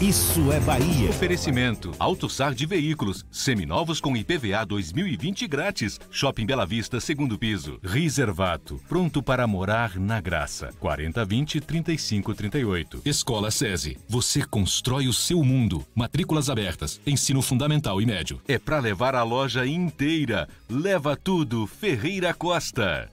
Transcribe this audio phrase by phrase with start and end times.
[0.00, 1.10] Isso é Bahia.
[1.10, 6.00] Oferecimento: AutoSar de Veículos, seminovos com IPVA 2020 grátis.
[6.10, 7.78] Shopping Bela Vista, segundo piso.
[7.82, 10.70] Reservato, pronto para morar na graça.
[10.80, 13.02] 4020 3538.
[13.04, 13.96] Escola SESI.
[14.08, 15.84] Você constrói o seu mundo.
[15.94, 17.00] Matrículas abertas.
[17.06, 18.40] Ensino fundamental e médio.
[18.48, 20.48] É para levar a loja inteira.
[20.68, 23.08] Leva tudo, Ferreira Costa.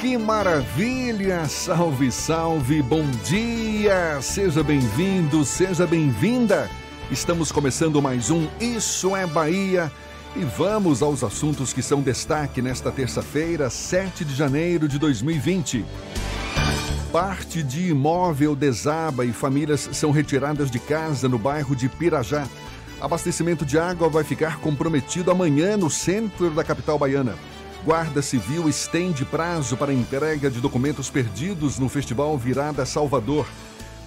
[0.00, 1.48] Que maravilha!
[1.48, 4.20] Salve, salve, bom dia!
[4.20, 6.68] Seja bem-vindo, seja bem-vinda!
[7.10, 9.90] Estamos começando mais um Isso é Bahia
[10.34, 15.82] e vamos aos assuntos que são destaque nesta terça-feira, 7 de janeiro de 2020.
[17.10, 22.46] Parte de imóvel desaba e famílias são retiradas de casa no bairro de Pirajá.
[23.00, 27.34] Abastecimento de água vai ficar comprometido amanhã no centro da capital baiana.
[27.86, 33.46] Guarda Civil estende prazo para entrega de documentos perdidos no Festival Virada Salvador.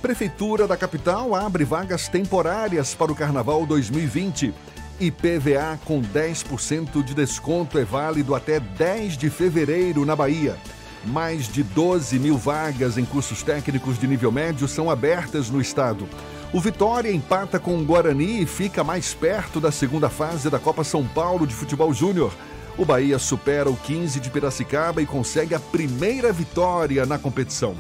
[0.02, 4.54] Prefeitura da capital abre vagas temporárias para o Carnaval 2020.
[5.00, 10.58] IPVA com 10% de desconto é válido até 10 de fevereiro na Bahia.
[11.06, 16.06] Mais de 12 mil vagas em cursos técnicos de nível médio são abertas no estado.
[16.52, 20.84] O Vitória empata com o Guarani e fica mais perto da segunda fase da Copa
[20.84, 22.34] São Paulo de Futebol Júnior.
[22.78, 27.76] O Bahia supera o 15 de Piracicaba e consegue a primeira vitória na competição.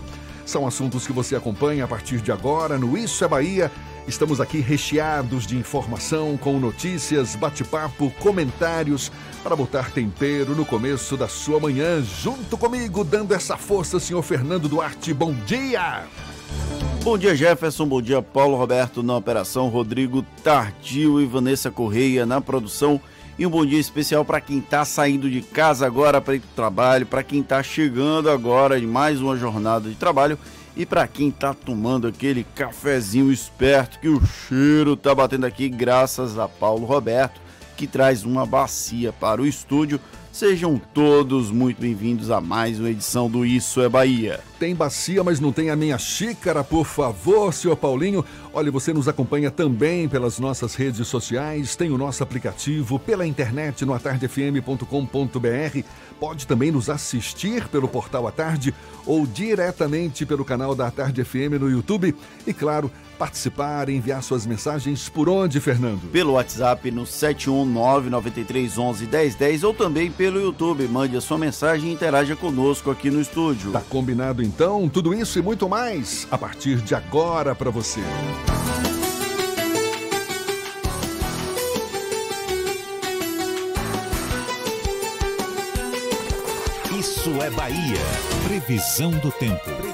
[0.45, 3.71] São assuntos que você acompanha a partir de agora no Isso é Bahia.
[4.07, 9.11] Estamos aqui recheados de informação, com notícias, bate-papo, comentários,
[9.43, 12.01] para botar tempero no começo da sua manhã.
[12.01, 15.13] Junto comigo, dando essa força, senhor Fernando Duarte.
[15.13, 16.03] Bom dia!
[17.03, 17.85] Bom dia, Jefferson.
[17.85, 22.99] Bom dia, Paulo Roberto na operação, Rodrigo Tardio e Vanessa Correia na produção.
[23.39, 26.49] E um bom dia especial para quem está saindo de casa agora para ir para
[26.51, 30.37] o trabalho, para quem está chegando agora em mais uma jornada de trabalho
[30.75, 36.37] e para quem está tomando aquele cafezinho esperto que o cheiro tá batendo aqui graças
[36.37, 37.39] a Paulo Roberto,
[37.77, 40.01] que traz uma bacia para o estúdio.
[40.33, 44.48] Sejam todos muito bem-vindos a mais uma edição do Isso é Bahia.
[44.59, 48.25] Tem bacia, mas não tem a minha xícara, por favor, senhor Paulinho.
[48.53, 53.85] Olha, você nos acompanha também pelas nossas redes sociais, tem o nosso aplicativo, pela internet
[53.85, 54.83] no atardefm.com.br.
[56.19, 58.75] Pode também nos assistir pelo portal A Tarde
[59.05, 62.13] ou diretamente pelo canal da Tarde FM no YouTube.
[62.45, 66.07] E claro, participar, enviar suas mensagens por onde, Fernando?
[66.11, 70.87] Pelo WhatsApp no 71993111010 ou também pelo YouTube.
[70.87, 73.71] Mande a sua mensagem e interaja conosco aqui no estúdio.
[73.71, 74.89] Tá combinado então?
[74.89, 78.01] Tudo isso e muito mais a partir de agora para você.
[86.99, 88.01] Isso é Bahia.
[88.45, 89.88] Previsão do tempo.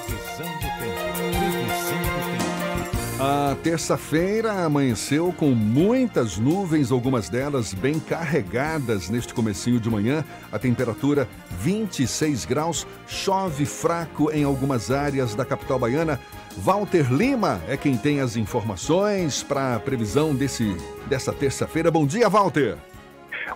[3.27, 10.24] A terça-feira amanheceu com muitas nuvens, algumas delas bem carregadas neste comecinho de manhã.
[10.51, 11.27] A temperatura
[11.60, 16.19] 26 graus, chove fraco em algumas áreas da capital baiana.
[16.56, 20.77] Walter Lima é quem tem as informações para a previsão desse,
[21.07, 21.89] dessa terça-feira.
[21.89, 22.77] Bom dia, Walter.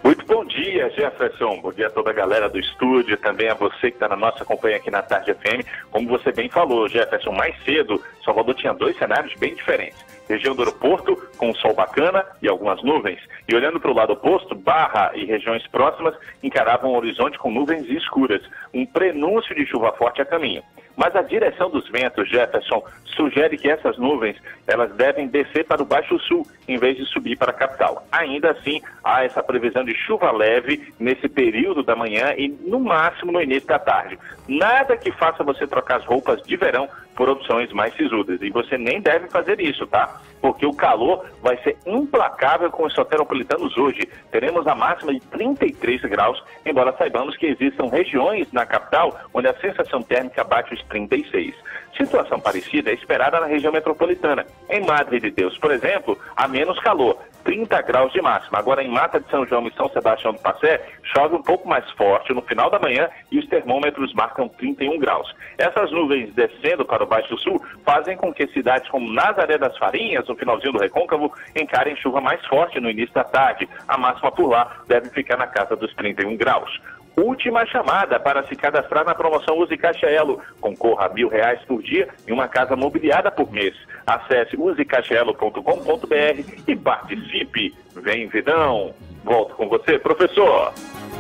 [0.04, 1.60] Muito bom dia, Jefferson.
[1.62, 4.46] Bom dia a toda a galera do estúdio, também a você que está na nossa
[4.46, 5.66] companhia aqui na Tarde FM.
[5.92, 10.00] Como você bem falou, Jefferson, mais cedo, Salvador tinha dois cenários bem diferentes.
[10.28, 13.20] Região do aeroporto, com um sol bacana e algumas nuvens.
[13.48, 17.88] E olhando para o lado oposto, Barra e regiões próximas encaravam o horizonte com nuvens
[17.90, 18.42] escuras.
[18.72, 20.64] Um prenúncio de chuva forte a caminho.
[21.00, 24.36] Mas a direção dos ventos, Jefferson, sugere que essas nuvens
[24.68, 28.06] elas devem descer para o Baixo Sul, em vez de subir para a capital.
[28.12, 33.32] Ainda assim, há essa previsão de chuva leve nesse período da manhã e, no máximo,
[33.32, 34.20] no início da tarde.
[34.46, 38.42] Nada que faça você trocar as roupas de verão por opções mais sisudas.
[38.42, 40.20] E você nem deve fazer isso, tá?
[40.42, 44.08] Porque o calor vai ser implacável com os soteropolitanos hoje.
[44.32, 49.60] Teremos a máxima de 33 graus, embora saibamos que existam regiões na capital onde a
[49.60, 51.56] sensação térmica bate os 36.
[51.98, 54.46] Situação parecida é esperada na região metropolitana.
[54.70, 58.60] Em Madre de Deus, por exemplo, há menos calor, 30 graus de máxima.
[58.60, 61.90] Agora, em Mata de São João e São Sebastião do Passé, chove um pouco mais
[61.92, 65.34] forte no final da manhã e os termômetros marcam 31 graus.
[65.58, 70.28] Essas nuvens descendo para o Baixo Sul fazem com que cidades como Nazaré das Farinhas,
[70.28, 73.68] no finalzinho do Recôncavo, encarem chuva mais forte no início da tarde.
[73.88, 76.80] A máxima por lá deve ficar na casa dos 31 graus.
[77.20, 80.40] Última chamada para se cadastrar na promoção Use Caixa Elo.
[80.62, 83.76] Concorra a mil reais por dia e uma casa mobiliada por mês.
[84.08, 87.76] Acesse usecaixaelo.com.br e participe.
[87.96, 88.94] Vem, Vidão.
[89.24, 90.74] Volto com você, professor.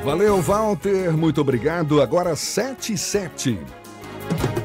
[0.04, 1.12] Valeu, Walter.
[1.12, 2.02] Muito obrigado.
[2.02, 3.60] Agora 7 e 7.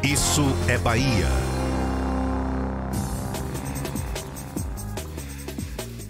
[0.03, 1.64] Isso é Bahia.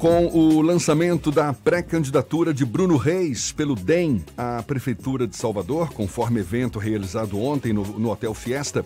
[0.04, 6.40] Com o lançamento da pré-candidatura de Bruno Reis pelo DEM à Prefeitura de Salvador, conforme
[6.40, 8.84] evento realizado ontem no, no Hotel Fiesta,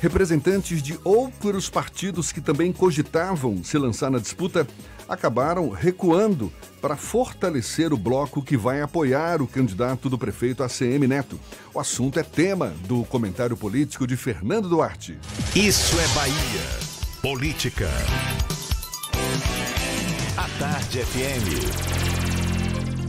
[0.00, 4.66] representantes de outros partidos que também cogitavam se lançar na disputa
[5.08, 11.38] acabaram recuando para fortalecer o bloco que vai apoiar o candidato do prefeito ACM Neto.
[11.72, 15.16] O assunto é tema do comentário político de Fernando Duarte.
[15.54, 16.66] Isso é Bahia.
[17.22, 17.88] Política.
[20.56, 21.48] A Tarde FM.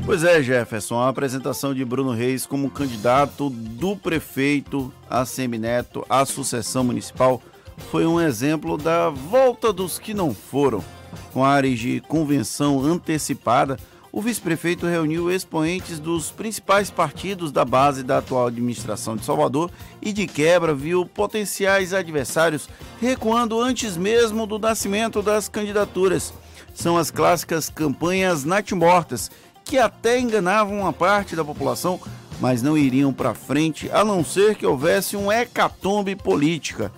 [0.05, 6.25] Pois é, Jefferson, a apresentação de Bruno Reis como candidato do prefeito ACM Neto à
[6.25, 7.41] sucessão municipal
[7.89, 10.83] foi um exemplo da volta dos que não foram.
[11.31, 13.77] Com áreas de convenção antecipada,
[14.11, 19.71] o vice-prefeito reuniu expoentes dos principais partidos da base da atual administração de Salvador
[20.01, 22.67] e, de quebra, viu potenciais adversários
[22.99, 26.33] recuando antes mesmo do nascimento das candidaturas.
[26.77, 29.31] São as clássicas campanhas natimortas,
[29.65, 31.99] que até enganavam uma parte da população,
[32.39, 36.91] mas não iriam para frente a não ser que houvesse um hecatombe política.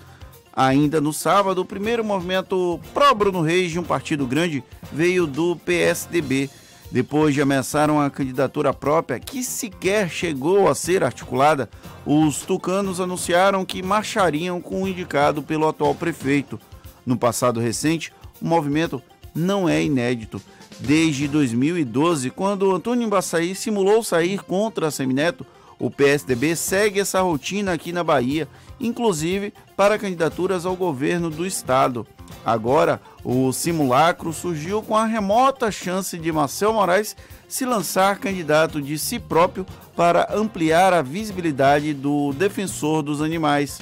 [0.54, 4.62] Ainda no sábado, o primeiro movimento pró-Bruno Reis de um partido grande
[4.92, 6.50] veio do PSDB.
[6.92, 11.70] Depois de ameaçar uma candidatura própria que sequer chegou a ser articulada,
[12.06, 16.60] os tucanos anunciaram que marchariam com o indicado pelo atual prefeito.
[17.06, 18.12] No passado recente,
[18.42, 19.02] o movimento
[19.40, 20.42] não é inédito.
[20.80, 25.46] Desde 2012, quando Antônio Embaçaí simulou sair contra a Semineto,
[25.80, 28.48] o PSDB segue essa rotina aqui na Bahia,
[28.80, 32.06] inclusive para candidaturas ao governo do estado.
[32.46, 37.16] Agora, o simulacro surgiu com a remota chance de Marcel Moraes
[37.48, 39.66] se lançar candidato de si próprio
[39.96, 43.80] para ampliar a visibilidade do defensor dos animais.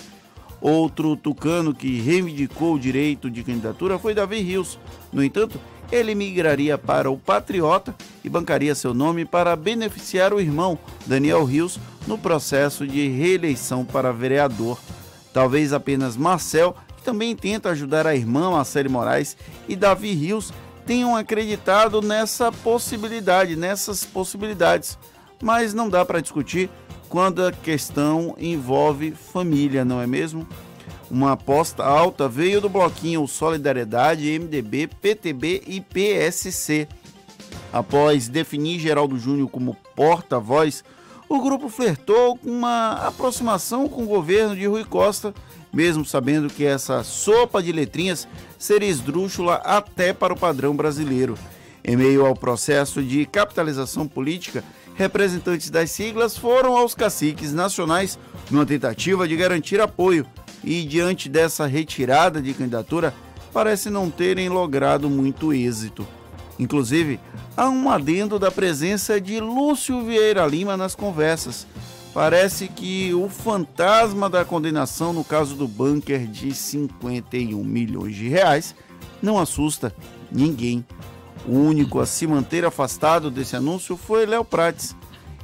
[0.59, 4.79] Outro tucano que reivindicou o direito de candidatura foi Davi Rios.
[5.13, 5.59] No entanto,
[5.91, 11.79] ele migraria para o Patriota e bancaria seu nome para beneficiar o irmão, Daniel Rios,
[12.05, 14.79] no processo de reeleição para vereador.
[15.31, 19.37] Talvez apenas Marcel, que também tenta ajudar a irmã Marcele Moraes,
[19.67, 20.51] e Davi Rios
[20.85, 24.97] tenham acreditado nessa possibilidade, nessas possibilidades.
[25.41, 26.69] Mas não dá para discutir
[27.09, 30.47] quando a questão envolve família, não é mesmo?
[31.09, 36.87] Uma aposta alta veio do bloquinho Solidariedade, MDB, PTB e PSC.
[37.71, 40.83] Após definir Geraldo Júnior como porta-voz,
[41.29, 45.33] o grupo flertou com uma aproximação com o governo de Rui Costa,
[45.73, 51.37] mesmo sabendo que essa sopa de letrinhas seria esdrúxula até para o padrão brasileiro.
[51.83, 54.63] Em meio ao processo de capitalização política,
[54.97, 58.17] representantes das siglas foram aos caciques nacionais
[58.49, 60.25] numa tentativa de garantir apoio
[60.63, 63.13] e, diante dessa retirada de candidatura,
[63.53, 66.05] parece não terem logrado muito êxito.
[66.59, 67.19] Inclusive,
[67.55, 71.67] há um adendo da presença de Lúcio Vieira Lima nas conversas.
[72.11, 78.73] Parece que o fantasma da condenação no caso do bunker de 51 milhões de reais
[79.21, 79.93] não assusta
[80.31, 80.83] ninguém.
[81.45, 84.95] O único a se manter afastado desse anúncio foi Léo Prates.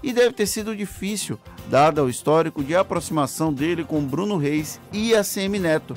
[0.01, 5.15] E deve ter sido difícil, dado o histórico de aproximação dele com Bruno Reis e
[5.15, 5.95] ACM Neto.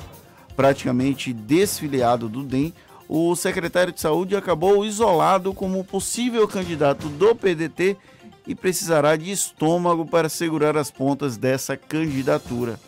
[0.55, 2.73] Praticamente desfiliado do DEM,
[3.09, 7.97] o secretário de Saúde acabou isolado como possível candidato do PDT
[8.45, 12.79] e precisará de estômago para segurar as pontas dessa candidatura.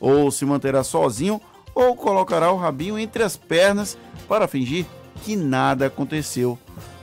[0.00, 1.40] Ou se manterá sozinho
[1.74, 3.98] ou colocará o rabinho entre as pernas
[4.28, 4.86] para fingir
[5.24, 6.58] que nada aconteceu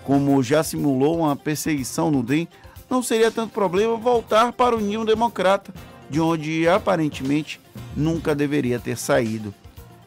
[0.05, 2.47] como já simulou uma perseguição no DEM,
[2.87, 5.73] não seria tanto problema voltar para o Ninho Democrata,
[6.07, 7.59] de onde aparentemente
[7.97, 9.53] nunca deveria ter saído.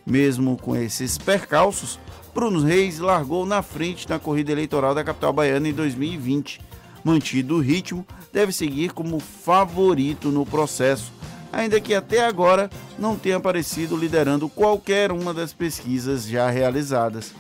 [0.07, 1.99] Mesmo com esses percalços,
[2.33, 6.61] Bruno Reis largou na frente na corrida eleitoral da capital baiana em 2020.
[7.03, 11.13] Mantido o ritmo, deve seguir como favorito no processo,
[11.53, 17.35] ainda que até agora não tenha aparecido liderando qualquer uma das pesquisas já realizadas.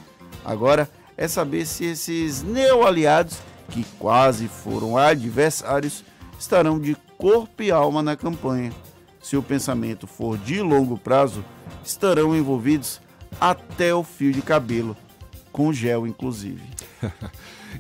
[0.49, 3.37] Agora é saber se esses neo-aliados,
[3.69, 6.03] que quase foram adversários,
[6.41, 8.73] estarão de corpo e alma na campanha.
[9.21, 11.45] Se o pensamento for de longo prazo,
[11.85, 12.99] estarão envolvidos
[13.39, 14.97] até o fio de cabelo,
[15.53, 16.63] com gel inclusive.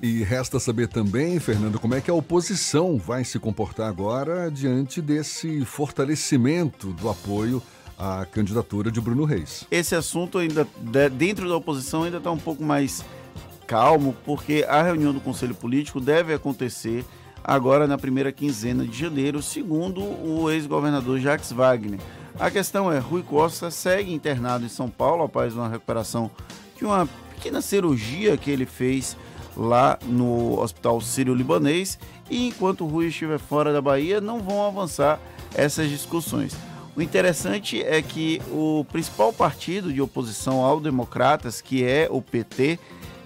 [0.02, 5.00] e resta saber também, Fernando, como é que a oposição vai se comportar agora diante
[5.00, 7.62] desse fortalecimento do apoio
[7.98, 9.64] à candidatura de Bruno Reis.
[9.70, 10.66] Esse assunto ainda
[11.10, 13.04] dentro da oposição ainda está um pouco mais
[13.66, 17.04] calmo, porque a reunião do Conselho Político deve acontecer
[17.42, 21.98] agora na primeira quinzena de janeiro, segundo o ex-governador Jacques Wagner.
[22.38, 26.30] A questão é, Rui Costa segue internado em São Paulo após uma recuperação
[26.76, 29.16] de uma pequena cirurgia que ele fez
[29.56, 31.98] lá no Hospital Sírio-Libanês
[32.30, 35.18] e enquanto Rui estiver fora da Bahia não vão avançar
[35.54, 36.56] essas discussões.
[36.98, 42.76] O interessante é que o principal partido de oposição ao Democratas, que é o PT,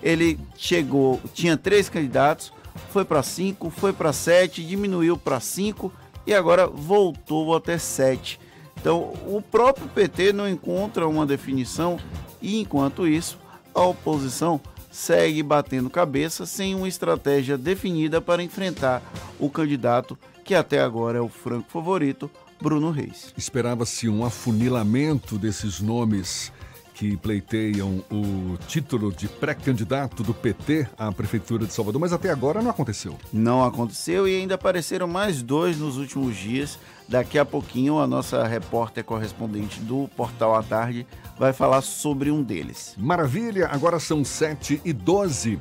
[0.02, 2.52] ele chegou, tinha três candidatos,
[2.90, 5.90] foi para cinco, foi para sete, diminuiu para cinco
[6.26, 8.38] e agora voltou até sete.
[8.78, 11.98] Então, o próprio PT não encontra uma definição
[12.42, 13.38] e, enquanto isso,
[13.74, 14.60] a oposição
[14.90, 19.02] segue batendo cabeça sem uma estratégia definida para enfrentar
[19.40, 22.30] o candidato que até agora é o franco favorito,
[22.62, 23.34] Bruno Reis.
[23.36, 26.52] Esperava-se um afunilamento desses nomes
[26.94, 32.62] que pleiteiam o título de pré-candidato do PT à Prefeitura de Salvador, mas até agora
[32.62, 33.18] não aconteceu.
[33.32, 36.78] Não aconteceu e ainda apareceram mais dois nos últimos dias.
[37.08, 41.04] Daqui a pouquinho, a nossa repórter correspondente do Portal à Tarde
[41.36, 42.94] vai falar sobre um deles.
[42.96, 45.58] Maravilha, agora são 7 e 12.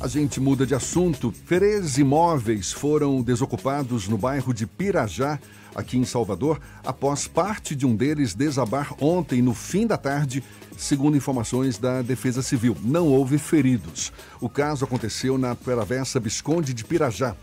[0.00, 1.32] A gente muda de assunto.
[1.46, 5.38] Três imóveis foram desocupados no bairro de Pirajá,
[5.74, 10.42] aqui em Salvador, após parte de um deles desabar ontem, no fim da tarde,
[10.76, 12.76] segundo informações da Defesa Civil.
[12.82, 14.12] Não houve feridos.
[14.40, 17.34] O caso aconteceu na Travessa Visconde de Pirajá.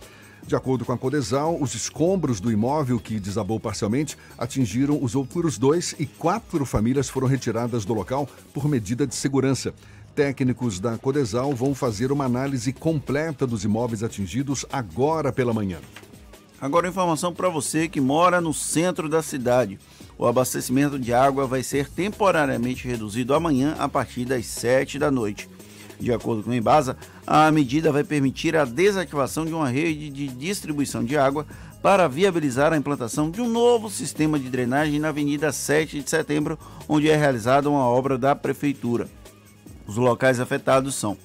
[0.45, 5.57] De acordo com a Codesal, os escombros do imóvel que desabou parcialmente atingiram os outros
[5.57, 9.73] dois e quatro famílias foram retiradas do local por medida de segurança.
[10.15, 15.79] Técnicos da Codesal vão fazer uma análise completa dos imóveis atingidos agora pela manhã.
[16.59, 19.79] Agora, informação para você que mora no centro da cidade.
[20.17, 25.47] O abastecimento de água vai ser temporariamente reduzido amanhã a partir das 7 da noite.
[25.99, 30.27] De acordo com o Embasa, a medida vai permitir a desativação de uma rede de
[30.27, 31.45] distribuição de água
[31.81, 36.57] para viabilizar a implantação de um novo sistema de drenagem na Avenida 7 de Setembro,
[36.89, 39.07] onde é realizada uma obra da Prefeitura.
[39.85, 41.15] Os locais afetados são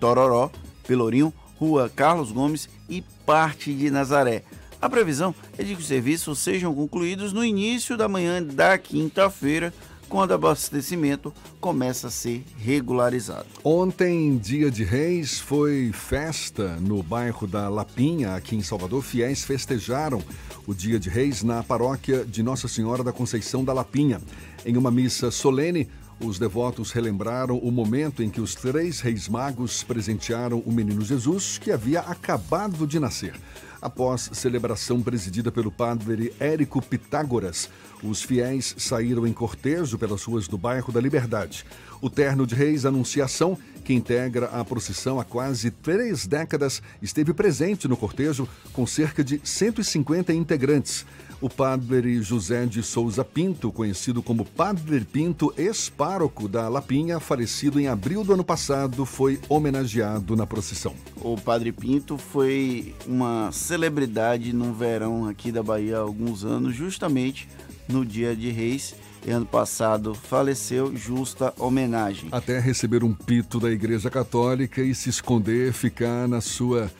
[0.00, 0.50] Tororó,
[0.86, 4.42] Pelourinho, Rua Carlos Gomes e parte de Nazaré.
[4.80, 9.74] A previsão é de que os serviços sejam concluídos no início da manhã da quinta-feira,
[10.08, 13.46] quando o abastecimento começa a ser regularizado.
[13.62, 19.02] Ontem, dia de Reis, foi festa no bairro da Lapinha, aqui em Salvador.
[19.02, 20.22] Fiéis festejaram
[20.66, 24.20] o dia de Reis na paróquia de Nossa Senhora da Conceição da Lapinha.
[24.64, 29.82] Em uma missa solene, os devotos relembraram o momento em que os três reis magos
[29.82, 33.34] presentearam o menino Jesus, que havia acabado de nascer.
[33.82, 37.70] Após celebração presidida pelo padre Érico Pitágoras,
[38.02, 41.64] os fiéis saíram em cortejo pelas ruas do bairro da Liberdade.
[41.98, 47.88] O terno de reis Anunciação, que integra a procissão há quase três décadas, esteve presente
[47.88, 51.06] no cortejo com cerca de 150 integrantes.
[51.40, 57.88] O padre José de Souza Pinto, conhecido como Padre Pinto, ex-pároco da Lapinha, falecido em
[57.88, 60.94] abril do ano passado, foi homenageado na procissão.
[61.16, 67.48] O Padre Pinto foi uma celebridade no verão aqui da Bahia há alguns anos, justamente
[67.88, 68.94] no dia de Reis.
[69.26, 72.28] E ano passado faleceu, justa homenagem.
[72.32, 76.90] Até receber um pito da Igreja Católica e se esconder, ficar na sua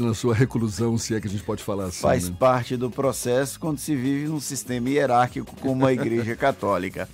[0.00, 2.00] na sua reclusão, se é que a gente pode falar assim.
[2.00, 2.36] Faz né?
[2.38, 7.08] parte do processo quando se vive num sistema hierárquico como a Igreja Católica.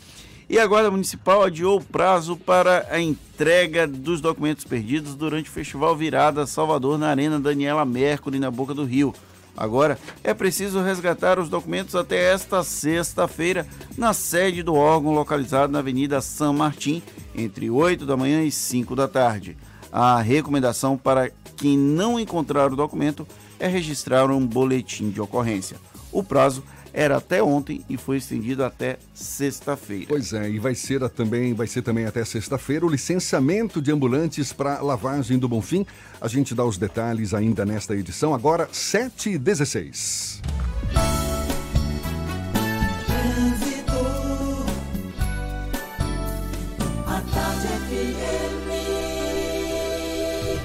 [0.48, 5.52] E a Guarda Municipal adiou o prazo para a entrega dos documentos perdidos durante o
[5.52, 9.14] Festival Virada Salvador na Arena Daniela Mercury, na Boca do Rio.
[9.56, 13.66] Agora é preciso resgatar os documentos até esta sexta-feira
[13.96, 17.02] na sede do órgão localizado na Avenida São Martim,
[17.34, 19.56] entre 8 da manhã e 5 da tarde.
[19.92, 23.26] A recomendação para quem não encontrar o documento
[23.58, 25.76] é registrar um boletim de ocorrência.
[26.12, 26.62] O prazo
[26.94, 30.06] era até ontem e foi estendido até sexta-feira.
[30.08, 34.52] Pois é, e vai ser também, vai ser também até sexta-feira o licenciamento de ambulantes
[34.52, 35.84] para lavagem do Bonfim.
[36.20, 40.40] A gente dá os detalhes ainda nesta edição, agora 7h16.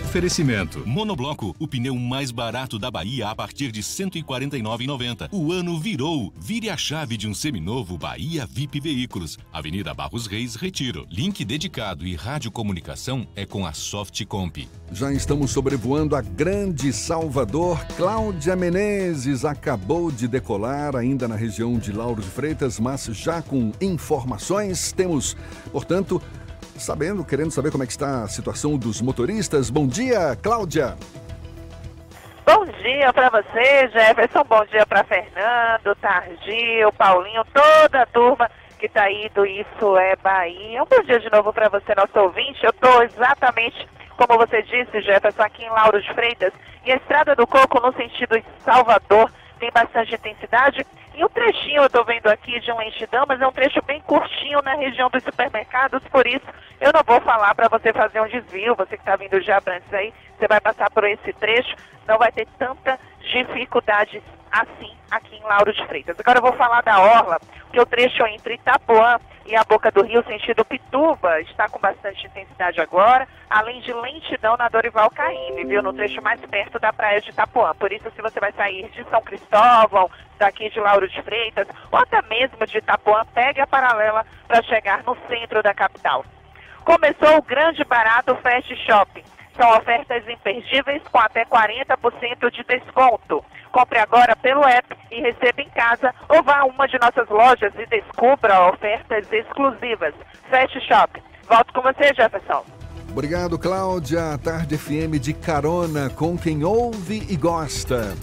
[0.10, 0.82] Oferecimento.
[0.88, 5.30] Monobloco, o pneu mais barato da Bahia a partir de R$ 149,90.
[5.32, 6.34] O ano virou.
[6.36, 9.38] Vire a chave de um seminovo Bahia VIP Veículos.
[9.54, 11.06] Avenida Barros Reis, Retiro.
[11.12, 14.68] Link dedicado e radiocomunicação é com a Softcomp.
[14.92, 17.86] Já estamos sobrevoando a grande Salvador.
[17.96, 23.72] Cláudia Menezes acabou de decolar ainda na região de Lauro de Freitas, mas já com
[23.80, 24.92] informações.
[24.92, 25.38] Temos,
[25.72, 26.20] portanto,
[26.79, 29.69] sabendo, querendo saber como é que está a situação dos motoristas.
[29.69, 30.95] Bom dia, Cláudia.
[32.45, 34.43] Bom dia para você, Jefferson.
[34.43, 40.15] Bom dia para Fernando, Tardio, Paulinho, toda a turma que está aí do Isso é
[40.15, 40.81] Bahia.
[40.81, 42.63] Um bom dia de novo para você, nosso ouvinte.
[42.63, 43.88] Eu estou exatamente
[44.19, 46.51] como você disse, Jefferson, aqui em Lauro de Freitas.
[46.86, 50.86] E a Estrada do Coco, no sentido de Salvador, tem bastante intensidade.
[51.13, 54.01] E o trechinho eu estou vendo aqui de um lentidão, mas é um trecho bem
[54.01, 56.46] curtinho na região dos supermercados, por isso
[56.80, 58.75] eu não vou falar para você fazer um desvio.
[58.75, 61.75] Você que está vindo de Abrantes aí, você vai passar por esse trecho,
[62.08, 62.98] não vai ter tanta
[63.31, 64.21] dificuldade
[64.51, 66.19] assim aqui em Lauro de Freitas.
[66.19, 67.39] Agora eu vou falar da Orla,
[67.71, 72.25] que o trecho entre Itapuã e a Boca do Rio, sentido Pituba, está com bastante
[72.27, 77.19] intensidade agora, além de lentidão na Dorival Caymmi, viu, no trecho mais perto da praia
[77.19, 77.74] de Itapuã.
[77.75, 82.00] Por isso, se você vai sair de São Cristóvão, daqui de Lauro de Freitas, ou
[82.00, 86.24] até mesmo de Itapuã, pegue a paralela para chegar no centro da capital.
[86.83, 89.24] Começou o grande barato Fast Shopping.
[89.59, 93.43] São ofertas imperdíveis com até 40% de desconto.
[93.74, 97.74] Compre agora pelo app e receba em casa ou vá a uma de nossas lojas
[97.77, 100.13] e descubra ofertas exclusivas.
[100.50, 101.22] Fast Shop.
[101.50, 102.63] Volto com você, Jefferson.
[103.11, 104.37] Obrigado, Cláudia.
[104.37, 108.15] Tarde FM de carona com quem ouve e gosta.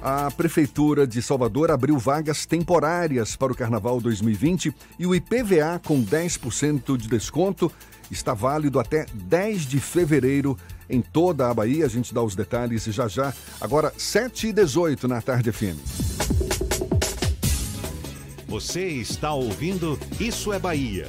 [0.00, 6.00] A Prefeitura de Salvador abriu vagas temporárias para o Carnaval 2020 e o IPVA com
[6.00, 7.72] 10% de desconto
[8.10, 10.56] está válido até 10 de fevereiro
[10.88, 11.86] em toda a Bahia.
[11.86, 13.32] A gente dá os detalhes já já.
[13.60, 15.76] Agora, 7 e 18 na Tarde FM.
[18.46, 21.08] Você está ouvindo Isso é Bahia.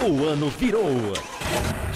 [0.00, 1.12] O ano virou.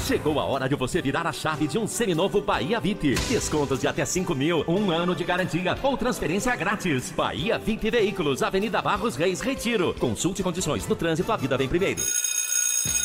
[0.07, 3.15] Chegou a hora de você virar a chave de um seminovo Bahia VIP.
[3.29, 7.13] Descontos de até 5 mil, um ano de garantia ou transferência grátis.
[7.13, 9.95] Bahia VIP Veículos, Avenida Barros Reis, Retiro.
[10.01, 12.03] Consulte condições no trânsito, a vida vem primeiro.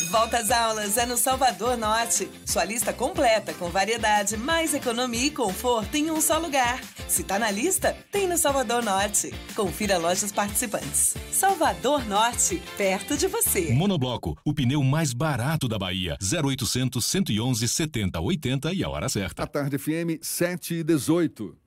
[0.10, 2.30] Volta às aulas é no Salvador Norte.
[2.46, 6.82] Sua lista completa com variedade, mais economia e conforto em um só lugar.
[7.08, 9.32] Se tá na lista, tem no Salvador Norte.
[9.56, 11.16] Confira lojas participantes.
[11.32, 13.72] Salvador Norte, perto de você.
[13.74, 16.18] Monobloco, o pneu mais barato da Bahia.
[16.22, 19.44] 0800 111 70 80 e a hora certa.
[19.44, 21.67] A Tarde FM 7 e 18.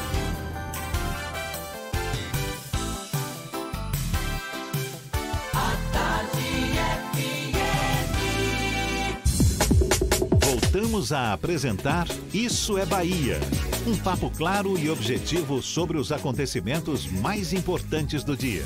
[10.71, 13.37] Voltamos a apresentar Isso é Bahia.
[13.85, 18.63] Um papo claro e objetivo sobre os acontecimentos mais importantes do dia.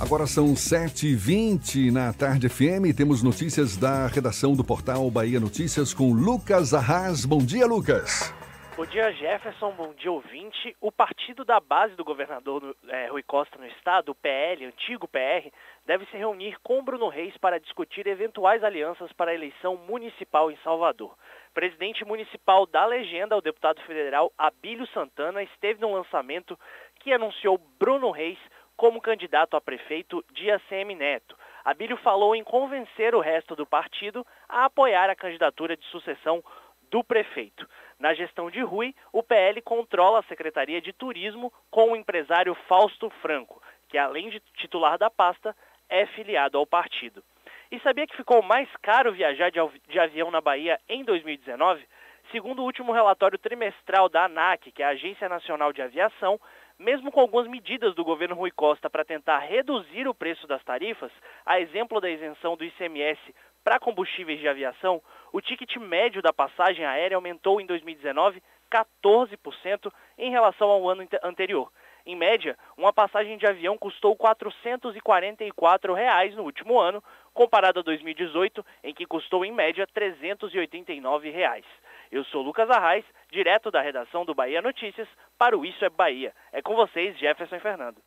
[0.00, 2.92] Agora são 7h20 na Tarde FM.
[2.96, 7.24] Temos notícias da redação do portal Bahia Notícias com Lucas Arras.
[7.24, 8.32] Bom dia, Lucas.
[8.78, 9.72] Bom dia, Jefferson.
[9.72, 10.76] Bom dia, ouvinte.
[10.80, 15.50] O partido da base do governador é, Rui Costa no estado, o PL, antigo PR,
[15.84, 20.56] deve se reunir com Bruno Reis para discutir eventuais alianças para a eleição municipal em
[20.58, 21.12] Salvador.
[21.52, 26.56] Presidente municipal da legenda, o deputado federal Abílio Santana, esteve no lançamento
[27.00, 28.38] que anunciou Bruno Reis
[28.76, 31.36] como candidato a prefeito de ACM Neto.
[31.64, 36.44] Abílio falou em convencer o resto do partido a apoiar a candidatura de sucessão
[36.90, 37.68] do prefeito.
[37.98, 43.10] Na gestão de Rui, o PL controla a Secretaria de Turismo com o empresário Fausto
[43.20, 45.54] Franco, que além de titular da pasta,
[45.88, 47.24] é filiado ao partido.
[47.72, 51.84] E sabia que ficou mais caro viajar de, avião na Bahia em 2019?
[52.30, 56.40] Segundo o último relatório trimestral da ANAC, que é a Agência Nacional de Aviação,
[56.78, 61.10] mesmo com algumas medidas do governo Rui Costa para tentar reduzir o preço das tarifas,
[61.44, 63.34] a exemplo da isenção do ICMS
[63.64, 70.30] para combustíveis de aviação, o ticket médio da passagem aérea aumentou em 2019 14% em
[70.30, 71.70] relação ao ano anterior.
[72.06, 77.02] Em média, uma passagem de avião custou 444 reais no último ano,
[77.34, 81.66] comparado a 2018, em que custou em média 389 reais.
[82.10, 86.32] Eu sou Lucas Arraes, direto da redação do Bahia Notícias, para o Isso é Bahia.
[86.50, 88.00] É com vocês, Jefferson Fernando.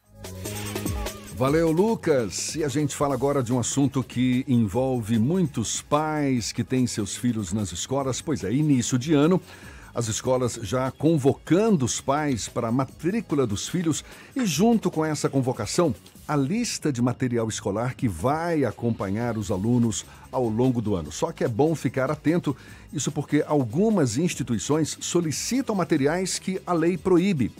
[1.35, 2.55] Valeu, Lucas.
[2.55, 7.15] E a gente fala agora de um assunto que envolve muitos pais que têm seus
[7.15, 8.21] filhos nas escolas.
[8.21, 9.41] Pois é, início de ano,
[9.95, 14.03] as escolas já convocando os pais para a matrícula dos filhos
[14.35, 15.95] e, junto com essa convocação,
[16.27, 21.11] a lista de material escolar que vai acompanhar os alunos ao longo do ano.
[21.11, 22.55] Só que é bom ficar atento,
[22.93, 27.51] isso porque algumas instituições solicitam materiais que a lei proíbe.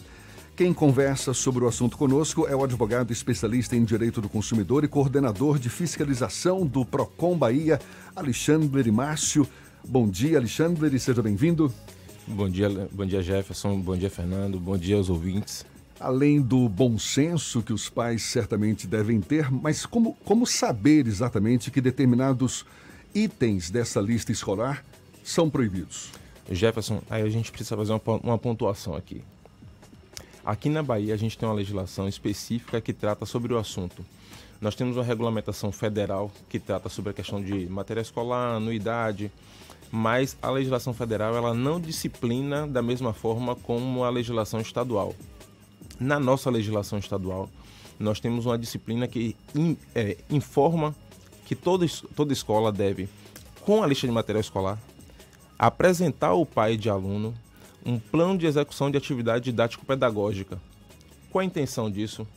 [0.62, 4.88] Quem conversa sobre o assunto conosco é o advogado especialista em direito do consumidor e
[4.88, 7.80] coordenador de fiscalização do Procon Bahia,
[8.16, 9.48] Alexandre Márcio.
[9.84, 11.74] Bom dia, Alexandre, seja bem-vindo.
[12.28, 15.66] Bom dia, bom dia Jefferson, bom dia Fernando, bom dia aos ouvintes
[16.00, 21.72] além do bom senso que os pais certamente devem ter, mas como, como saber exatamente
[21.72, 22.68] que determinados
[23.16, 24.86] itens dessa lista escolar
[25.24, 26.12] são proibidos?
[26.52, 29.24] Jefferson, aí a gente precisa fazer uma, uma pontuação aqui.
[30.52, 34.06] Aqui na Bahia a gente tem uma legislação específica que trata sobre o assunto.
[34.60, 39.32] Nós temos uma regulamentação federal que trata sobre a questão de matéria escolar, anuidade,
[39.90, 45.16] mas a legislação federal ela não disciplina da mesma forma como a legislação estadual.
[45.98, 47.50] Na nossa legislação estadual,
[47.98, 50.94] nós temos uma disciplina que in, é, informa
[51.46, 53.08] que toda, toda escola deve,
[53.62, 54.78] com a lista de material escolar,
[55.58, 57.34] apresentar ao pai de aluno
[57.86, 60.60] um plano de execução de atividade didático-pedagógica.
[61.32, 62.28] Qual a intenção disso?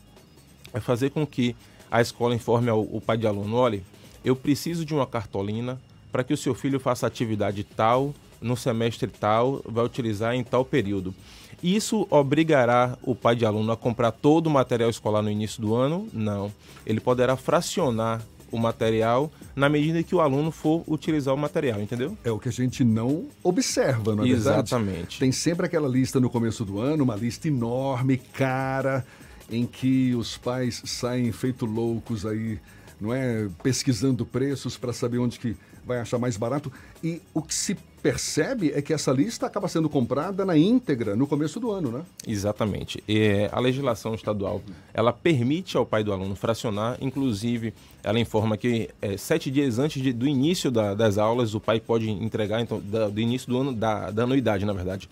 [0.73, 1.55] É fazer com que
[1.91, 3.83] a escola informe ao, ao pai de aluno: olha,
[4.25, 5.81] eu preciso de uma cartolina
[6.11, 10.65] para que o seu filho faça atividade tal, no semestre tal, vai utilizar em tal
[10.65, 11.15] período.
[11.63, 15.75] Isso obrigará o pai de aluno a comprar todo o material escolar no início do
[15.75, 16.07] ano?
[16.13, 16.53] Não.
[16.85, 22.17] Ele poderá fracionar o material na medida que o aluno for utilizar o material, entendeu?
[22.25, 24.95] É o que a gente não observa, não é Exatamente.
[24.95, 25.19] Verdade?
[25.19, 29.05] Tem sempre aquela lista no começo do ano, uma lista enorme, cara,
[29.51, 32.59] em que os pais saem feito loucos aí,
[33.01, 36.73] não é, pesquisando preços para saber onde que vai achar mais barato.
[37.03, 41.27] E o que se percebe é que essa lista acaba sendo comprada na íntegra no
[41.27, 42.03] começo do ano, né?
[42.27, 43.03] Exatamente.
[43.09, 44.61] E a legislação estadual,
[44.93, 50.03] ela permite ao pai do aluno fracionar, inclusive ela informa que é, sete dias antes
[50.03, 53.59] de, do início da, das aulas o pai pode entregar, então, da, do início do
[53.59, 55.09] ano, da, da anuidade, na verdade,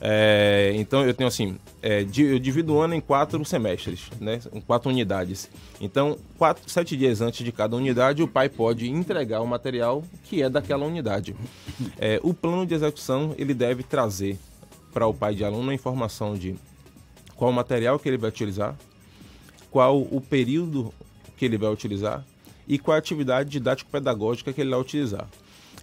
[0.00, 4.40] é, então eu tenho assim, é, eu divido o ano em quatro semestres, né?
[4.52, 5.50] Em quatro unidades.
[5.80, 10.42] Então, quatro, sete dias antes de cada unidade, o pai pode entregar o material que
[10.42, 11.34] é daquela unidade.
[11.98, 14.38] É, o plano de execução ele deve trazer
[14.92, 16.56] para o pai de aluno a informação de
[17.34, 18.76] qual material que ele vai utilizar,
[19.70, 20.92] qual o período
[21.36, 22.24] que ele vai utilizar
[22.66, 25.26] e qual a atividade didático-pedagógica que ele vai utilizar.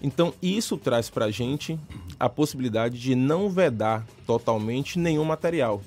[0.05, 1.79] Então, isso traz para a gente
[2.19, 5.81] a possibilidade de não vedar totalmente nenhum material.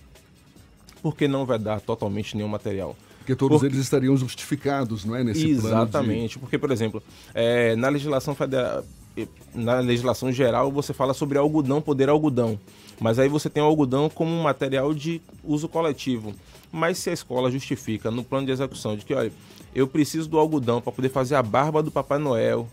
[1.00, 2.96] Por que não vedar totalmente nenhum material?
[3.18, 5.22] Porque todos eles estariam justificados, não é?
[5.22, 6.32] Nesse Exatamente.
[6.32, 6.38] De...
[6.40, 7.00] Porque, por exemplo,
[7.32, 8.82] é, na legislação federal,
[9.54, 12.58] na legislação geral, você fala sobre algodão, poder algodão.
[13.00, 16.34] Mas aí você tem o algodão como um material de uso coletivo.
[16.72, 19.30] Mas se a escola justifica no plano de execução de que, olha,
[19.72, 22.68] eu preciso do algodão para poder fazer a barba do Papai Noel,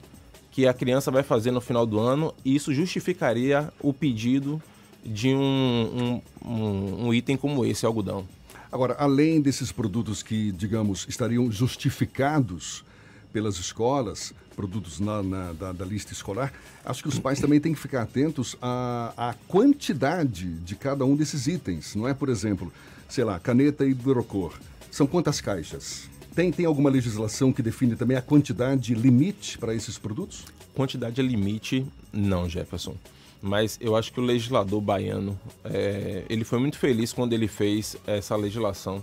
[0.56, 4.64] que a criança vai fazer no final do ano, e isso justificaria o pedido
[5.06, 8.26] de um, um, um, um item como esse, algodão.
[8.72, 12.86] Agora, além desses produtos que, digamos, estariam justificados
[13.34, 16.54] pelas escolas, produtos na, na da, da, lista escolar,
[16.86, 21.18] acho que os pais também têm que ficar atentos à, à quantidade de cada um
[21.18, 21.96] desses itens.
[21.96, 22.72] Não é, por exemplo,
[23.10, 24.54] sei lá, caneta hidrocor.
[24.90, 26.10] São quantas caixas?
[26.36, 30.44] Tem, tem alguma legislação que define também a quantidade limite para esses produtos?
[30.74, 32.98] Quantidade limite, não, Jefferson.
[33.42, 37.96] Mas eu acho que o legislador baiano, é, ele foi muito feliz quando ele fez
[38.06, 39.02] essa legislação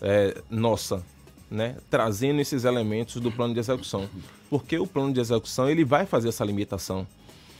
[0.00, 1.04] é, nossa,
[1.50, 1.76] né?
[1.90, 4.08] trazendo esses elementos do plano de execução.
[4.48, 7.06] Porque o plano de execução ele vai fazer essa limitação.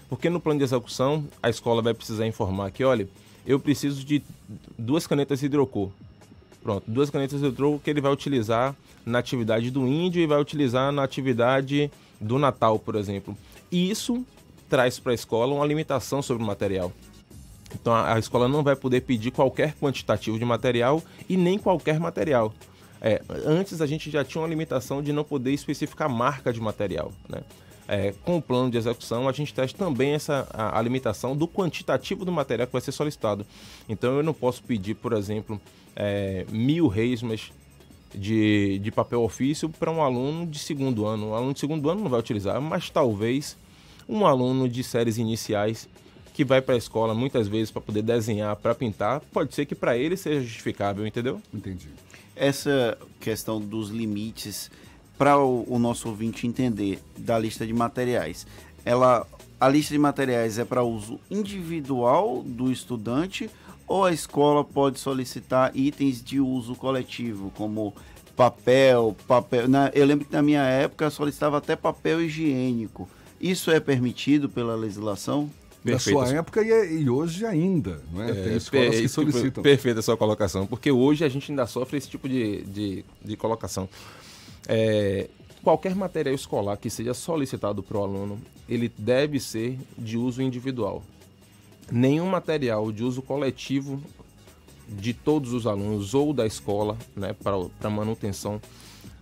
[0.09, 3.07] Porque no plano de execução a escola vai precisar informar que, olha,
[3.47, 4.23] eu preciso de
[4.79, 5.91] duas canetas hidrocor.
[6.63, 10.93] Pronto, duas canetas hidrocor que ele vai utilizar na atividade do índio e vai utilizar
[10.93, 13.37] na atividade do Natal, por exemplo.
[13.71, 14.25] E isso
[14.69, 16.93] traz para a escola uma limitação sobre o material.
[17.75, 21.99] Então a, a, escola não vai poder pedir qualquer quantitativo de material e nem qualquer
[21.99, 22.55] material.
[23.01, 27.13] É, antes a gente já tinha uma limitação de não poder especificar marca de material.
[27.29, 27.43] Né?
[27.89, 31.49] É, com o plano de execução, a gente traz também essa, a, a, limitação do
[31.49, 33.45] quantitativo do material que vai ser solicitado.
[33.89, 35.61] Então eu não posso pedir, por exemplo,
[35.97, 37.53] é, mil resmas
[38.15, 41.31] de, de papel ofício para um aluno de segundo ano.
[41.31, 43.57] Um aluno de segundo ano não vai utilizar, mas talvez
[44.09, 45.89] um aluno de séries iniciais
[46.35, 49.75] que vai para a escola muitas vezes para poder desenhar, para pintar, pode ser que
[49.75, 51.41] para ele seja justificável, entendeu?
[51.53, 51.89] Entendi.
[52.35, 54.71] Essa questão dos limites
[55.23, 58.45] para o, o, nosso ouvinte entender da lista de materiais,
[58.85, 59.25] ela
[59.61, 63.49] a lista de materiais é para uso individual do estudante
[63.87, 67.95] ou a escola pode solicitar itens de uso coletivo, como
[68.35, 69.69] papel, papel.
[69.69, 73.09] Na, eu lembro que na minha época solicitava até papel higiênico.
[73.41, 75.49] Isso é permitido pela legislação?
[75.85, 78.31] Na sua época e, é, e, hoje ainda, não é?
[78.31, 79.63] é Tem escolas que solicitam.
[79.63, 83.37] Perfeita a sua colocação, porque hoje a gente ainda sofre esse tipo de, de, de
[83.37, 83.89] colocação.
[84.69, 85.29] É,
[85.63, 91.03] qualquer material escolar que seja solicitado para o aluno, ele deve ser de uso individual.
[91.91, 94.03] Nenhum material de uso coletivo
[94.89, 98.61] de todos os alunos ou da escola, né, para manutenção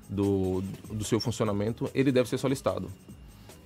[0.08, 2.90] do, do seu funcionamento, ele deve ser solicitado.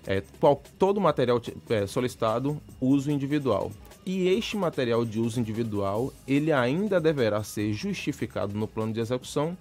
[0.06, 3.72] É, qual, todo material é, solicitado, uso individual.
[4.04, 9.56] E este material de uso individual, ele ainda deverá ser justificado no plano de execução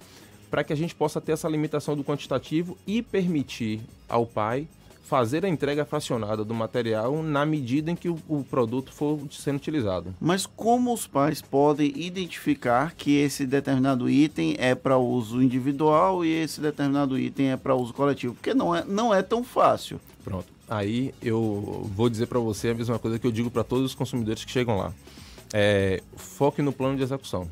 [0.54, 4.68] para que a gente possa ter essa limitação do quantitativo e permitir ao pai
[5.02, 9.56] fazer a entrega fracionada do material na medida em que o, o, produto for sendo
[9.56, 10.14] utilizado.
[10.22, 16.32] Mas como os pais podem identificar que esse determinado item é para uso individual e
[16.32, 18.36] esse determinado item é para uso coletivo?
[18.36, 20.00] Porque não é, não é tão fácil.
[20.24, 20.46] Pronto.
[20.70, 23.96] Aí eu vou dizer para você a mesma coisa que eu digo para todos os
[23.96, 24.94] consumidores que chegam lá.
[25.52, 27.50] É, foque no plano de execução.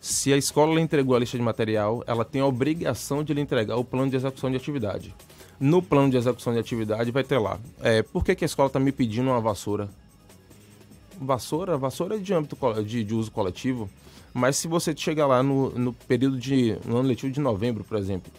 [0.00, 3.40] Se a escola lhe entregou a lista de material, ela tem a obrigação de lhe
[3.40, 5.14] entregar o plano de execução de atividade.
[5.58, 7.58] No plano de execução de atividade vai ter lá.
[7.80, 9.88] É, por que, que a escola está me pedindo uma vassoura?
[11.20, 11.76] Vassoura?
[11.76, 13.90] Vassoura é de âmbito de, de uso coletivo.
[14.32, 16.76] Mas se você chegar lá no, no período de.
[16.84, 18.30] no ano letivo de novembro, por exemplo,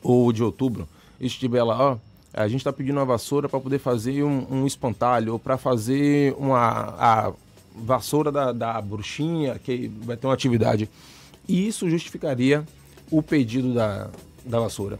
[0.00, 0.86] ou de outubro,
[1.18, 1.98] e estiver lá, ó,
[2.32, 6.34] a gente está pedindo uma vassoura para poder fazer um, um espantalho, ou para fazer
[6.38, 7.32] uma a
[7.74, 10.88] vassoura da, da bruxinha, que vai ter uma atividade.
[11.48, 12.64] E isso justificaria
[13.10, 14.10] o pedido da,
[14.44, 14.98] da vassoura.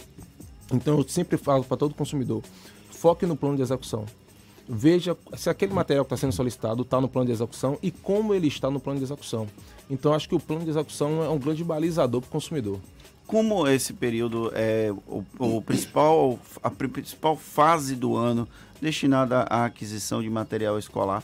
[0.73, 2.43] Então eu sempre falo para todo consumidor,
[2.91, 4.05] foque no plano de execução.
[4.67, 8.35] Veja se aquele material que está sendo solicitado está no plano de execução e como
[8.35, 9.47] ele está no plano de execução.
[9.91, 12.81] Então acho que o plano de execução é um grande balizador para o consumidor.
[13.27, 18.49] Como esse período é o, o principal, a principal fase do ano
[18.81, 21.23] destinada à aquisição de material escolar,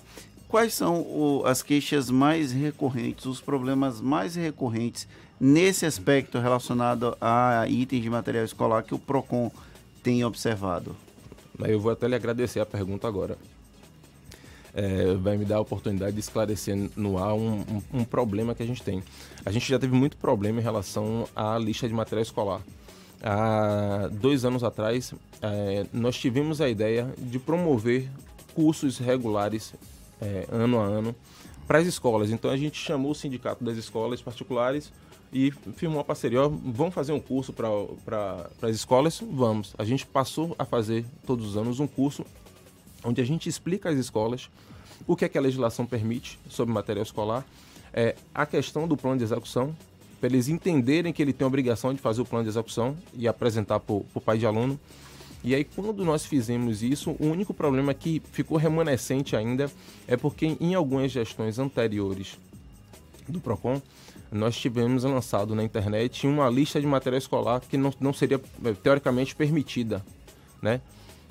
[0.50, 5.06] quais são o, as queixas mais recorrentes, os problemas mais recorrentes
[5.40, 9.50] nesse aspecto relacionado a itens de material escolar que o PROCON
[10.02, 10.96] tem observado?
[11.60, 13.38] Eu vou até lhe agradecer a pergunta agora.
[14.74, 18.62] É, vai me dar a oportunidade de esclarecer no ar um, um, um, problema que
[18.62, 19.02] a gente tem.
[19.44, 22.60] A gente já teve muito problema em relação à lista de material escolar.
[23.22, 28.08] Há dois anos atrás, é, nós tivemos a ideia de promover
[28.54, 29.74] cursos regulares
[30.20, 31.14] é, ano a ano
[31.66, 32.30] para as escolas.
[32.30, 34.92] Então a gente chamou o sindicato das escolas particulares
[35.32, 36.42] e firmou uma parceria.
[36.42, 39.22] Ó, vamos fazer um curso para as escolas?
[39.30, 39.74] Vamos.
[39.78, 42.24] A gente passou a fazer todos os anos um curso
[43.04, 44.50] onde a gente explica às escolas
[45.06, 47.44] o que, é que a legislação permite sobre material escolar,
[47.92, 49.74] é, a questão do plano de execução,
[50.20, 53.26] para eles entenderem que ele tem a obrigação de fazer o plano de execução e
[53.26, 54.78] apresentar para o pai de aluno.
[55.42, 59.70] E aí, quando nós fizemos isso, o único problema que ficou remanescente ainda
[60.06, 62.38] é porque em algumas gestões anteriores
[63.26, 63.80] do PROCON,
[64.30, 68.74] nós tivemos lançado na internet uma lista de material escolar que não, não seria eh,
[68.82, 70.04] teoricamente permitida,
[70.62, 70.80] né?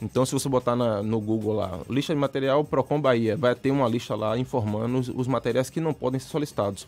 [0.01, 3.69] Então, se você botar na, no Google lá, lista de material Procon Bahia, vai ter
[3.69, 6.87] uma lista lá informando os, os materiais que não podem ser solicitados.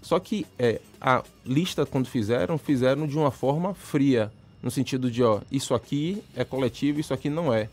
[0.00, 5.22] Só que é, a lista, quando fizeram, fizeram de uma forma fria, no sentido de,
[5.22, 7.68] ó, isso aqui é coletivo, isso aqui não é.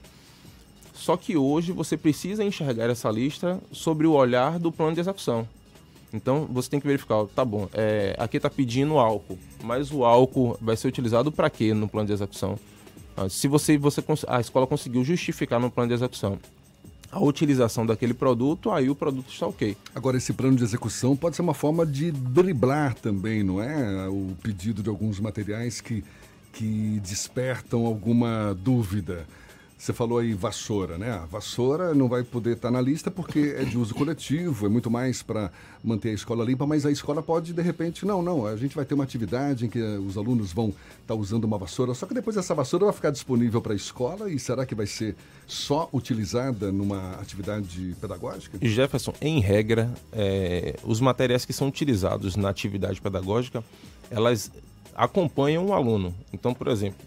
[0.94, 5.48] Só que hoje você precisa enxergar essa lista sobre o olhar do plano de execução.
[6.14, 10.58] Então você tem que verificar, tá bom, é, aqui está pedindo álcool, mas o álcool
[10.62, 12.58] vai ser utilizado para quê no plano de execução?
[13.18, 16.40] Ah, se você, você a escola conseguiu justificar no plano de execução
[17.16, 19.78] a utilização daquele produto, aí o produto está ok.
[19.96, 24.10] Agora, esse plano de execução pode ser uma forma de driblar também, não é?
[24.10, 26.04] O pedido de alguns materiais que,
[26.56, 29.28] que despertam alguma dúvida.
[29.78, 31.12] Você falou aí vassoura, né?
[31.12, 34.90] A vassoura não vai poder estar na lista porque é de uso coletivo, é muito
[34.90, 35.52] mais para
[35.84, 38.86] manter a escola limpa, mas a escola pode, de repente, não, não, a gente vai
[38.86, 42.38] ter uma atividade em que os alunos vão estar usando uma vassoura, só que depois
[42.38, 45.14] essa vassoura vai ficar disponível para a escola e será que vai ser
[45.46, 48.58] só utilizada numa atividade pedagógica?
[48.62, 53.64] Jefferson, em regra, é, os materiais que são utilizados na atividade pedagógica,
[54.10, 54.50] elas
[54.96, 56.14] acompanham o aluno.
[56.34, 56.98] Então, por exemplo,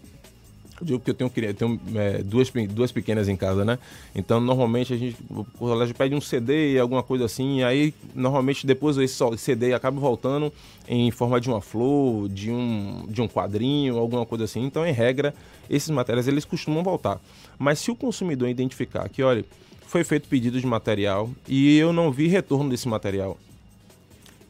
[0.79, 3.77] eu digo que eu tenho, eu tenho é, duas, duas pequenas em casa, né?
[4.15, 8.65] Então, normalmente, a gente, o colégio pede um CD, alguma coisa assim, e aí, normalmente,
[8.65, 10.53] depois esse CD acaba voltando
[10.87, 14.63] em forma de uma flor, de um, de um quadrinho, alguma coisa assim.
[14.63, 15.33] Então, em regra,
[15.69, 17.19] esses materiais, eles costumam voltar.
[17.57, 19.43] Mas se o consumidor identificar que, olha,
[19.85, 23.37] foi feito pedido de material e eu não vi retorno desse material,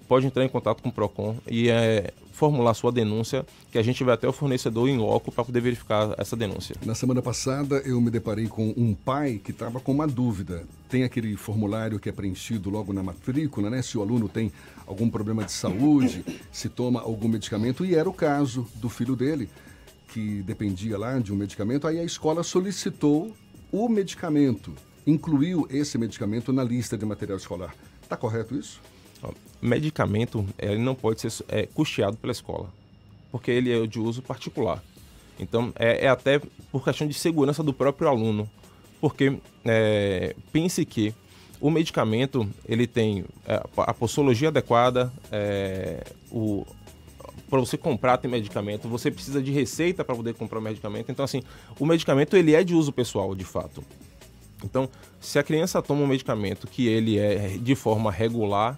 [0.09, 4.03] pode entrar em contato com o PROCON e é, formular sua denúncia, que a gente
[4.03, 6.75] vai até o fornecedor em loco para poder verificar essa denúncia.
[6.83, 10.63] Na semana passada eu me deparei com um pai que estava com uma dúvida.
[10.89, 13.83] Tem aquele formulário que é preenchido logo na matrícula, né?
[13.83, 14.51] Se o aluno tem
[14.87, 19.47] algum problema de saúde, se toma algum medicamento, e era o caso do filho dele,
[20.07, 21.85] que dependia lá de um medicamento.
[21.85, 23.31] Aí a escola solicitou
[23.71, 24.73] o medicamento,
[25.05, 27.75] incluiu esse medicamento na lista de material escolar.
[28.01, 28.81] Está correto isso?
[29.61, 32.69] Medicamento ele não pode ser é, custeado pela escola,
[33.31, 34.83] porque ele é de uso particular.
[35.39, 38.49] Então, é, é até por questão de segurança do próprio aluno,
[38.99, 41.13] porque é, pense que
[41.61, 46.65] o medicamento ele tem é, a posologia adequada, é, o
[47.49, 51.11] para você comprar tem medicamento, você precisa de receita para poder comprar o medicamento.
[51.11, 51.41] Então, assim,
[51.79, 53.83] o medicamento ele é de uso pessoal, de fato.
[54.63, 54.87] Então,
[55.19, 58.77] se a criança toma um medicamento que ele é de forma regular,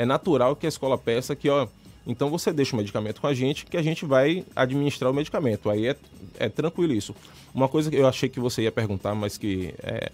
[0.00, 1.68] é natural que a escola peça que, ó,
[2.06, 5.68] então você deixa o medicamento com a gente, que a gente vai administrar o medicamento.
[5.68, 5.96] Aí é,
[6.38, 7.14] é tranquilo isso.
[7.54, 10.10] Uma coisa que eu achei que você ia perguntar, mas que é,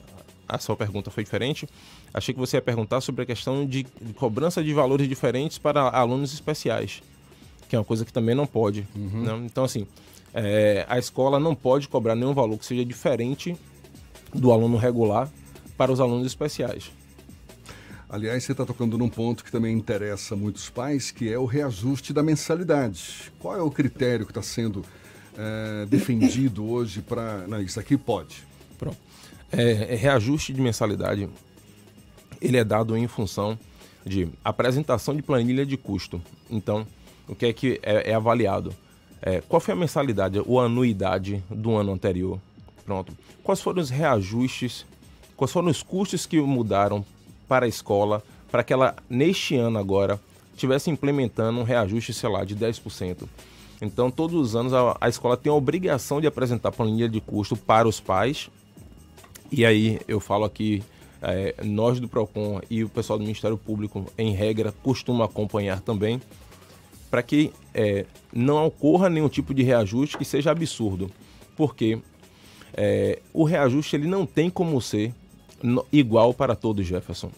[0.49, 1.69] a sua pergunta foi diferente.
[2.13, 5.83] Achei que você ia perguntar sobre a questão de, de cobrança de valores diferentes para
[5.83, 7.01] alunos especiais,
[7.69, 8.85] que é uma coisa que também não pode.
[8.97, 9.23] Uhum.
[9.23, 9.43] Né?
[9.47, 9.87] Então, assim,
[10.35, 13.57] é, a escola não pode cobrar nenhum valor que seja diferente
[14.35, 15.31] do aluno regular
[15.77, 16.91] para os alunos especiais.
[18.09, 22.13] Aliás, você está tocando num ponto que também interessa muitos pais, que é o reajuste
[22.13, 23.33] da mensalidade.
[23.39, 24.85] Qual é o critério que está sendo
[25.37, 27.47] é, defendido hoje para.
[27.49, 28.45] Não, isso aqui pode.
[28.79, 28.97] Pronto.
[29.51, 31.29] É, é, reajuste de mensalidade,
[32.41, 33.59] ele é dado em função
[34.05, 36.23] de apresentação de planilha de custo.
[36.49, 36.87] Então,
[37.27, 38.73] o que é que é, é avaliado?
[39.21, 42.41] É, qual foi a mensalidade ou anuidade do ano anterior?
[42.85, 43.13] Pronto.
[43.43, 44.87] Quais foram os reajustes?
[45.37, 47.05] Quais foram os custos que mudaram
[47.49, 50.21] para a escola, para que ela, neste ano agora,
[50.53, 53.25] estivesse implementando um reajuste, sei lá, de 10%.
[53.81, 57.57] Então, todos os anos, a, a escola tem a obrigação de apresentar planilha de custo
[57.57, 58.49] para os pais.
[59.53, 60.83] E aí, eu falo aqui,
[61.21, 66.21] é, nós do PROCON e o pessoal do Ministério Público, em regra, costumam acompanhar também,
[67.11, 71.11] para que é, não ocorra nenhum tipo de reajuste que seja absurdo.
[71.55, 71.99] Porque
[72.73, 75.13] é, o reajuste ele não tem como ser
[75.93, 77.31] igual para todos, Jefferson.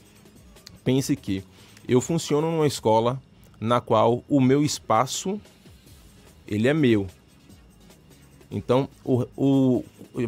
[0.84, 1.42] Pense que
[1.88, 3.20] eu funciono numa escola
[3.60, 5.40] na qual o meu espaço
[6.46, 7.06] ele é meu.
[8.50, 9.84] Então, o, o,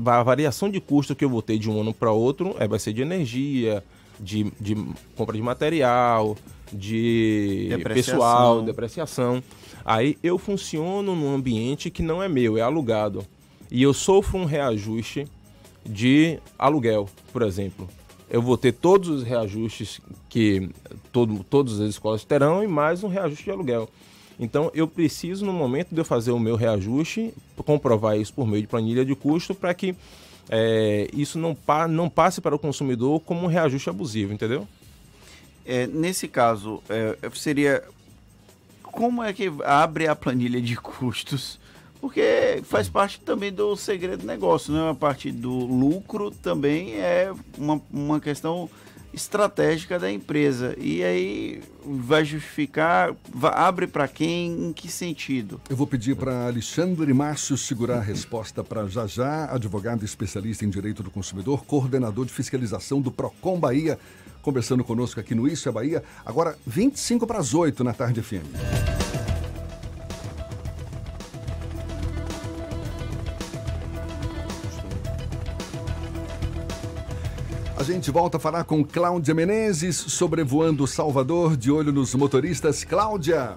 [0.06, 2.78] a variação de custo que eu vou ter de um ano para outro é, vai
[2.78, 3.82] ser de energia,
[4.18, 4.76] de, de
[5.16, 6.36] compra de material,
[6.70, 8.14] de depreciação.
[8.14, 9.42] pessoal, depreciação.
[9.84, 13.26] Aí eu funciono num ambiente que não é meu, é alugado.
[13.70, 15.26] E eu sofro um reajuste
[15.84, 17.88] de aluguel, por exemplo.
[18.28, 20.70] Eu vou ter todos os reajustes que
[21.12, 23.88] todo, todas as escolas terão e mais um reajuste de aluguel.
[24.38, 28.62] Então eu preciso, no momento de eu fazer o meu reajuste, comprovar isso por meio
[28.62, 29.94] de planilha de custo para que
[30.48, 34.66] é, isso não, pa não passe para o consumidor como um reajuste abusivo, entendeu?
[35.66, 37.84] É, nesse caso, é, seria
[38.82, 41.59] como é que abre a planilha de custos
[42.00, 44.90] porque faz parte também do segredo do negócio, né?
[44.90, 48.68] A parte do lucro também é uma, uma questão
[49.12, 50.74] estratégica da empresa.
[50.78, 55.60] E aí vai justificar, vai, abre para quem, em que sentido?
[55.68, 60.70] Eu vou pedir para Alexandre Márcio segurar a resposta para já já, advogado especialista em
[60.70, 63.98] direito do consumidor, coordenador de fiscalização do Procon Bahia,
[64.42, 66.02] conversando conosco aqui no Isso é Bahia.
[66.24, 69.09] Agora 25 para as 8 na tarde FM.
[77.92, 82.84] Gente volta a falar com Cláudia Menezes, sobrevoando Salvador, de olho nos motoristas.
[82.84, 83.54] Cláudia.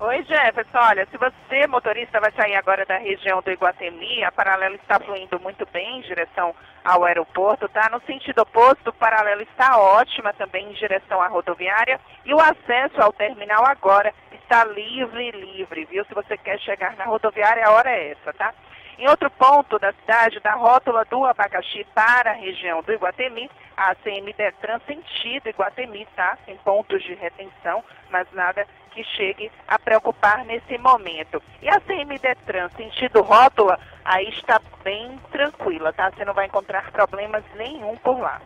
[0.00, 0.78] Oi, Jefferson.
[0.78, 5.38] Olha, se você, motorista, vai sair agora da região do Iguatemi, a paralela está fluindo
[5.40, 7.90] muito bem em direção ao aeroporto, tá?
[7.90, 12.98] No sentido oposto, o paralelo está ótima também em direção à rodoviária e o acesso
[12.98, 16.04] ao terminal agora está livre, livre, viu?
[16.06, 18.54] Se você quer chegar na rodoviária, a hora é essa, tá?
[19.00, 23.94] Em outro ponto da cidade, da rótula do abacaxi para a região do Iguatemi, a
[23.94, 26.36] CM Detran sentido Iguatemi, tá?
[26.46, 31.42] Em pontos de retenção, mas nada que chegue a preocupar nesse momento.
[31.62, 36.10] E a CM Detran sentido rótula, aí está bem tranquila, tá?
[36.10, 38.38] Você não vai encontrar problemas nenhum por lá.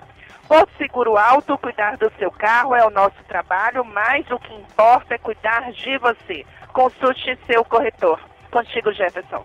[0.46, 5.16] Porto Seguro Alto, cuidar do seu carro é o nosso trabalho, mas o que importa
[5.16, 6.46] é cuidar de você.
[6.72, 8.20] Consulte seu corretor.
[8.52, 9.44] Contigo, Jefferson.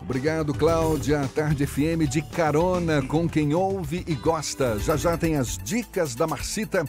[0.00, 1.28] Obrigado, Cláudia.
[1.34, 4.78] Tarde FM de carona com quem ouve e gosta.
[4.78, 6.84] Já já tem as dicas da Marcita.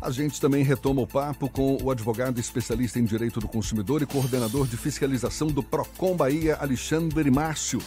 [0.00, 4.06] A gente também retoma o papo com o advogado especialista em direito do consumidor e
[4.06, 7.80] coordenador de fiscalização do Procon Bahia, Alexandre Márcio.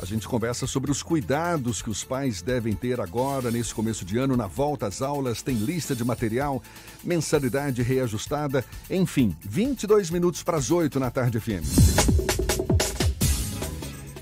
[0.00, 4.16] A gente conversa sobre os cuidados que os pais devem ter agora, nesse começo de
[4.16, 5.42] ano, na volta às aulas.
[5.42, 6.62] Tem lista de material,
[7.04, 8.64] mensalidade reajustada.
[8.88, 12.47] Enfim, 22 minutos para as 8 na tarde FM.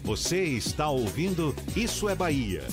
[0.06, 2.64] Você está ouvindo Isso é Bahia.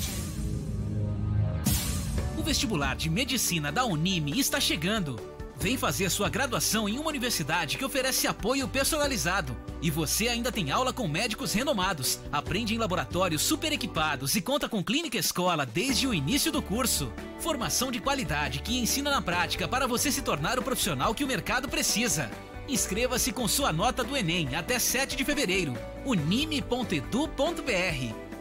[2.37, 5.19] O vestibular de medicina da Unime está chegando.
[5.59, 9.57] Vem fazer sua graduação em uma universidade que oferece apoio personalizado.
[9.81, 14.69] E você ainda tem aula com médicos renomados, aprende em laboratórios super equipados e conta
[14.69, 17.11] com clínica escola desde o início do curso.
[17.39, 21.27] Formação de qualidade que ensina na prática para você se tornar o profissional que o
[21.27, 22.29] mercado precisa.
[22.67, 25.73] Inscreva-se com sua nota do Enem até 7 de fevereiro.
[26.05, 27.03] unime.edu.br.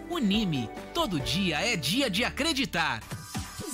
[0.09, 3.01] Unime, todo dia é dia de acreditar.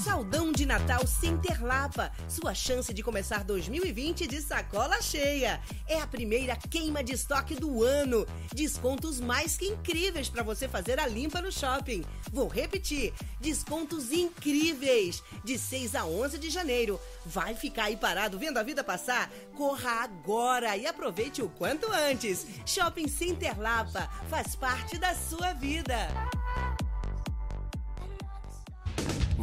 [0.02, 2.12] Saldão de Natal Center Lapa.
[2.28, 5.60] Sua chance de começar 2020 de sacola cheia.
[5.88, 8.24] É a primeira queima de estoque do ano.
[8.54, 12.04] Descontos mais que incríveis para você fazer a limpa no shopping.
[12.32, 15.22] Vou repetir: descontos incríveis.
[15.42, 17.00] De 6 a 11 de janeiro.
[17.26, 19.30] Vai ficar aí parado vendo a vida passar?
[19.56, 22.46] Corra agora e aproveite o quanto antes.
[22.64, 26.08] Shopping Center Lapa faz parte da sua vida.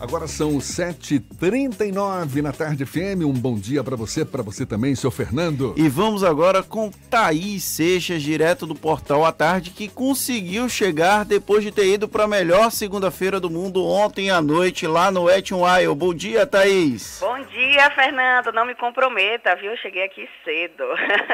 [0.00, 3.26] Agora são 7h39 na tarde FM.
[3.26, 5.74] Um bom dia para você, para você também, seu Fernando.
[5.76, 11.64] E vamos agora com Thaís Seixas, direto do Portal à Tarde, que conseguiu chegar depois
[11.64, 15.80] de ter ido para a melhor segunda-feira do mundo ontem à noite lá no Etihad
[15.80, 15.98] Wild.
[15.98, 17.18] Bom dia, Thaís.
[17.20, 18.52] Bom dia, Fernando.
[18.52, 19.76] Não me comprometa, viu?
[19.78, 20.84] Cheguei aqui cedo.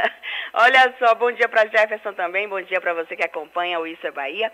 [0.55, 4.07] Olha só, bom dia para Jefferson também, bom dia para você que acompanha o Isso
[4.07, 4.51] é Bahia.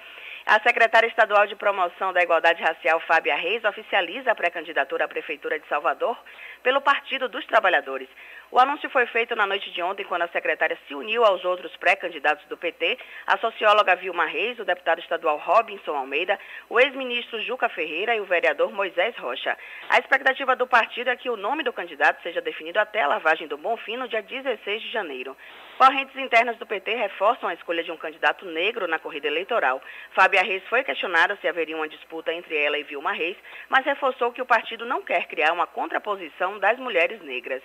[0.52, 5.60] A secretária estadual de promoção da igualdade racial, Fábia Reis, oficializa a pré-candidatura à Prefeitura
[5.60, 6.18] de Salvador
[6.60, 8.08] pelo Partido dos Trabalhadores.
[8.50, 11.76] O anúncio foi feito na noite de ontem, quando a secretária se uniu aos outros
[11.76, 12.98] pré-candidatos do PT,
[13.28, 16.36] a socióloga Vilma Reis, o deputado estadual Robinson Almeida,
[16.68, 19.56] o ex-ministro Juca Ferreira e o vereador Moisés Rocha.
[19.88, 23.46] A expectativa do partido é que o nome do candidato seja definido até a lavagem
[23.46, 25.36] do Bonfim no dia 16 de janeiro.
[25.80, 29.80] Correntes internas do PT reforçam a escolha de um candidato negro na corrida eleitoral.
[30.12, 33.34] Fábia Reis foi questionada se haveria uma disputa entre ela e Vilma Reis,
[33.66, 37.62] mas reforçou que o partido não quer criar uma contraposição das mulheres negras.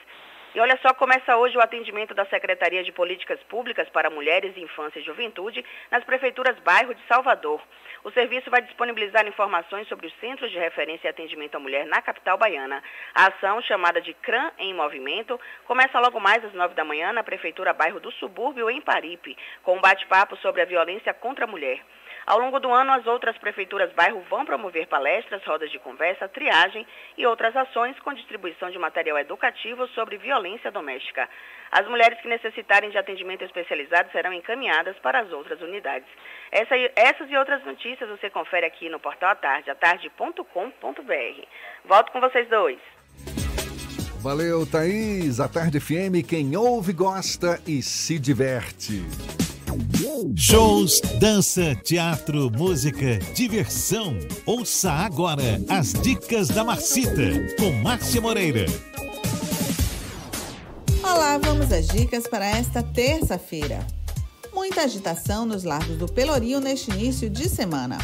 [0.56, 4.99] E olha só, começa hoje o atendimento da Secretaria de Políticas Públicas para Mulheres, Infância
[4.99, 7.62] e Juventude nas prefeituras bairro de Salvador.
[8.06, 12.01] O serviço vai disponibilizar informações sobre os centros de referência e atendimento à mulher na
[12.01, 12.82] capital baiana.
[13.14, 17.22] A ação, chamada de CRAM em Movimento, começa logo mais às nove da manhã na
[17.22, 21.82] Prefeitura Bairro do Subúrbio, em Paripe, com um bate-papo sobre a violência contra a mulher.
[22.26, 26.86] Ao longo do ano, as outras prefeituras bairro vão promover palestras, rodas de conversa, triagem
[27.18, 31.30] e outras ações com distribuição de material educativo sobre violência doméstica.
[31.72, 36.08] As mulheres que necessitarem de atendimento especializado serão encaminhadas para as outras unidades.
[36.52, 41.42] Essa, essas e outras notícias você confere aqui no portal à tarde, atarde.com.br.
[41.86, 42.80] Volto com vocês dois.
[44.20, 45.40] Valeu, Thaís.
[45.40, 49.04] A Tarde FM, quem ouve, gosta e se diverte.
[50.36, 54.18] Shows, dança, teatro, música, diversão.
[54.46, 58.66] Ouça agora as dicas da Marcita com Márcia Moreira.
[61.04, 63.86] Olá, vamos às dicas para esta terça-feira.
[64.54, 67.98] Muita agitação nos largos do Pelourinho neste início de semana.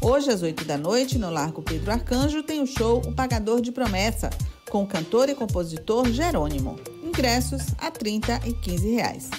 [0.00, 3.72] Hoje, às 8 da noite, no Largo Pedro Arcanjo, tem o show O Pagador de
[3.72, 4.30] Promessa,
[4.68, 6.76] com o cantor e compositor Jerônimo.
[7.02, 9.30] Ingressos a R$ 30 e 15 reais.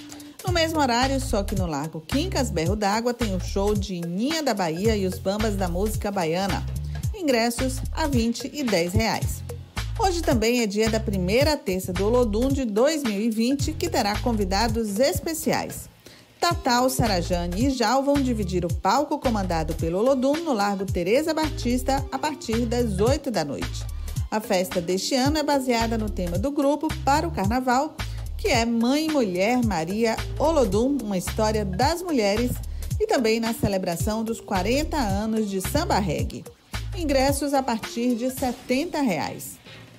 [0.46, 4.44] No mesmo horário, só que no Largo Quincas Berro d'Água, tem o show de Ninha
[4.44, 6.64] da Bahia e os Bambas da Música Baiana.
[7.16, 9.44] Ingressos a R$ 20 e 10 reais.
[9.98, 15.90] Hoje também é dia da primeira terça do Olodum de 2020, que terá convidados especiais.
[16.40, 22.06] Tatal, Sarajane e Jal vão dividir o palco comandado pelo Olodum no Largo Teresa Batista
[22.12, 23.84] a partir das 8 da noite.
[24.30, 27.96] A festa deste ano é baseada no tema do grupo para o carnaval,
[28.38, 32.52] que é Mãe Mulher Maria Olodum, uma história das mulheres,
[33.00, 36.44] e também na celebração dos 40 anos de samba reggae.
[36.96, 39.58] Ingressos a partir de 70 reais.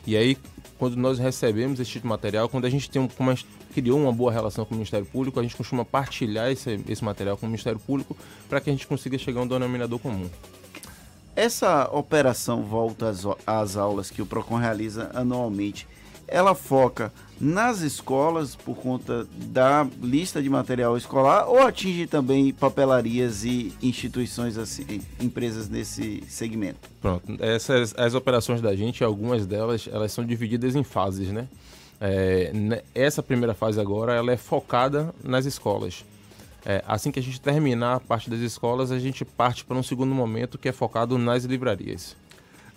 [0.06, 0.36] E aí,
[0.80, 3.34] quando nós recebemos esse tipo de material, quando a gente tem como
[3.74, 7.36] criou uma boa relação com o Ministério Público, a gente costuma partilhar esse, esse material
[7.36, 8.16] com o Ministério Público
[8.48, 10.30] para que a gente consiga chegar a um denominador comum.
[11.36, 13.12] Essa operação Volta
[13.46, 15.86] às Aulas que o PROCON realiza anualmente,
[16.26, 23.44] ela foca nas escolas por conta da lista de material escolar ou atinge também papelarias
[23.44, 26.88] e instituições assim, empresas nesse segmento?
[27.00, 31.48] Pronto, essas as operações da gente, algumas delas, elas são divididas em fases, né?
[32.00, 36.04] É, essa primeira fase agora, ela é focada nas escolas.
[36.64, 39.82] É, assim que a gente terminar a parte das escolas, a gente parte para um
[39.82, 42.16] segundo momento que é focado nas livrarias.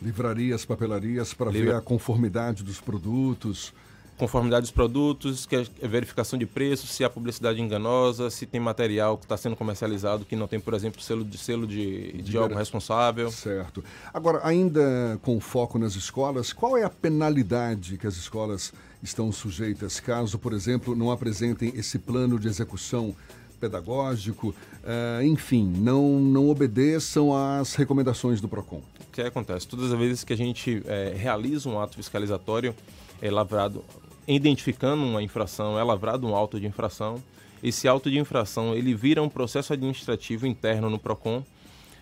[0.01, 1.71] Livrarias, papelarias, para Livra...
[1.71, 3.73] ver a conformidade dos produtos.
[4.17, 9.17] Conformidade dos produtos, que é verificação de preço, se há publicidade enganosa, se tem material
[9.17, 12.37] que está sendo comercializado que não tem, por exemplo, selo de selo de, de, de
[12.37, 13.31] órgão responsável.
[13.31, 13.83] Certo.
[14.13, 19.99] Agora, ainda com foco nas escolas, qual é a penalidade que as escolas estão sujeitas
[19.99, 23.15] caso, por exemplo, não apresentem esse plano de execução
[23.59, 28.81] pedagógico, uh, enfim, não, não obedeçam às recomendações do PROCON?
[28.99, 29.67] O que acontece?
[29.67, 32.75] Todas as vezes que a gente é, realiza um ato fiscalizatório,
[33.21, 33.83] é lavrado,
[34.27, 37.21] identificando uma infração, é lavrado um auto de infração.
[37.61, 41.43] Esse auto de infração ele vira um processo administrativo interno no PROCON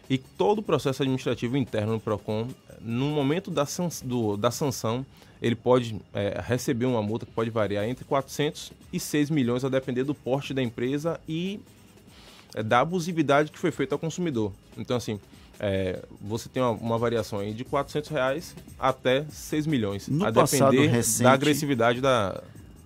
[0.09, 2.47] e todo o processo administrativo interno no PROCON,
[2.81, 3.65] no momento da,
[4.03, 5.05] do, da sanção,
[5.41, 9.69] ele pode é, receber uma multa que pode variar entre 400 e 6 milhões, a
[9.69, 11.61] depender do porte da empresa e
[12.53, 14.51] é, da abusividade que foi feita ao consumidor.
[14.77, 15.17] Então, assim,
[15.63, 20.31] é, você tem uma, uma, variação aí de 400 reais até 6 milhões, no a
[20.31, 22.41] depender recente, da agressividade da...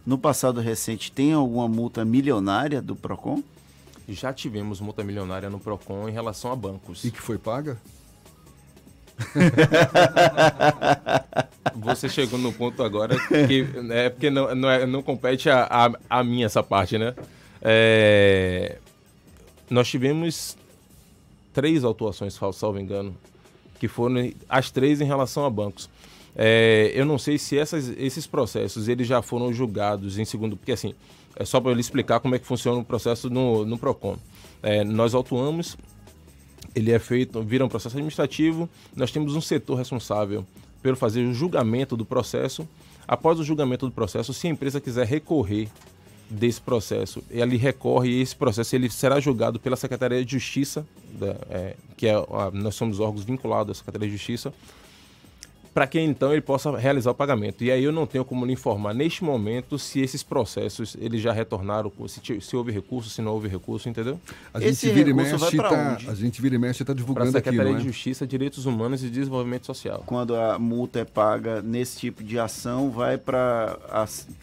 [0.06, 3.42] No passado recente, tem alguma multa milionária do PROCON?
[4.10, 7.06] Já tivemos multa milionária no PROCON em relação a bancos.
[7.06, 7.78] E que foi paga?
[11.76, 13.16] Você chegou no ponto agora
[13.48, 17.16] que é porque não, não, é, não compete a, a, a mim essa parte, né?
[17.62, 18.80] É,
[19.70, 20.58] nós tivemos
[21.56, 23.16] três autuações, salvo engano,
[23.80, 25.90] que foram as três em relação a bancos.
[26.36, 30.74] É, eu não sei se essas, esses processos eles já foram julgados em segundo, porque
[30.74, 30.94] assim,
[31.34, 34.18] é só para ele explicar como é que funciona o processo no, no PROCON.
[34.62, 35.78] É, nós autuamos,
[36.76, 40.46] ele é feito, vira um processo administrativo, nós temos um setor responsável
[40.84, 42.68] pelo fazer o julgamento do processo.
[43.08, 45.70] Após o julgamento do processo, se a empresa quiser recorrer
[46.30, 51.36] desse processo, ele recorre e esse processo ele será julgado pela Secretaria de Justiça, da,
[51.50, 52.16] é, que é
[52.54, 54.54] nós somos órgãos vinculados à Secretaria de Justiça,
[55.76, 57.62] para que então ele possa realizar o pagamento.
[57.62, 61.34] E aí eu não tenho como lhe informar neste momento se esses processos eles já
[61.34, 64.18] retornaram, se, se houve recurso, se não houve recurso, entendeu?
[64.54, 67.74] A gente vira e mexe, tá, a gente vira e mexe está divulgando pra Secretaria
[67.74, 70.02] aqui, de Justiça, Direitos Humanos e Desenvolvimento Social.
[70.06, 73.78] Quando a multa é paga nesse tipo de ação, vai para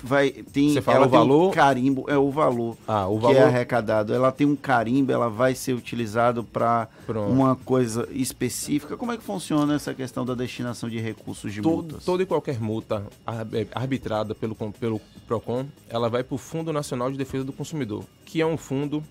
[0.05, 1.49] vai tem Você fala ela o tem valor?
[1.49, 4.13] um carimbo, é o valor Ah, o que valor é arrecadado.
[4.13, 8.99] Ela tem um carimbo, ela vai ser utilizado para uma coisa específica.
[8.99, 12.05] Como é que funciona essa questão da destinação de recursos de Todo- multas?
[12.05, 17.11] toda e qualquer multa ar- arbitrada pelo, pelo PROCON, ela vai para o Fundo Nacional
[17.11, 19.03] de Defesa do Consumidor, que é um fundo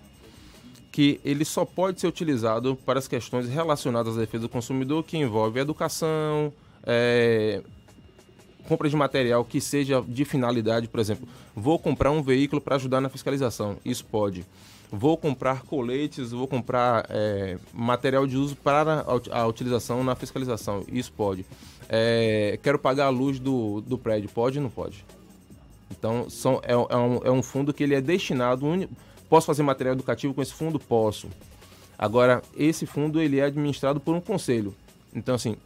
[0.90, 5.16] que ele só pode ser utilizado para as questões relacionadas à defesa do consumidor, que
[5.16, 6.52] envolve educação,
[6.84, 7.62] é,
[8.68, 13.00] compra de material que seja de finalidade, por exemplo, vou comprar um veículo para ajudar
[13.00, 14.44] na fiscalização, isso pode.
[14.94, 19.00] Vou comprar coletes, vou comprar é, material de uso para
[19.32, 21.46] a, a utilização na fiscalização, isso pode.
[21.88, 25.04] É, quero pagar a luz do, do prédio, pode ou não pode?
[25.90, 28.66] Então, são, é, é um, é um fundo que ele é destinado...
[28.66, 28.88] uni-
[29.28, 30.78] Posso fazer material educativo com esse fundo?
[30.78, 31.26] Posso.
[31.98, 34.74] Agora, esse fundo ele é administrado por um conselho.
[35.14, 35.56] Então, assim,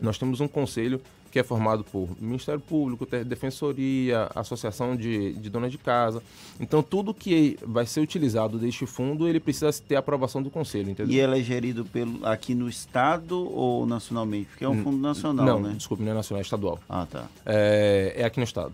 [0.00, 1.00] nós temos um conselho
[1.34, 6.22] que é formado por Ministério Público, Defensoria, Associação de, de Donas de Casa.
[6.60, 10.90] Então, tudo que vai ser utilizado deste fundo, ele precisa ter a aprovação do conselho,
[10.90, 11.12] entendeu?
[11.12, 14.46] E ele é gerido pelo, aqui no estado ou nacionalmente?
[14.50, 15.74] Porque é um fundo nacional, não, né?
[15.76, 16.78] desculpe, não é nacional, é estadual.
[16.88, 17.26] Ah, tá.
[17.44, 18.72] É, é aqui no estado.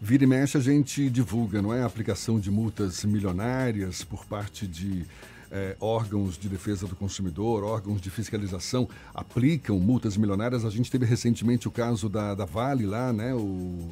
[0.00, 1.82] Vira e mexe a gente divulga, não é?
[1.82, 5.06] A aplicação de multas milionárias por parte de
[5.50, 10.64] eh, órgãos de defesa do consumidor, órgãos de fiscalização aplicam multas milionárias.
[10.64, 13.34] A gente teve recentemente o caso da, da Vale lá, né?
[13.34, 13.88] O,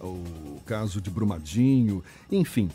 [0.00, 2.70] o caso de Brumadinho, enfim.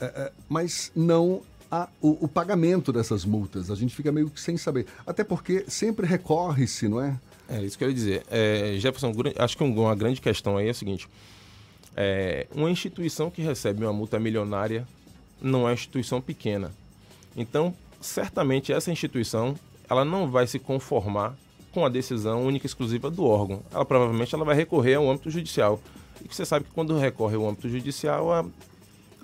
[0.00, 3.70] É, é, mas não há o, o pagamento dessas multas.
[3.70, 4.86] A gente fica meio que sem saber.
[5.06, 7.18] Até porque sempre recorre-se, não é?
[7.48, 8.22] É isso que eu ia dizer.
[8.30, 11.08] É, Jefferson, acho que um- uma grande questão aí é a seguinte:
[11.96, 14.86] é, uma instituição que recebe uma multa milionária
[15.40, 16.70] não é uma instituição pequena.
[17.36, 19.54] Então, certamente essa instituição
[19.88, 21.34] ela não vai se conformar
[21.72, 23.62] com a decisão única e exclusiva do órgão.
[23.72, 25.80] Ela provavelmente ela vai recorrer ao âmbito judicial.
[26.24, 28.44] E você sabe que quando recorre ao âmbito judicial, a-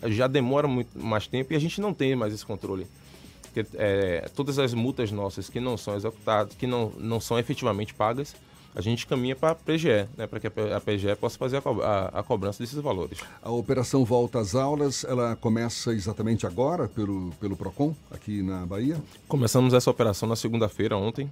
[0.06, 2.86] já demora muito mais tempo e a gente não tem mais esse controle.
[3.42, 7.94] Porque, é, todas as multas nossas que não são executadas, que não, não são efetivamente
[7.94, 8.34] pagas,
[8.74, 11.80] a gente caminha para a PGE, né, para que a PGE possa fazer a, co-
[11.82, 13.18] a- a cobrança desses valores.
[13.42, 19.00] A operação Volta às Aulas, ela começa exatamente agora pelo, pelo PROCON, aqui na Bahia?
[19.28, 21.30] Começamos essa operação na segunda-feira, ontem.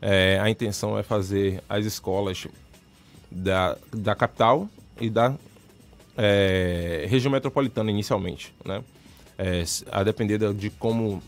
[0.00, 2.48] É, a intenção é fazer as escolas
[3.30, 4.68] da, da capital
[5.00, 5.34] e da
[6.16, 8.52] é, região metropolitana inicialmente.
[8.64, 8.82] Né?
[9.38, 11.22] É, a depender de como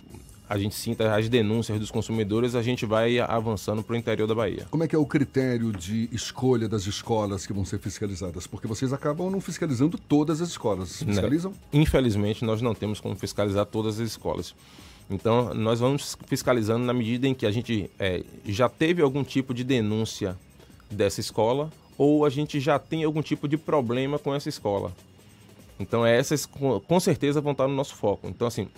[0.48, 4.34] a gente sinta as denúncias dos consumidores, a gente vai avançando para o interior da
[4.34, 4.66] Bahia.
[4.70, 8.46] Como é que é o critério de escolha das escolas que vão ser fiscalizadas?
[8.46, 11.00] Porque vocês acabam não fiscalizando todas as escolas.
[11.00, 11.12] Né?
[11.12, 11.52] Fiscalizam?
[11.72, 14.54] Infelizmente, nós não temos como fiscalizar todas as escolas.
[15.10, 19.54] Então, nós vamos fiscalizando na medida em que a gente é, já teve algum tipo
[19.54, 20.36] de denúncia
[20.90, 24.92] dessa escola ou a gente já tem algum tipo de problema com essa escola.
[25.78, 28.28] Então, essas com com certeza vão estar no nosso foco.
[28.28, 28.68] Então, assim,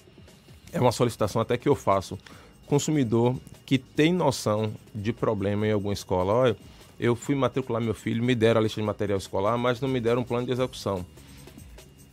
[0.72, 2.18] é uma solicitação até que eu faço.
[2.66, 6.32] Consumidor que tem noção de problema em alguma escola.
[6.32, 6.56] Olha,
[6.98, 10.00] eu fui matricular meu filho, me deram a lista de material escolar, mas não me
[10.00, 11.04] deram um plano de execução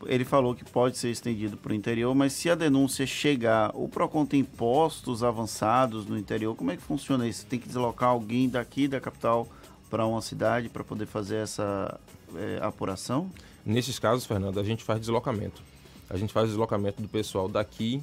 [0.06, 3.90] Ele falou que pode ser estendido para o interior, mas se a denúncia chegar, o
[3.90, 7.46] PROCON tem postos avançados no interior, como é que funciona isso?
[7.46, 9.46] Tem que deslocar alguém daqui da capital
[9.90, 12.00] para uma cidade para poder fazer essa
[12.38, 13.30] eh, apuração?
[13.66, 15.62] Nesses casos, Fernando, a gente faz deslocamento.
[16.10, 18.02] A gente faz deslocamento do pessoal daqui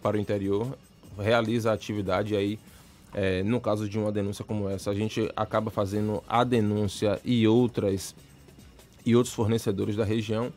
[0.00, 0.78] para o interior,
[1.18, 2.58] realiza a atividade e aí,
[3.14, 7.46] é, no caso de uma denúncia como essa, a gente acaba fazendo a denúncia e
[7.46, 8.14] outras
[9.04, 10.52] e outros fornecedores da região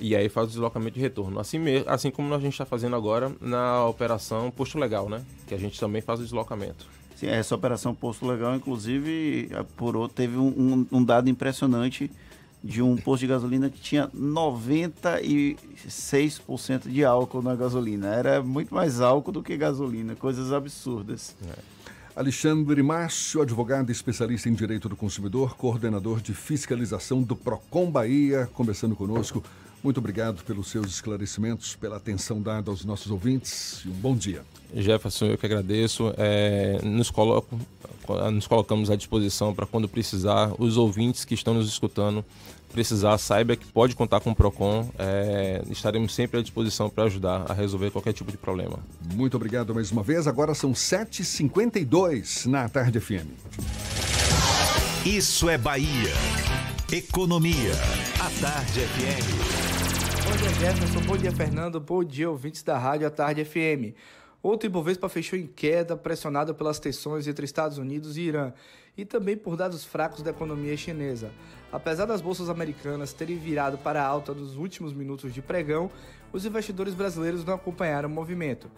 [0.00, 1.38] e aí faz o deslocamento de retorno.
[1.40, 5.22] Assim, me- assim como a gente está fazendo agora na operação Posto Legal, né?
[5.46, 6.86] Que a gente também faz o deslocamento.
[7.14, 12.10] Sim, essa operação Posto Legal, inclusive, apurou, teve um, um- um dado impressionante
[12.66, 18.08] de um posto de gasolina que tinha 96% de álcool na gasolina.
[18.08, 21.34] Era muito mais álcool do que gasolina, coisas absurdas.
[22.16, 28.48] Alexandre Márcio, advogado e especialista em direito do consumidor, coordenador de fiscalização do Procon Bahia,
[28.54, 29.44] conversando conosco.
[29.84, 34.42] Muito obrigado pelos seus esclarecimentos, pela atenção dada aos nossos ouvintes e um bom dia.
[34.74, 36.12] Jefferson, eu que agradeço.
[36.16, 37.58] É, nos, coloco,
[38.32, 40.52] nos colocamos à disposição para quando precisar.
[40.58, 42.24] Os ouvintes que estão nos escutando
[42.72, 44.88] precisar, saiba que pode contar com o PROCON.
[44.98, 48.78] É, estaremos sempre à disposição para ajudar a resolver qualquer tipo de problema.
[49.14, 50.26] Muito obrigado mais uma vez.
[50.26, 53.26] Agora são 7h52 na Tarde FM.
[55.04, 56.12] Isso é Bahia.
[56.92, 57.72] Economia.
[58.20, 59.66] A Tarde FM.
[60.24, 61.00] Bom dia, Jefferson.
[61.00, 61.80] Bom dia, Fernando.
[61.80, 63.94] Bom dia, ouvintes da Rádio à Tarde FM.
[64.42, 68.52] Ontem, o Ibovespa fechou em queda, pressionado pelas tensões entre Estados Unidos e Irã,
[68.96, 71.30] e também por dados fracos da economia chinesa.
[71.70, 75.90] Apesar das bolsas americanas terem virado para alta nos últimos minutos de pregão,
[76.32, 78.70] os investidores brasileiros não acompanharam o movimento.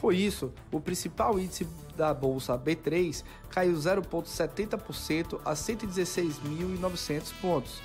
[0.00, 1.66] Com isso, o principal índice
[1.96, 7.80] da bolsa B3 caiu 0,70% a 116.900 pontos.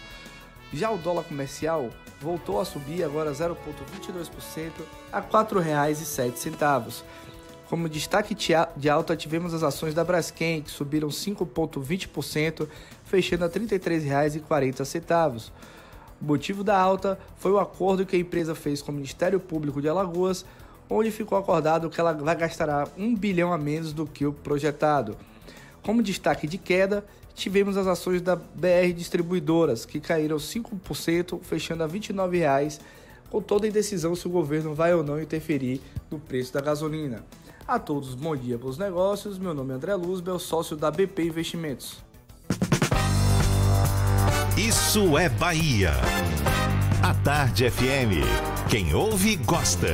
[0.73, 4.71] Já o dólar comercial voltou a subir agora 0,22%
[5.11, 7.03] a R$ 4,07.
[7.69, 12.65] Como destaque de alta, tivemos as ações da Braskem, que subiram 5,20%,
[13.03, 15.51] fechando a R$ 33,40.
[16.21, 19.81] O motivo da alta foi o acordo que a empresa fez com o Ministério Público
[19.81, 20.45] de Alagoas,
[20.89, 25.17] onde ficou acordado que ela vai gastar um bilhão a menos do que o projetado.
[25.83, 27.05] Como destaque de queda,
[27.35, 32.79] tivemos as ações da BR Distribuidoras, que caíram 5%, fechando a R$ 29,00,
[33.29, 37.25] com toda a indecisão se o governo vai ou não interferir no preço da gasolina.
[37.67, 39.37] A todos, bom dia para os negócios.
[39.37, 41.97] Meu nome é André Luzbel, sócio da BP Investimentos.
[44.57, 45.91] Isso é Bahia.
[47.03, 48.23] A Tarde FM.
[48.69, 49.87] Quem ouve, gosta.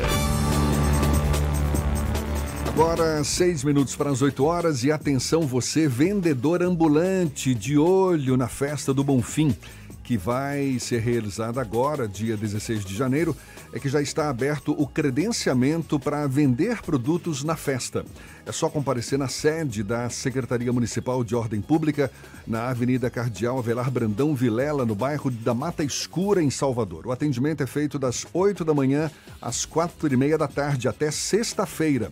[2.67, 8.47] Agora, seis minutos para as 8 horas e atenção você, vendedor ambulante, de olho na
[8.47, 9.55] festa do Bonfim,
[10.03, 13.35] que vai ser realizada agora, dia 16 de janeiro,
[13.73, 18.05] é que já está aberto o credenciamento para vender produtos na festa.
[18.45, 22.11] É só comparecer na sede da Secretaria Municipal de Ordem Pública,
[22.45, 27.07] na Avenida Cardeal Avelar Brandão Vilela, no bairro da Mata Escura, em Salvador.
[27.07, 29.09] O atendimento é feito das 8 da manhã
[29.41, 32.11] às quatro e meia da tarde, até sexta-feira.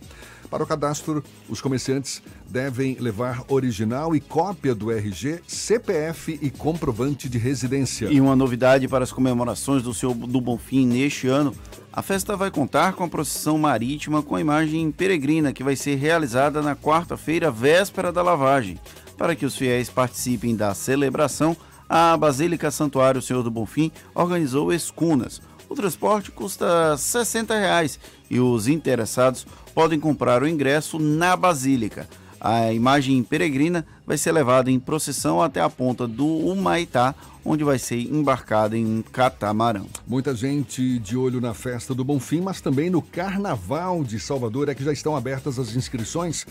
[0.52, 7.26] Para o cadastro, os comerciantes devem levar original e cópia do RG, CPF e comprovante
[7.26, 8.12] de residência.
[8.12, 11.54] E uma novidade para as comemorações do seu do Bonfim neste ano,
[11.90, 15.94] a festa vai contar com a procissão marítima com a imagem peregrina que vai ser
[15.94, 18.78] realizada na quarta-feira, véspera da lavagem.
[19.16, 21.56] Para que os fiéis participem da celebração,
[21.88, 25.40] a Basílica Santuário Senhor do Bonfim organizou escunas.
[25.66, 27.98] O transporte custa 60 reais
[28.28, 32.08] e os interessados podem comprar o ingresso na Basílica.
[32.44, 37.14] A imagem peregrina vai ser levada em procissão até a ponta do Humaitá,
[37.44, 39.86] onde vai ser embarcada em um catamarão.
[40.06, 44.74] Muita gente de olho na festa do Bonfim, mas também no Carnaval de Salvador é
[44.74, 46.44] que já estão abertas as inscrições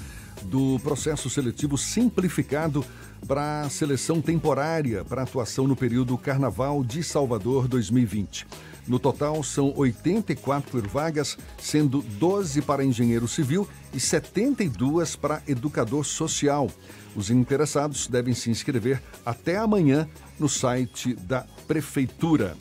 [0.44, 2.86] do processo seletivo simplificado
[3.28, 8.48] para seleção temporária para atuação no período Carnaval de Salvador 2020.
[8.88, 16.70] No total, são 84 vagas, sendo 12 para engenheiro civil e 72 para educador social.
[17.16, 20.08] Os interessados devem se inscrever até amanhã
[20.40, 22.56] no site da Prefeitura.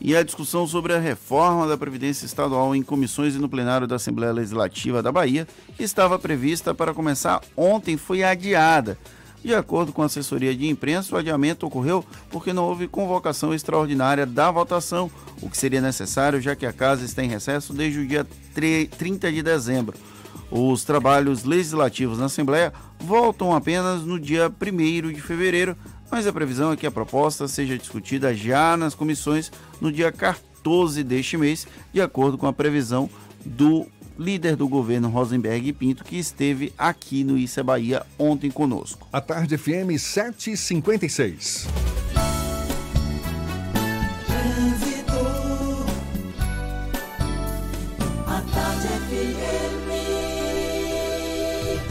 [0.00, 3.96] E a discussão sobre a reforma da Previdência Estadual em comissões e no plenário da
[3.96, 5.46] Assembleia Legislativa da Bahia,
[5.76, 8.96] que estava prevista para começar ontem, foi adiada.
[9.42, 14.26] De acordo com a assessoria de imprensa, o adiamento ocorreu porque não houve convocação extraordinária
[14.26, 15.10] da votação,
[15.40, 19.32] o que seria necessário já que a casa está em recesso desde o dia 30
[19.32, 19.96] de dezembro.
[20.50, 25.76] Os trabalhos legislativos na Assembleia voltam apenas no dia 1 de fevereiro,
[26.10, 31.04] mas a previsão é que a proposta seja discutida já nas comissões no dia 14
[31.04, 33.08] deste mês, de acordo com a previsão
[33.44, 33.86] do
[34.18, 39.06] líder do governo Rosenberg Pinto, que esteve aqui no Issa Bahia ontem conosco.
[39.12, 41.66] A tarde FM 756.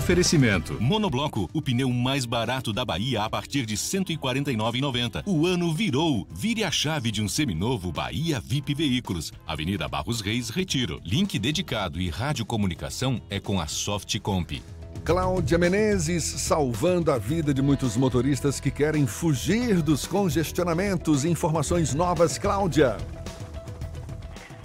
[0.08, 0.82] Oferecimento.
[0.82, 5.24] Monobloco, o pneu mais barato da Bahia a partir de R$ 149,90.
[5.26, 6.26] O ano virou.
[6.32, 9.34] Vire a chave de um seminovo Bahia VIP Veículos.
[9.46, 11.02] Avenida Barros Reis, Retiro.
[11.04, 14.62] Link dedicado e radiocomunicação é com a Softcomp.
[15.04, 21.26] Cláudia Menezes salvando a vida de muitos motoristas que querem fugir dos congestionamentos.
[21.26, 22.96] Informações novas, Cláudia.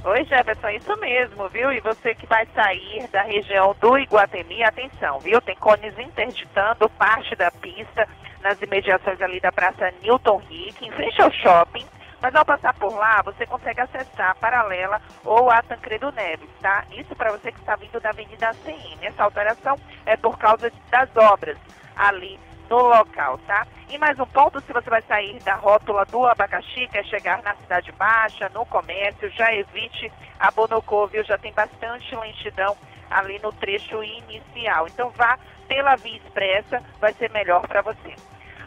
[0.04, 1.70] Oi, Jefferson, isso mesmo, viu?
[1.70, 5.40] E você que vai sair da região do Iguatemi, atenção, viu?
[5.40, 8.08] Tem cones interditando parte da pista
[8.42, 11.86] nas imediações ali da Praça Newton Rick, em frente ao shopping.
[12.20, 16.84] Mas ao passar por lá, você consegue acessar a Paralela ou a Tancredo Neves, tá?
[16.90, 18.98] Isso para você que está vindo da Avenida ACM.
[19.02, 21.56] Essa alteração é por causa das obras
[21.94, 22.40] ali
[22.72, 23.66] no local, tá?
[23.90, 27.54] E mais um ponto, se você vai sair da rótula do abacaxi, quer chegar na
[27.56, 30.10] Cidade Baixa, no comércio, já evite
[30.40, 31.22] a Bonocô, viu?
[31.22, 32.74] Já tem bastante lentidão
[33.10, 34.86] ali no trecho inicial.
[34.86, 38.16] Então vá pela via expressa, vai ser melhor para você.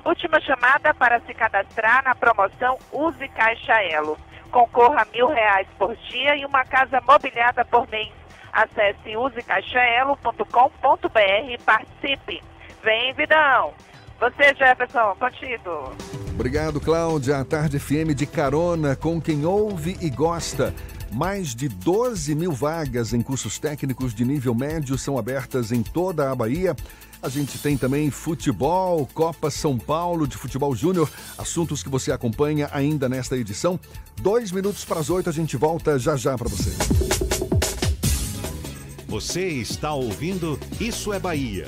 [0.06, 4.20] Última chamada para se cadastrar na promoção Use Caixa Elo.
[4.52, 8.14] Concorra a mil reais por dia e uma casa mobiliada por mês.
[8.54, 12.44] Acesse usecaixaelo.com.br e participe.
[12.84, 13.74] Vem, Vidão!
[14.20, 15.94] Você, Jefferson, contigo.
[16.34, 17.38] Obrigado, Cláudia.
[17.38, 20.74] A Tarde FM de carona com quem ouve e gosta.
[21.12, 26.30] Mais de 12 mil vagas em cursos técnicos de nível médio são abertas em toda
[26.30, 26.76] a Bahia.
[27.22, 32.70] A gente tem também futebol, Copa São Paulo de Futebol Júnior, assuntos que você acompanha
[32.72, 33.80] ainda nesta edição.
[34.22, 36.72] Dois minutos para as oito, a gente volta já já para você.
[39.08, 41.68] Você está ouvindo Isso é Bahia.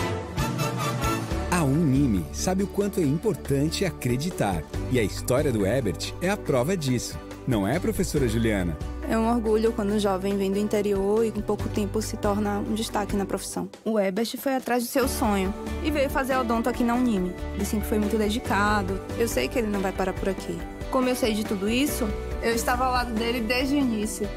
[1.61, 4.63] A Unime sabe o quanto é importante acreditar.
[4.91, 7.19] E a história do Ebert é a prova disso.
[7.47, 8.75] Não é, professora Juliana?
[9.07, 12.57] É um orgulho quando um jovem vem do interior e em pouco tempo se torna
[12.57, 13.69] um destaque na profissão.
[13.85, 15.53] O Ebert foi atrás do seu sonho
[15.83, 17.31] e veio fazer odonto aqui na Unime.
[17.59, 18.99] Disse que foi muito dedicado.
[19.19, 20.57] Eu sei que ele não vai parar por aqui.
[20.89, 22.09] Como eu sei de tudo isso,
[22.41, 24.27] eu estava ao lado dele desde o início.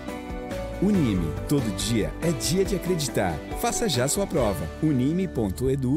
[0.82, 3.32] Unime, todo dia é dia de acreditar.
[3.62, 4.68] Faça já sua prova.
[4.82, 5.94] unime.edu.br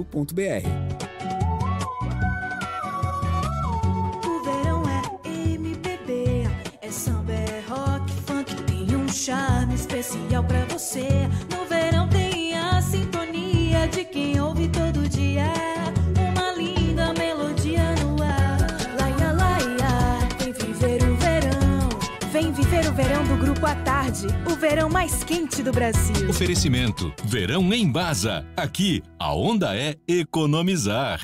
[24.26, 26.30] o verão mais quente do Brasil.
[26.30, 27.14] Oferecimento.
[27.26, 28.46] Verão em Baza.
[28.56, 31.22] Aqui, a onda é economizar.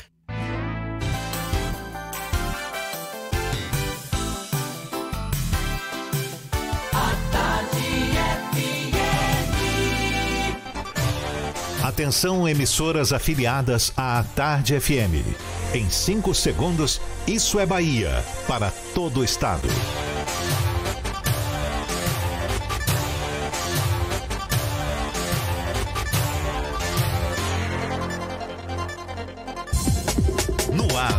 [11.83, 15.27] Atenção, emissoras afiliadas à Tarde FM.
[15.73, 19.67] Em 5 segundos, isso é Bahia para todo o estado.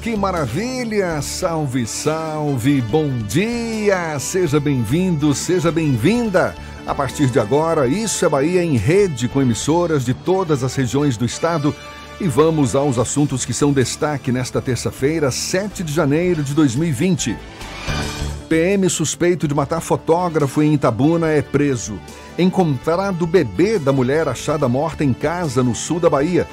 [0.00, 1.20] Que maravilha!
[1.20, 2.80] Salve, salve!
[2.82, 4.16] Bom dia!
[4.20, 6.54] Seja bem-vindo, seja bem-vinda!
[6.86, 11.16] A partir de agora, Isso é Bahia em rede com emissoras de todas as regiões
[11.16, 11.74] do estado.
[12.20, 17.36] E vamos aos assuntos que são destaque nesta terça-feira, 7 de janeiro de 2020.
[18.48, 21.98] PM suspeito de matar fotógrafo em Itabuna é preso.
[22.38, 26.46] Encontrado bebê da mulher achada morta em casa no sul da Bahia.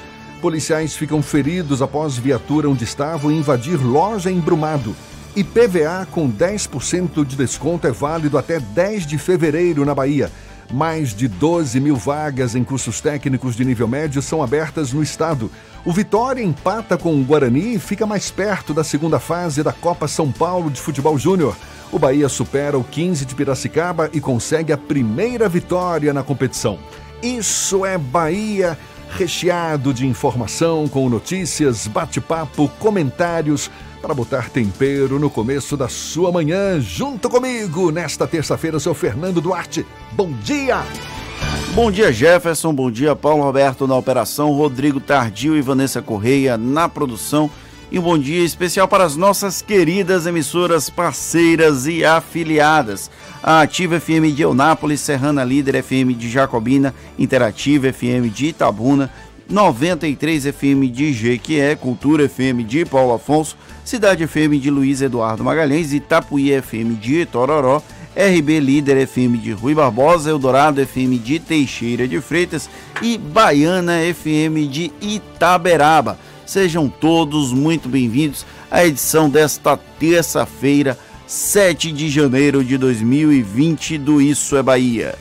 [0.46, 4.94] Policiais ficam feridos após viatura onde estavam invadir loja em Brumado.
[5.34, 10.30] E PVA com 10% de desconto é válido até 10 de fevereiro na Bahia.
[10.72, 15.50] Mais de 12 mil vagas em cursos técnicos de nível médio são abertas no estado.
[15.84, 20.06] O Vitória empata com o Guarani e fica mais perto da segunda fase da Copa
[20.06, 21.56] São Paulo de Futebol Júnior.
[21.90, 26.78] O Bahia supera o 15 de Piracicaba e consegue a primeira vitória na competição.
[27.20, 28.78] Isso é Bahia
[29.16, 33.70] recheado de informação com notícias, bate-papo, comentários
[34.02, 36.78] para botar tempero no começo da sua manhã.
[36.78, 39.86] Junto comigo nesta terça-feira, seu Fernando Duarte.
[40.12, 40.84] Bom dia!
[41.74, 42.74] Bom dia, Jefferson.
[42.74, 47.50] Bom dia, Paulo Roberto na operação, Rodrigo Tardio e Vanessa Correia na produção.
[47.90, 53.10] E um bom dia especial para as nossas queridas emissoras parceiras e afiliadas.
[53.42, 59.10] A Ativa FM de Eunápolis, Serrana Líder FM de Jacobina, Interativa FM de Itabuna,
[59.48, 65.92] 93 FM de Jequié, Cultura FM de Paulo Afonso, Cidade FM de Luiz Eduardo Magalhães,
[65.92, 67.82] Itapuí FM de Itororó,
[68.16, 72.68] RB Líder FM de Rui Barbosa, Eldorado FM de Teixeira de Freitas
[73.00, 76.18] e Baiana FM de Itaberaba.
[76.46, 84.56] Sejam todos muito bem-vindos à edição desta terça-feira, 7 de janeiro de 2020 do Isso
[84.56, 85.16] é Bahia.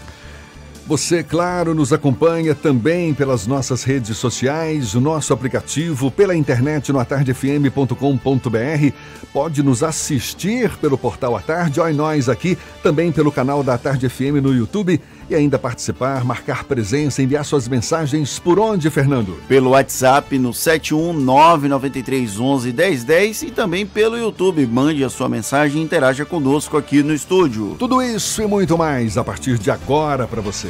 [0.85, 6.99] Você, claro, nos acompanha também pelas nossas redes sociais, o nosso aplicativo, pela internet no
[6.99, 8.93] atardefm.com.br.
[9.33, 14.07] Pode nos assistir pelo portal A Tarde, olha nós aqui, também pelo canal da Tarde
[14.07, 19.37] FM no YouTube e ainda participar, marcar presença, enviar suas mensagens por onde, Fernando?
[19.47, 24.65] Pelo WhatsApp no 71993111010 e também pelo YouTube.
[24.65, 27.75] Mande a sua mensagem e interaja conosco aqui no estúdio.
[27.77, 30.69] Tudo isso e muito mais a partir de agora para você.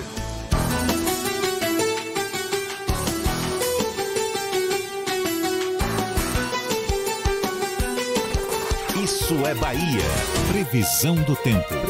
[9.03, 10.03] Isso é Bahia.
[10.51, 11.84] Previsão do tempo.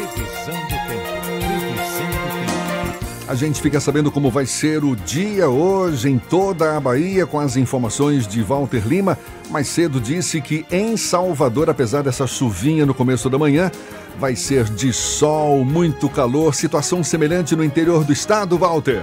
[3.28, 7.40] A gente fica sabendo como vai ser o dia hoje em toda a Bahia com
[7.40, 9.18] as informações de Walter Lima.
[9.50, 13.72] Mais cedo disse que em Salvador, apesar dessa chuvinha no começo da manhã,
[14.20, 19.02] vai ser de sol, muito calor, situação semelhante no interior do estado, Walter.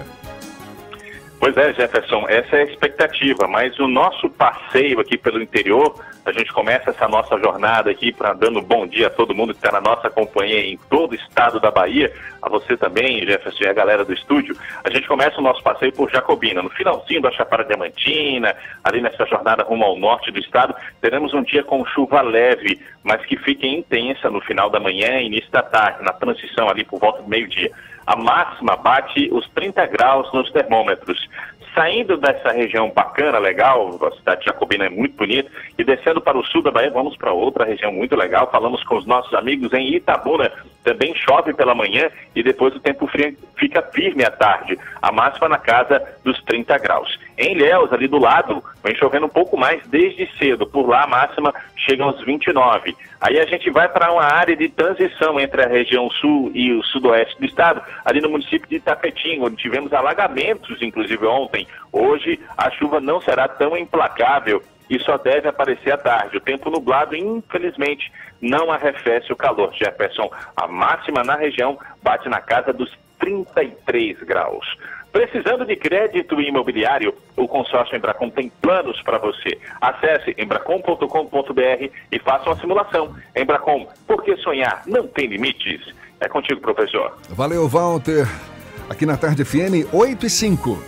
[1.41, 6.33] Pois é, Jefferson, essa é a expectativa, mas o nosso passeio aqui pelo interior, a
[6.33, 9.73] gente começa essa nossa jornada aqui para dando bom dia a todo mundo que está
[9.73, 13.73] na nossa companhia em todo o estado da Bahia, a você também, Jefferson, e a
[13.73, 14.57] galera do estúdio.
[14.85, 18.55] A gente começa o nosso passeio por Jacobina, no finalzinho da Chapada Diamantina,
[18.85, 23.25] ali nessa jornada rumo ao norte do estado, teremos um dia com chuva leve, mas
[23.27, 27.01] que fique intensa no final da manhã e início da tarde, na transição ali por
[27.01, 27.71] volta do meio-dia.
[28.07, 31.29] A máxima bate os 30 graus nos termômetros.
[31.75, 36.37] Saindo dessa região bacana, legal, a cidade de Jacobina é muito bonita, e descendo para
[36.37, 38.51] o sul da Bahia, vamos para outra região muito legal.
[38.51, 40.53] Falamos com os nossos amigos em Itabuna,
[40.85, 44.79] também chove pela manhã e depois o tempo fri- fica firme à tarde.
[45.01, 47.19] A máxima na casa dos 30 graus.
[47.37, 50.67] Em Ilhéus, ali do lado, vem chovendo um pouco mais desde cedo.
[50.67, 52.95] Por lá a máxima chega aos 29.
[53.21, 56.83] Aí a gente vai para uma área de transição entre a região sul e o
[56.85, 61.67] sudoeste do estado, ali no município de Itapetinga, onde tivemos alagamentos, inclusive ontem.
[61.93, 66.37] Hoje a chuva não será tão implacável e só deve aparecer à tarde.
[66.37, 69.73] O tempo nublado, infelizmente, não arrefece o calor.
[69.73, 74.67] Jefferson, a máxima na região bate na casa dos 33 graus.
[75.13, 79.59] Precisando de crédito imobiliário, o consórcio Embracom tem planos para você.
[79.81, 83.15] Acesse embracom.com.br e faça uma simulação.
[83.37, 85.95] Embracom, porque sonhar não tem limites.
[86.19, 87.19] É contigo, professor.
[87.29, 88.27] Valeu, Walter.
[88.89, 90.83] Aqui na Tarde FM, 8 e 5.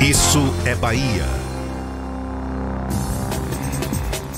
[0.00, 1.24] Isso é Bahia.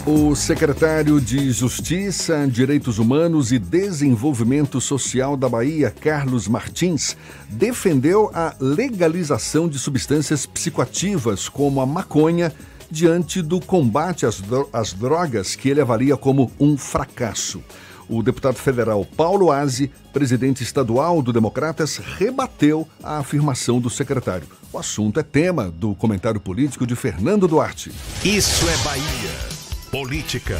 [0.06, 7.14] O secretário de Justiça, Direitos Humanos e Desenvolvimento Social da Bahia, Carlos Martins,
[7.50, 12.50] defendeu a legalização de substâncias psicoativas como a maconha
[12.90, 17.62] diante do combate às, dro às drogas que ele avalia como um fracasso.
[18.08, 24.48] O deputado federal Paulo Aze, presidente estadual do Democratas, rebateu a afirmação do secretário.
[24.72, 27.92] O assunto é tema do comentário político de Fernando Duarte.
[28.24, 29.49] Isso é Bahia.
[29.90, 30.56] Política.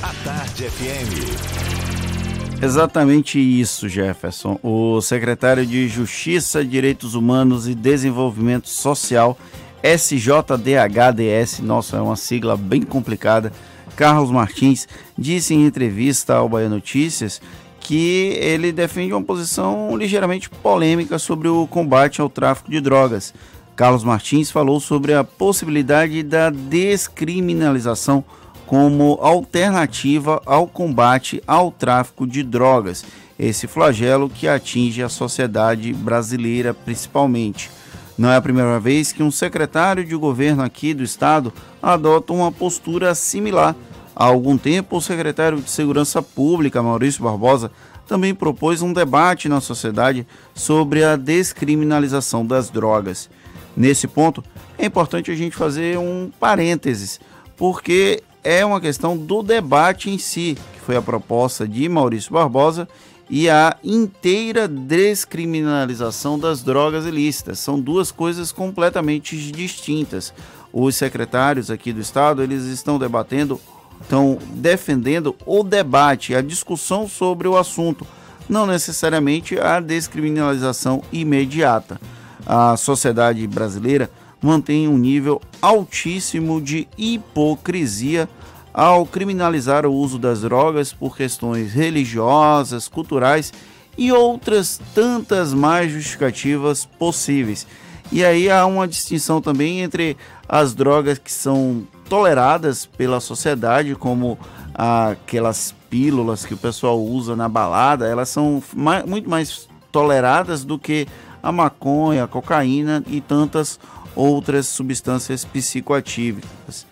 [0.00, 2.62] A Tarde FM.
[2.62, 4.56] Exatamente isso, Jefferson.
[4.62, 9.36] O secretário de Justiça, Direitos Humanos e Desenvolvimento Social,
[9.82, 13.52] SJDHDS, nossa, é uma sigla bem complicada,
[13.96, 14.86] Carlos Martins,
[15.18, 17.42] disse em entrevista ao Bahia Notícias
[17.80, 23.34] que ele defende uma posição ligeiramente polêmica sobre o combate ao tráfico de drogas.
[23.76, 28.24] Carlos Martins falou sobre a possibilidade da descriminalização
[28.64, 33.04] como alternativa ao combate ao tráfico de drogas,
[33.38, 37.70] esse flagelo que atinge a sociedade brasileira principalmente.
[38.16, 41.52] Não é a primeira vez que um secretário de governo aqui do estado
[41.82, 43.76] adota uma postura similar.
[44.16, 47.70] Há algum tempo, o secretário de Segurança Pública, Maurício Barbosa,
[48.08, 53.28] também propôs um debate na sociedade sobre a descriminalização das drogas.
[53.76, 54.42] Nesse ponto,
[54.78, 57.20] é importante a gente fazer um parênteses,
[57.56, 62.88] porque é uma questão do debate em si, que foi a proposta de Maurício Barbosa
[63.28, 67.58] e a inteira descriminalização das drogas ilícitas.
[67.58, 70.32] São duas coisas completamente distintas.
[70.72, 73.60] Os secretários aqui do estado, eles estão debatendo,
[74.00, 78.06] estão defendendo o debate, a discussão sobre o assunto,
[78.48, 82.00] não necessariamente a descriminalização imediata.
[82.46, 88.28] A sociedade brasileira mantém um nível altíssimo de hipocrisia
[88.72, 93.52] ao criminalizar o uso das drogas por questões religiosas, culturais
[93.98, 97.66] e outras tantas mais justificativas possíveis.
[98.12, 100.16] E aí há uma distinção também entre
[100.48, 104.38] as drogas que são toleradas pela sociedade, como
[104.74, 108.62] aquelas pílulas que o pessoal usa na balada, elas são
[109.06, 111.08] muito mais toleradas do que
[111.42, 113.78] a maconha, a cocaína e tantas
[114.14, 116.86] outras substâncias psicoativas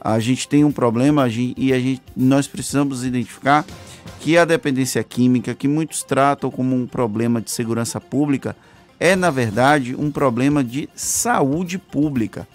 [0.00, 3.64] a gente tem um problema e a gente, nós precisamos identificar
[4.20, 8.56] que a dependência química, que muitos tratam como um problema de segurança pública,
[8.98, 12.46] é na verdade um problema de saúde pública.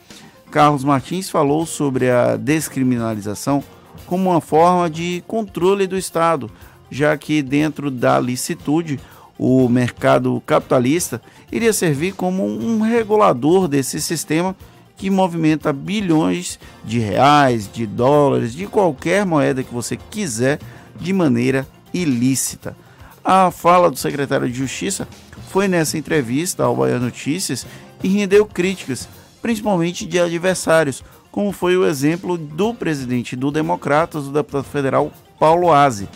[0.52, 3.64] Carlos Martins falou sobre a descriminalização
[4.06, 6.50] como uma forma de controle do Estado,
[6.90, 9.00] já que dentro da licitude
[9.46, 11.22] o mercado capitalista
[11.52, 14.56] iria servir como um regulador desse sistema
[14.96, 20.60] que movimenta bilhões de reais, de dólares, de qualquer moeda que você quiser
[20.98, 22.74] de maneira ilícita.
[23.22, 25.10] A fala do secretário de Justiça
[25.50, 27.68] foi nessa entrevista ao Bahia Notícias
[28.02, 29.10] e rendeu críticas,
[29.42, 35.70] principalmente de adversários, como foi o exemplo do presidente do Democratas, o deputado federal Paulo
[35.70, 36.08] Aze.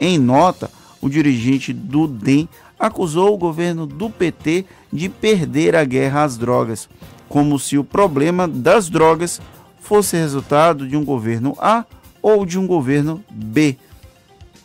[0.00, 0.68] Em nota,
[1.02, 2.48] o dirigente do DEM
[2.82, 6.88] acusou o governo do PT de perder a guerra às drogas
[7.28, 9.40] como se o problema das drogas
[9.80, 11.86] fosse resultado de um governo A
[12.20, 13.78] ou de um governo B.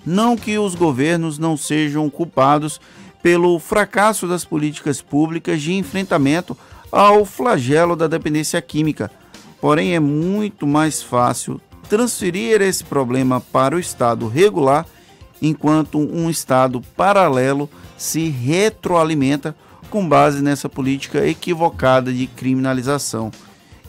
[0.05, 2.81] Não que os governos não sejam culpados
[3.23, 6.57] pelo fracasso das políticas públicas de enfrentamento
[6.91, 9.09] ao flagelo da dependência química,
[9.61, 14.85] porém é muito mais fácil transferir esse problema para o Estado regular,
[15.41, 19.55] enquanto um Estado paralelo se retroalimenta
[19.89, 23.31] com base nessa política equivocada de criminalização.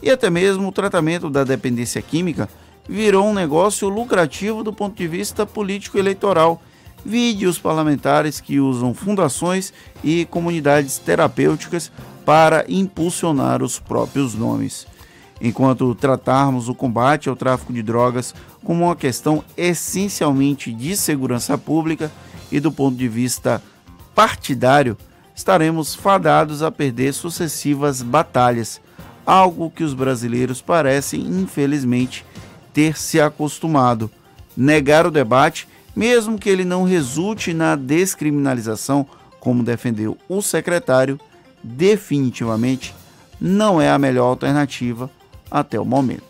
[0.01, 2.49] E até mesmo o tratamento da dependência química
[2.87, 6.61] virou um negócio lucrativo do ponto de vista político-eleitoral.
[7.05, 9.71] Vide os parlamentares que usam fundações
[10.03, 11.91] e comunidades terapêuticas
[12.25, 14.87] para impulsionar os próprios nomes.
[15.41, 22.11] Enquanto tratarmos o combate ao tráfico de drogas como uma questão essencialmente de segurança pública
[22.51, 23.61] e do ponto de vista
[24.19, 24.97] partidário,
[25.33, 28.81] estaremos fadados a perder sucessivas batalhas,
[29.25, 32.25] algo que os brasileiros parecem, infelizmente,
[32.73, 34.11] ter se acostumado.
[34.57, 39.07] Negar o debate, mesmo que ele não resulte na descriminalização,
[39.39, 41.17] como defendeu o secretário,
[41.63, 42.93] definitivamente
[43.39, 45.09] não é a melhor alternativa
[45.49, 46.28] até o momento.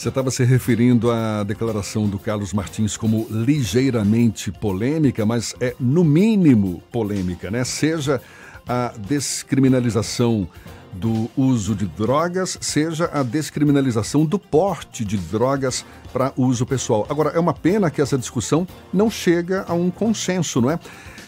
[0.00, 6.02] Você estava se referindo à declaração do Carlos Martins como ligeiramente polêmica, mas é no
[6.02, 7.64] mínimo polêmica, né?
[7.64, 8.18] Seja
[8.66, 10.48] a descriminalização
[10.90, 17.06] do uso de drogas, seja a descriminalização do porte de drogas para uso pessoal.
[17.10, 20.80] Agora, é uma pena que essa discussão não chega a um consenso, não é?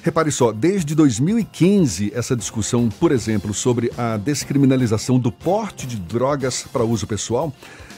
[0.02, 6.66] Repare só, desde 2015, essa discussão, por exemplo, sobre a descriminalização do porte de drogas
[6.72, 7.52] para uso pessoal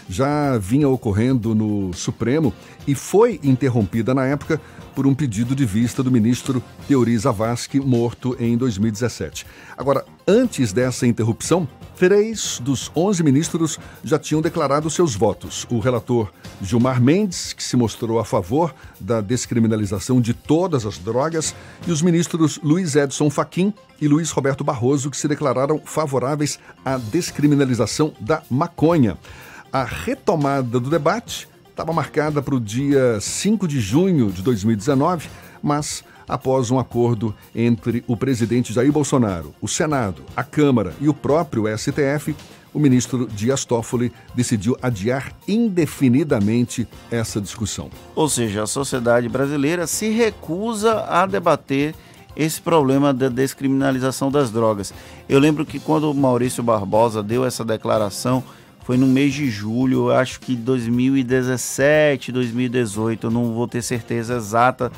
[0.08, 2.52] já vinha ocorrendo no Supremo
[2.86, 4.60] e foi interrompida na época
[4.94, 9.44] por um pedido de vista do ministro Teori Zavascki, morto em 2017.
[9.76, 11.66] Agora, antes dessa interrupção,
[11.96, 15.66] três dos 11 ministros já tinham declarado seus votos.
[15.68, 16.30] O relator
[16.62, 21.54] Gilmar Mendes, que se mostrou a favor da descriminalização de todas as drogas,
[21.86, 26.96] e os ministros Luiz Edson Fachin e Luiz Roberto Barroso, que se declararam favoráveis à
[26.98, 29.18] descriminalização da maconha.
[29.74, 35.28] A retomada do debate estava marcada para o dia 5 de junho de 2019,
[35.60, 41.12] mas após um acordo entre o presidente Jair Bolsonaro, o Senado, a Câmara e o
[41.12, 42.36] próprio STF,
[42.72, 47.90] o ministro Dias Toffoli decidiu adiar indefinidamente essa discussão.
[48.14, 51.96] Ou seja, a sociedade brasileira se recusa a debater
[52.36, 54.94] esse problema da descriminalização das drogas.
[55.28, 58.44] Eu lembro que quando Maurício Barbosa deu essa declaração,
[58.84, 64.92] foi no mês de julho, acho que 2017, 2018, eu não vou ter certeza exata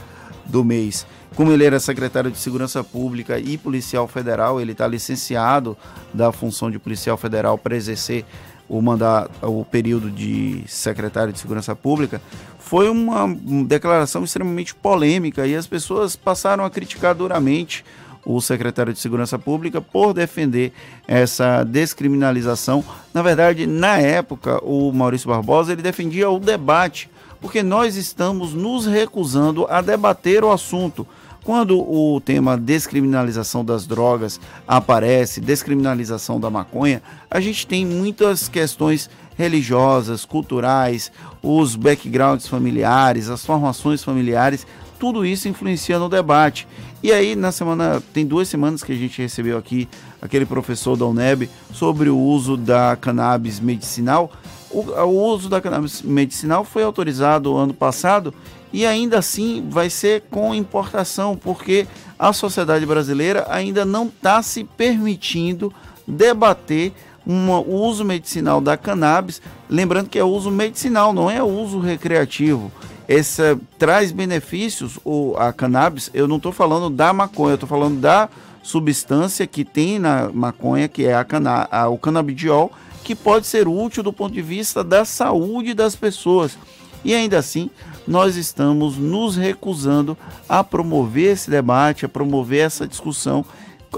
[0.44, 1.06] do mês.
[1.36, 5.76] Como ele era secretário de Segurança Pública e policial federal, ele está licenciado
[6.12, 8.24] da função de policial federal para exercer
[8.68, 12.20] o mandato, o período de secretário de Segurança Pública,
[12.58, 13.32] foi uma
[13.64, 17.84] declaração extremamente polêmica e as pessoas passaram a criticar duramente
[18.26, 20.72] o secretário de Segurança Pública por defender
[21.06, 22.84] essa descriminalização.
[23.14, 27.08] Na verdade, na época, o Maurício Barbosa ele defendia o debate,
[27.40, 31.06] porque nós estamos nos recusando a debater o assunto.
[31.44, 37.00] Quando o tema descriminalização das drogas aparece, descriminalização da maconha,
[37.30, 39.08] a gente tem muitas questões
[39.38, 44.66] religiosas, culturais, os backgrounds familiares, as formações familiares,
[44.98, 46.66] tudo isso influencia no debate.
[47.02, 49.88] E aí, na semana, tem duas semanas que a gente recebeu aqui
[50.20, 54.32] aquele professor da UNEB sobre o uso da cannabis medicinal.
[54.70, 58.34] O, o uso da cannabis medicinal foi autorizado ano passado
[58.72, 61.86] e ainda assim vai ser com importação, porque
[62.18, 65.72] a sociedade brasileira ainda não está se permitindo
[66.06, 66.92] debater
[67.26, 72.70] o uso medicinal da cannabis, lembrando que é uso medicinal, não é uso recreativo
[73.08, 78.00] essa traz benefícios, o, a cannabis, eu não estou falando da maconha, eu estou falando
[78.00, 78.28] da
[78.62, 82.72] substância que tem na maconha, que é a, cana, a, o canabidiol,
[83.04, 86.58] que pode ser útil do ponto de vista da saúde das pessoas.
[87.04, 87.70] E ainda assim,
[88.06, 90.18] nós estamos nos recusando
[90.48, 93.44] a promover esse debate, a promover essa discussão,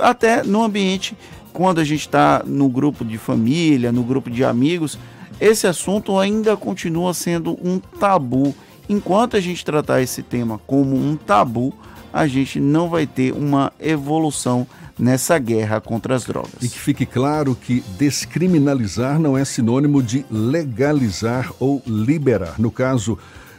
[0.01, 1.17] até no ambiente,
[1.53, 4.99] quando a gente está no grupo de família, no grupo de amigos,
[5.41, 8.55] esse assunto ainda continua sendo um tabu
[8.89, 11.75] enquanto a gente tratar esse tema como um tabu,
[12.13, 14.67] a gente não vai ter uma evolução
[14.99, 16.55] nessa guerra contra as drogas.
[16.61, 22.55] E que fique claro que descriminalizar não é sinônimo de legalizar ou liberar.
[22.59, 23.19] No caso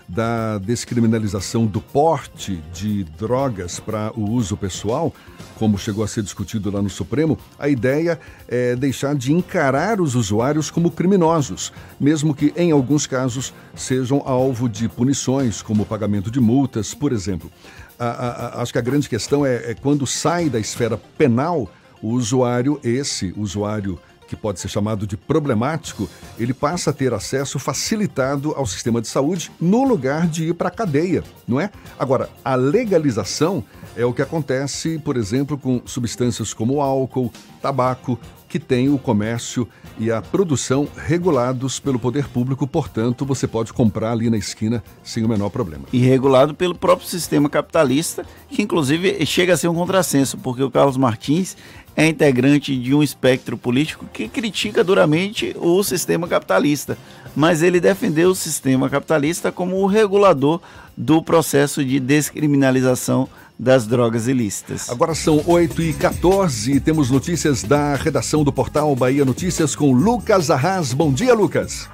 [0.09, 5.13] da descriminalização do porte de drogas para o uso pessoal,
[5.55, 10.15] como chegou a ser discutido lá no Supremo, a ideia é deixar de encarar os
[10.15, 16.39] usuários como criminosos, mesmo que em alguns casos sejam alvo de punições, como pagamento de
[16.39, 17.51] multas, por exemplo.
[17.99, 21.69] A, a, acho que a grande questão é, é quando sai da esfera penal
[22.01, 23.99] o usuário, esse usuário
[24.29, 26.07] que pode ser chamado de problemático,
[26.37, 30.67] ele passa a ter acesso facilitado ao sistema de saúde no lugar de ir para
[30.67, 31.71] a cadeia, não é?
[31.97, 33.63] Agora, a legalização
[33.97, 38.19] é o que acontece, por exemplo, com substâncias como álcool, tabaco,
[38.49, 39.67] que tem o comércio
[39.99, 45.23] e a produção regulados pelo poder público, portanto, você pode comprar ali na esquina sem
[45.23, 45.83] o menor problema.
[45.93, 50.71] E regulado pelo próprio sistema capitalista, que inclusive chega a ser um contrassenso, porque o
[50.71, 51.55] Carlos Martins
[51.95, 56.97] é integrante de um espectro político que critica duramente o sistema capitalista,
[57.35, 60.61] mas ele defendeu o sistema capitalista como o regulador
[60.95, 64.89] do processo de descriminalização das drogas ilícitas.
[64.89, 70.49] Agora são 8 e 14 temos notícias da redação do portal Bahia Notícias com Lucas
[70.49, 70.93] Arras.
[70.93, 71.89] Bom dia, Lucas.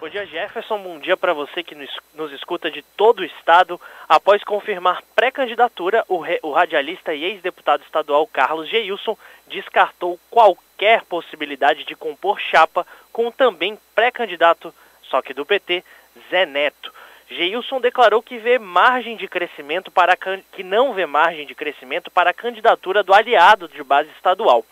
[0.00, 0.78] Bom dia, Jefferson.
[0.80, 1.74] Bom dia para você que
[2.14, 3.80] nos escuta de todo o estado.
[4.08, 9.18] Após confirmar pré-candidatura, o, o, radialista e ex-deputado estadual Carlos Geilson
[9.48, 14.72] descartou qualquer possibilidade de compor chapa com o também pré-candidato,
[15.02, 15.82] só que do PT,
[16.30, 16.94] Zé Neto.
[17.28, 20.16] Geilson declarou que vê margem de crescimento para
[20.52, 24.64] que não vê margem de crescimento para a candidatura do aliado de base estadual.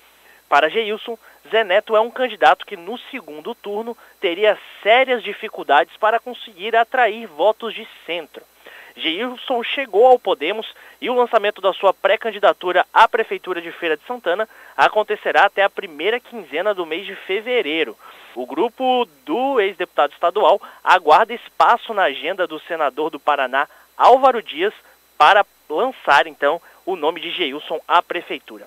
[0.49, 1.19] Para Geilson,
[1.51, 7.27] Zé Neto é um candidato que no segundo turno teria sérias dificuldades para conseguir atrair
[7.27, 8.43] votos de centro.
[8.97, 10.67] Geilson chegou ao Podemos
[11.01, 15.71] e o lançamento da sua pré-candidatura à Prefeitura de Feira de Santana acontecerá até a
[15.71, 17.97] primeira quinzena do mês de fevereiro.
[18.35, 24.73] O grupo do ex-deputado estadual aguarda espaço na agenda do senador do Paraná, Álvaro Dias,
[25.19, 28.67] para lançar então o nome de Geilson à Prefeitura.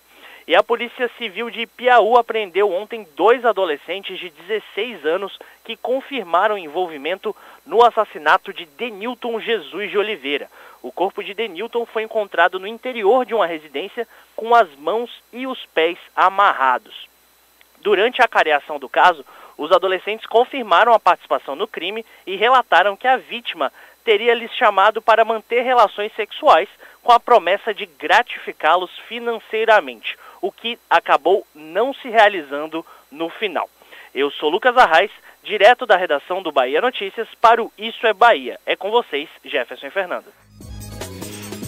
[0.49, 6.57] E a Polícia Civil de Piauí apreendeu ontem dois adolescentes de 16 anos que confirmaram
[6.57, 10.49] envolvimento no assassinato de Denilton Jesus de Oliveira.
[10.81, 15.45] O corpo de Denilton foi encontrado no interior de uma residência com as mãos e
[15.45, 17.07] os pés amarrados.
[17.81, 19.23] Durante a careação do caso,
[19.55, 23.71] os adolescentes confirmaram a participação no crime e relataram que a vítima
[24.03, 26.67] teria lhes chamado para manter relações sexuais
[27.03, 33.69] com a promessa de gratificá-los financeiramente, o que acabou não se realizando no final.
[34.13, 35.11] Eu sou Lucas Arraes,
[35.43, 38.59] direto da redação do Bahia Notícias para o Isso é Bahia.
[38.65, 40.25] É com vocês, Jefferson e Fernando.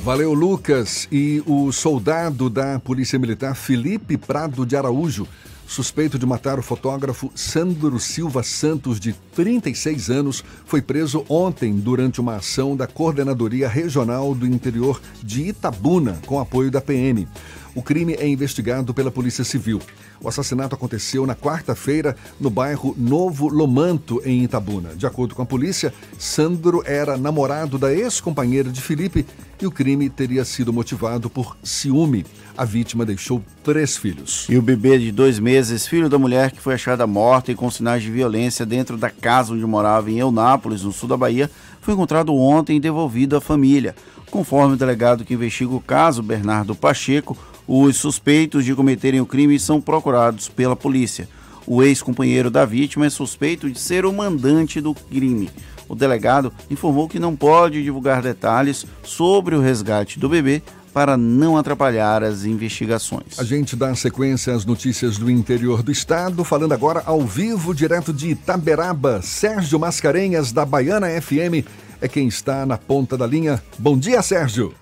[0.03, 1.07] Valeu, Lucas.
[1.11, 5.27] E o soldado da Polícia Militar Felipe Prado de Araújo,
[5.67, 12.19] suspeito de matar o fotógrafo Sandro Silva Santos, de 36 anos, foi preso ontem durante
[12.19, 17.27] uma ação da Coordenadoria Regional do Interior de Itabuna, com apoio da PM.
[17.73, 19.79] O crime é investigado pela Polícia Civil.
[20.19, 24.89] O assassinato aconteceu na quarta-feira no bairro Novo Lomanto, em Itabuna.
[24.95, 29.25] De acordo com a polícia, Sandro era namorado da ex-companheira de Felipe
[29.59, 32.25] e o crime teria sido motivado por ciúme.
[32.57, 34.45] A vítima deixou três filhos.
[34.49, 37.71] E o bebê de dois meses, filho da mulher que foi achada morta e com
[37.71, 41.49] sinais de violência dentro da casa onde morava em Eunápolis, no sul da Bahia,
[41.81, 43.95] foi encontrado ontem e devolvido à família.
[44.29, 47.37] Conforme o delegado que investiga o caso, Bernardo Pacheco,
[47.67, 51.27] os suspeitos de cometerem o crime são procurados pela polícia.
[51.67, 55.49] O ex-companheiro da vítima é suspeito de ser o mandante do crime.
[55.87, 60.61] O delegado informou que não pode divulgar detalhes sobre o resgate do bebê
[60.93, 63.39] para não atrapalhar as investigações.
[63.39, 68.13] A gente dá sequência às notícias do interior do estado, falando agora ao vivo, direto
[68.13, 69.21] de Itaberaba.
[69.21, 71.65] Sérgio Mascarenhas, da Baiana FM,
[72.01, 73.61] é quem está na ponta da linha.
[73.77, 74.73] Bom dia, Sérgio.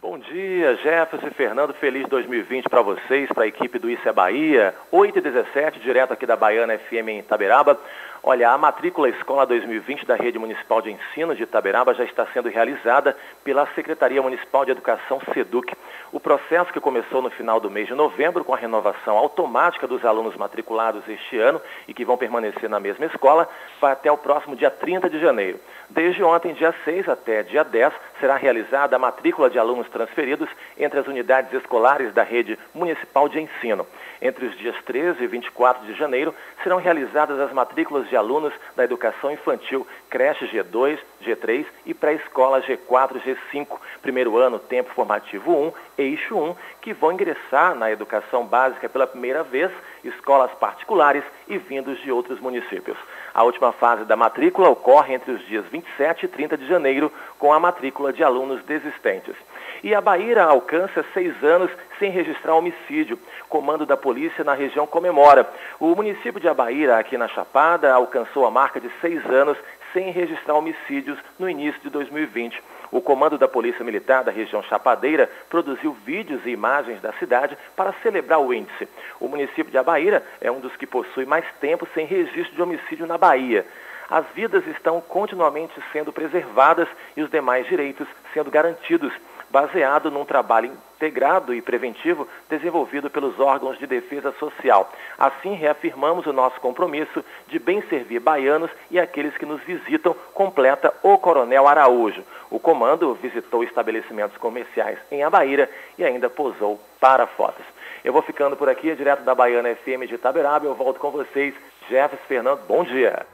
[0.00, 1.74] Bom dia, Jefferson e Fernando.
[1.74, 4.74] Feliz 2020 para vocês, para a equipe do Isso é Bahia.
[4.90, 7.78] 8 e 17, direto aqui da Baiana FM em Itaberaba.
[8.22, 12.50] Olha, a matrícula Escola 2020 da Rede Municipal de Ensino de Itaberaba já está sendo
[12.50, 15.74] realizada pela Secretaria Municipal de Educação, SEDUC.
[16.12, 20.04] O processo que começou no final do mês de novembro com a renovação automática dos
[20.04, 23.48] alunos matriculados este ano e que vão permanecer na mesma escola,
[23.80, 25.58] vai até o próximo dia 30 de janeiro.
[25.88, 27.90] Desde ontem, dia 6 até dia 10,
[28.20, 33.40] será realizada a matrícula de alunos transferidos entre as unidades escolares da Rede Municipal de
[33.40, 33.86] Ensino.
[34.22, 38.84] Entre os dias 13 e 24 de janeiro, serão realizadas as matrículas de alunos da
[38.84, 46.36] educação infantil, creche G2, G3 e pré-escola G4, G5, primeiro ano, tempo formativo 1, eixo
[46.36, 49.70] 1, que vão ingressar na educação básica pela primeira vez,
[50.04, 52.98] escolas particulares e vindos de outros municípios.
[53.32, 57.52] A última fase da matrícula ocorre entre os dias 27 e 30 de janeiro, com
[57.52, 59.34] a matrícula de alunos desistentes.
[59.82, 63.18] E a Bahia alcança seis anos sem registrar homicídio.
[63.50, 65.44] Comando da polícia na região comemora.
[65.80, 69.58] O município de Abaíra, aqui na Chapada, alcançou a marca de seis anos
[69.92, 72.62] sem registrar homicídios no início de 2020.
[72.92, 77.92] O comando da Polícia Militar da região Chapadeira produziu vídeos e imagens da cidade para
[78.04, 78.88] celebrar o índice.
[79.18, 83.04] O município de Abaíra é um dos que possui mais tempo sem registro de homicídio
[83.04, 83.66] na Bahia.
[84.08, 89.12] As vidas estão continuamente sendo preservadas e os demais direitos sendo garantidos
[89.50, 94.92] baseado num trabalho integrado e preventivo desenvolvido pelos órgãos de defesa social.
[95.18, 100.92] Assim, reafirmamos o nosso compromisso de bem servir baianos e aqueles que nos visitam, completa
[101.02, 102.22] o Coronel Araújo.
[102.50, 105.68] O comando visitou estabelecimentos comerciais em Abaíra
[105.98, 107.64] e ainda posou para fotos.
[108.04, 110.66] Eu vou ficando por aqui, direto da Baiana FM de Itaberaba.
[110.66, 111.54] Eu volto com vocês.
[111.88, 113.26] Jefferson Fernando, bom dia.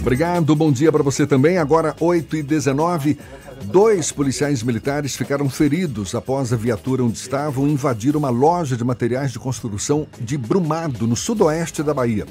[0.00, 1.58] Obrigado, bom dia para você também.
[1.58, 3.18] Agora 8 e 19
[3.64, 9.32] Dois policiais militares ficaram feridos após a viatura onde estavam invadir uma loja de materiais
[9.32, 12.26] de construção de Brumado, no sudoeste da Bahia.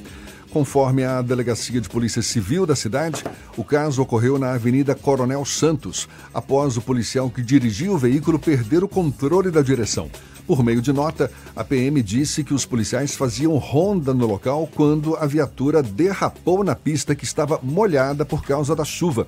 [0.51, 3.23] Conforme a Delegacia de Polícia Civil da cidade,
[3.57, 8.83] o caso ocorreu na Avenida Coronel Santos, após o policial que dirigia o veículo perder
[8.83, 10.09] o controle da direção.
[10.45, 15.15] Por meio de nota, a PM disse que os policiais faziam ronda no local quando
[15.15, 19.25] a viatura derrapou na pista que estava molhada por causa da chuva.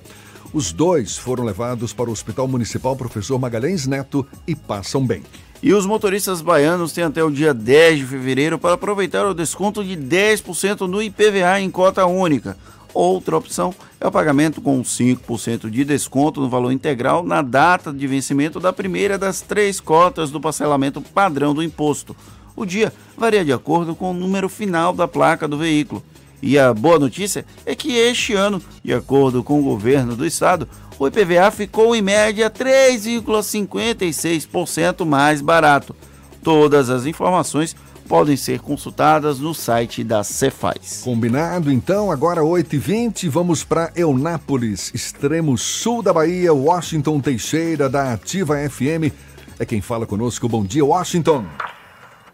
[0.52, 5.22] Os dois foram levados para o Hospital Municipal Professor Magalhães Neto e passam bem.
[5.62, 9.82] E os motoristas baianos têm até o dia 10 de fevereiro para aproveitar o desconto
[9.82, 12.56] de 10% no IPVA em cota única.
[12.94, 18.06] Outra opção é o pagamento com 5% de desconto no valor integral na data de
[18.06, 22.16] vencimento da primeira das três cotas do parcelamento padrão do imposto.
[22.54, 26.02] O dia varia de acordo com o número final da placa do veículo.
[26.42, 30.68] E a boa notícia é que este ano, de acordo com o governo do estado,
[30.98, 35.94] o IPVA ficou em média 3,56% mais barato.
[36.42, 37.76] Todas as informações
[38.08, 41.02] podem ser consultadas no site da Cefaz.
[41.02, 48.56] Combinado, então, agora 8h20, vamos para Eunápolis, extremo sul da Bahia, Washington Teixeira, da Ativa
[48.68, 49.12] FM.
[49.58, 50.48] É quem fala conosco.
[50.48, 51.44] Bom dia, Washington.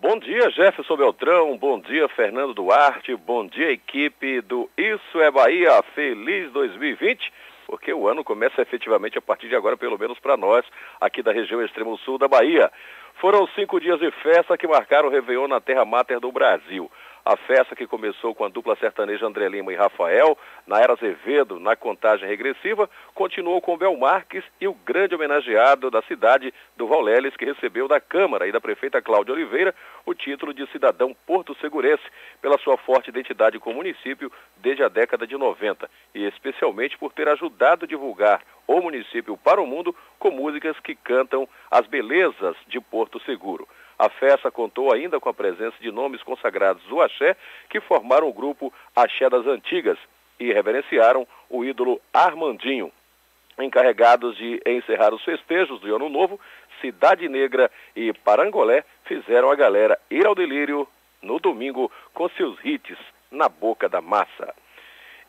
[0.02, 1.56] Bom dia, Jefferson Beltrão.
[1.56, 3.14] Bom dia, Fernando Duarte.
[3.14, 5.80] Bom dia, equipe do Isso é Bahia.
[5.94, 7.32] Feliz 2020,
[7.68, 10.64] porque o ano começa efetivamente a partir de agora, pelo menos para nós,
[11.00, 12.68] aqui da região extremo sul da Bahia.
[13.20, 16.90] Foram cinco dias de festa que marcaram o Réveillon na terra máter do Brasil.
[17.24, 20.36] A festa que começou com a dupla sertaneja André Lima e Rafael,
[20.66, 26.02] na era Azevedo, na contagem regressiva, continuou com Bel Marques e o grande homenageado da
[26.02, 29.72] cidade do Vauleles, que recebeu da Câmara e da prefeita Cláudia Oliveira
[30.04, 32.02] o título de cidadão porto segurense
[32.40, 37.12] pela sua forte identidade com o município desde a década de 90 e especialmente por
[37.12, 42.56] ter ajudado a divulgar o município para o mundo com músicas que cantam as belezas
[42.66, 43.68] de Porto Seguro.
[44.02, 47.36] A festa contou ainda com a presença de nomes consagrados do axé
[47.70, 49.96] que formaram o grupo Axé das Antigas
[50.40, 52.90] e reverenciaram o ídolo Armandinho.
[53.60, 56.40] Encarregados de encerrar os festejos do Ano Novo,
[56.80, 60.88] Cidade Negra e Parangolé fizeram a galera ir ao delírio
[61.22, 62.98] no domingo com seus hits
[63.30, 64.52] na boca da massa.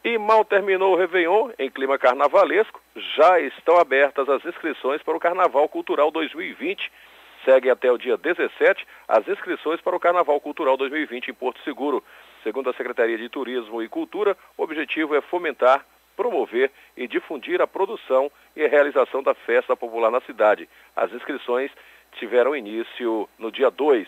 [0.04, 2.82] E mal terminou o Réveillon, em clima carnavalesco,
[3.16, 6.92] já estão abertas as inscrições para o Carnaval Cultural 2020,
[7.46, 12.04] Seguem até o dia 17 as inscrições para o Carnaval Cultural 2020 em Porto Seguro.
[12.42, 17.68] Segundo a Secretaria de Turismo e Cultura, o objetivo é fomentar, promover e difundir a
[17.68, 20.70] produção e a realização da festa popular na cidade.
[20.96, 21.72] As inscrições
[22.14, 24.08] tiveram início no dia 2.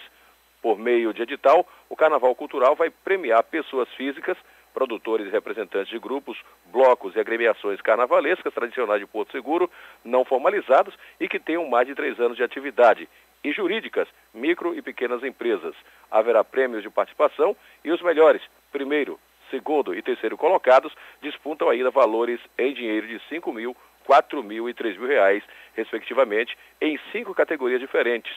[0.62, 4.38] Por meio de edital, o Carnaval Cultural vai premiar pessoas físicas,
[4.74, 9.72] produtores e representantes de grupos, blocos e agremiações carnavalescas tradicionais de Porto Seguro,
[10.04, 13.08] não formalizados e que tenham mais de três anos de atividade,
[13.46, 15.76] e jurídicas, micro e pequenas empresas.
[16.10, 18.42] Haverá prêmios de participação e os melhores,
[18.72, 19.20] primeiro,
[19.52, 20.92] segundo e terceiro colocados,
[21.22, 25.44] disputam ainda valores em dinheiro de 5 mil, 4 mil e 3 mil reais,
[25.76, 28.34] respectivamente, em cinco categorias diferentes.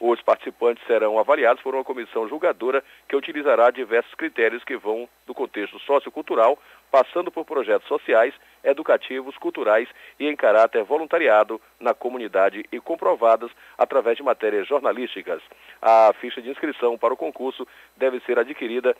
[0.00, 5.32] Os participantes serão avaliados por uma comissão julgadora que utilizará diversos critérios que vão do
[5.32, 6.58] contexto sociocultural,
[6.90, 9.88] passando por projetos sociais, educativos, culturais
[10.18, 15.40] e em caráter voluntariado na comunidade e comprovadas através de matérias jornalísticas.
[15.80, 17.66] A ficha de inscrição para o concurso
[17.96, 18.96] deve ser adquirida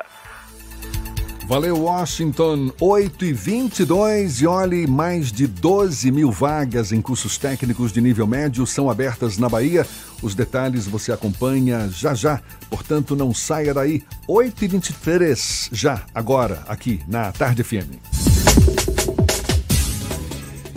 [1.51, 2.71] Valeu, Washington.
[2.79, 8.25] 8 e 22 e olhe, mais de 12 mil vagas em cursos técnicos de nível
[8.25, 9.85] médio são abertas na Bahia.
[10.23, 14.01] Os detalhes você acompanha já já, portanto não saia daí.
[14.29, 18.30] 8 e 23 já, agora, aqui na Tarde FM.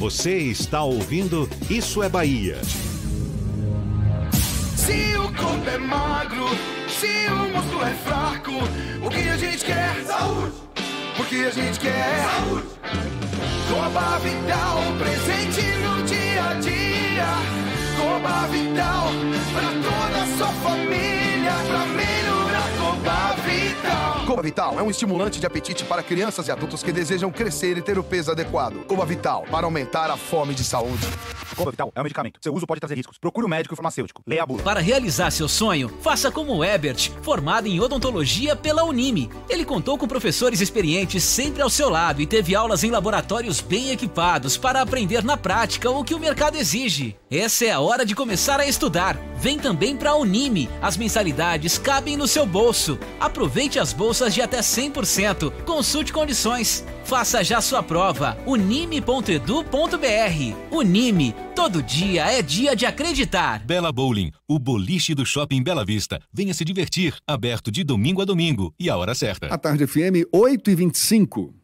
[0.04, 2.60] Você está ouvindo Isso é Bahia.
[4.76, 6.44] Se o corpo é magro,
[6.90, 8.52] se o músculo é fraco,
[9.02, 10.04] o que a gente quer?
[10.04, 10.52] Saúde!
[11.16, 12.66] Porque a gente quer saúde!
[13.70, 17.26] Coba Vital, presente no dia a dia.
[17.96, 19.08] Coba Vital,
[19.54, 22.03] pra toda a sua família, pra Coba
[24.34, 24.36] Vital.
[24.36, 27.82] Coba Vital é um estimulante de apetite para crianças e adultos que desejam crescer e
[27.82, 28.84] ter o peso adequado.
[28.86, 31.06] Coba Vital, para aumentar a fome de saúde.
[31.54, 32.40] Coba Vital é um medicamento.
[32.42, 33.16] Seu uso pode trazer riscos.
[33.16, 34.22] Procure o um médico farmacêutico.
[34.26, 34.62] Leia a bula.
[34.62, 39.30] Para realizar seu sonho, faça como o Ebert, formado em odontologia pela Unime.
[39.48, 43.90] Ele contou com professores experientes sempre ao seu lado e teve aulas em laboratórios bem
[43.90, 47.16] equipados para aprender na prática o que o mercado exige.
[47.30, 49.16] Essa é a hora de começar a estudar.
[49.36, 50.68] Vem também para a Unime.
[50.80, 52.98] As mensalidades cabem no seu bolso.
[53.20, 55.50] Aproveite as bolsas de até 100%.
[55.64, 56.84] Consulte condições.
[57.04, 58.36] Faça já sua prova.
[58.46, 59.66] unime.edu.br.
[60.70, 61.34] Unime.
[61.54, 63.64] Todo dia é dia de acreditar.
[63.64, 66.20] Bela Bowling, o boliche do Shopping Bela Vista.
[66.32, 67.14] Venha se divertir.
[67.26, 69.46] Aberto de domingo a domingo e a hora certa.
[69.46, 71.63] A Tarde FM 8 e 25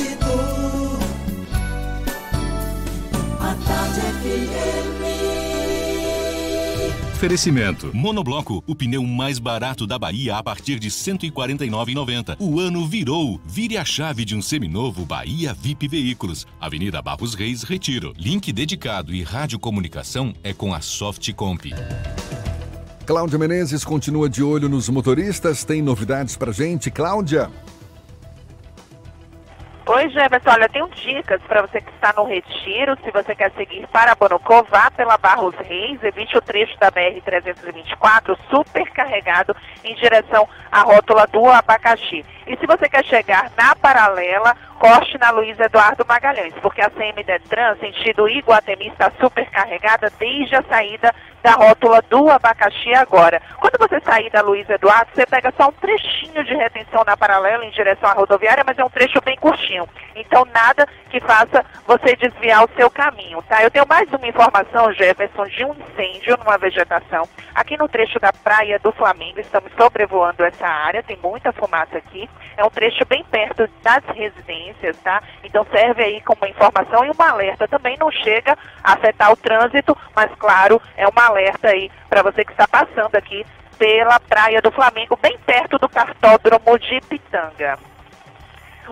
[7.21, 7.91] Oferecimento.
[7.93, 12.35] Monobloco, o pneu mais barato da Bahia a partir de R$ 149,90.
[12.39, 13.39] O ano virou.
[13.45, 16.47] Vire a chave de um seminovo Bahia VIP Veículos.
[16.59, 18.11] Avenida Barros Reis, Retiro.
[18.17, 21.65] Link dedicado e radiocomunicação é com a Softcomp.
[23.05, 25.63] Cláudia Menezes continua de olho nos motoristas.
[25.63, 27.51] Tem novidades pra gente, Cláudia?
[29.93, 30.51] Oi, Jefferson.
[30.51, 32.97] Olha, eu tenho dicas para você que está no retiro.
[33.03, 38.37] Se você quer seguir para Bonocô, vá pela Barros Reis, evite o trecho da BR-324
[38.49, 39.53] supercarregado
[39.83, 42.23] em direção à rótula do abacaxi.
[42.51, 47.23] E se você quer chegar na paralela, corte na Luiz Eduardo Magalhães, porque a CM
[47.23, 53.41] Detran, sentido Iguatemi, está supercarregada desde a saída da rótula do abacaxi agora.
[53.57, 57.65] Quando você sair da Luiz Eduardo, você pega só um trechinho de retenção na paralela
[57.65, 59.87] em direção à rodoviária, mas é um trecho bem curtinho.
[60.13, 63.63] Então, nada que faça você desviar o seu caminho, tá?
[63.63, 67.27] Eu tenho mais uma informação, Jefferson, de um incêndio numa vegetação.
[67.55, 72.29] Aqui no trecho da Praia do Flamengo, estamos sobrevoando essa área, tem muita fumaça aqui.
[72.57, 75.21] É um trecho bem perto das residências, tá?
[75.43, 77.67] Então serve aí como informação e uma alerta.
[77.67, 82.43] Também não chega a afetar o trânsito, mas claro, é uma alerta aí para você
[82.43, 83.45] que está passando aqui
[83.77, 87.79] pela Praia do Flamengo, bem perto do cartódromo de Pitanga.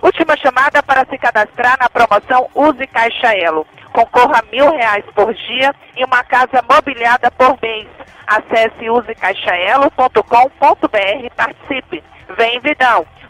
[0.01, 3.67] Última chamada para se cadastrar na promoção Use Caixa Elo.
[3.91, 7.87] Concorra a mil reais por dia e uma casa mobiliada por mês.
[8.25, 12.03] Acesse usecaixaelo.com.br e participe.
[12.37, 13.05] Vem, Vidão.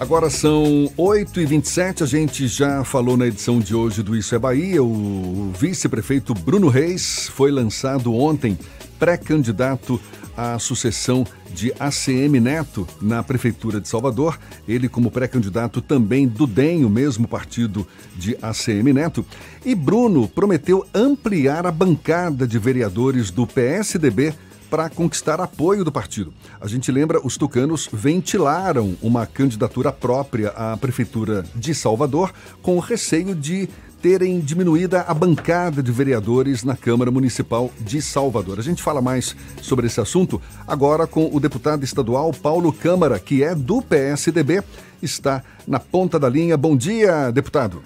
[0.00, 4.82] Agora são 8h27, a gente já falou na edição de hoje do Isso é Bahia.
[4.82, 8.58] O vice-prefeito Bruno Reis foi lançado ontem
[8.98, 10.00] pré-candidato
[10.34, 14.38] à sucessão de ACM Neto na Prefeitura de Salvador.
[14.66, 17.86] Ele, como pré-candidato também do DEM, o mesmo partido
[18.16, 19.22] de ACM Neto.
[19.66, 24.32] E Bruno prometeu ampliar a bancada de vereadores do PSDB
[24.70, 26.32] para conquistar apoio do partido.
[26.60, 32.32] A gente lembra, os tucanos ventilaram uma candidatura própria à Prefeitura de Salvador
[32.62, 33.68] com o receio de
[34.00, 38.58] terem diminuída a bancada de vereadores na Câmara Municipal de Salvador.
[38.58, 43.42] A gente fala mais sobre esse assunto agora com o deputado estadual Paulo Câmara, que
[43.42, 44.62] é do PSDB,
[45.02, 46.56] está na ponta da linha.
[46.56, 47.82] Bom dia, deputado.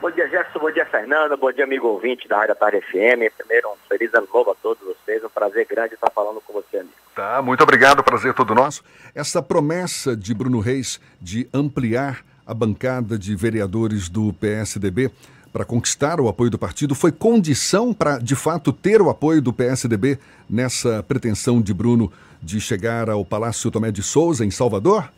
[0.00, 0.58] Bom dia, Jefferson.
[0.58, 1.36] Bom dia, Fernando.
[1.36, 3.28] Bom dia, amigo ouvinte da Rádio Tarde FM.
[3.36, 5.22] Primeiro, um feliz ano novo a todos vocês.
[5.22, 6.94] Um prazer grande estar falando com você, amigo.
[7.14, 8.82] Tá, muito obrigado, prazer todo nosso.
[9.14, 15.10] Essa promessa de Bruno Reis de ampliar a bancada de vereadores do PSDB
[15.52, 19.52] para conquistar o apoio do partido foi condição para, de fato, ter o apoio do
[19.52, 20.18] PSDB
[20.48, 22.10] nessa pretensão de Bruno
[22.42, 25.10] de chegar ao Palácio Tomé de Souza, em Salvador?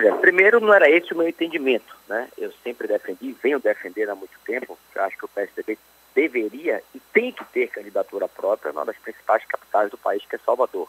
[0.00, 2.28] Jeff, primeiro não era esse o meu entendimento, né?
[2.38, 5.78] Eu sempre defendi, venho defendendo há muito tempo, acho que o PSDB
[6.14, 10.38] deveria e tem que ter candidatura própria numa das principais capitais do país, que é
[10.38, 10.88] Salvador.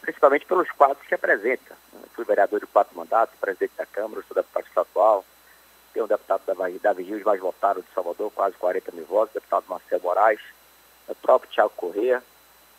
[0.00, 1.76] Principalmente pelos quadros que apresenta.
[1.92, 5.24] Eu fui vereador de quatro mandatos, presidente da Câmara, sou deputado estadual,
[5.92, 10.02] tem um deputado da Rios, mais votado de Salvador, quase 40 mil votos, deputado Marcelo
[10.02, 10.40] Moraes,
[11.08, 12.22] o próprio Tiago Corrêa.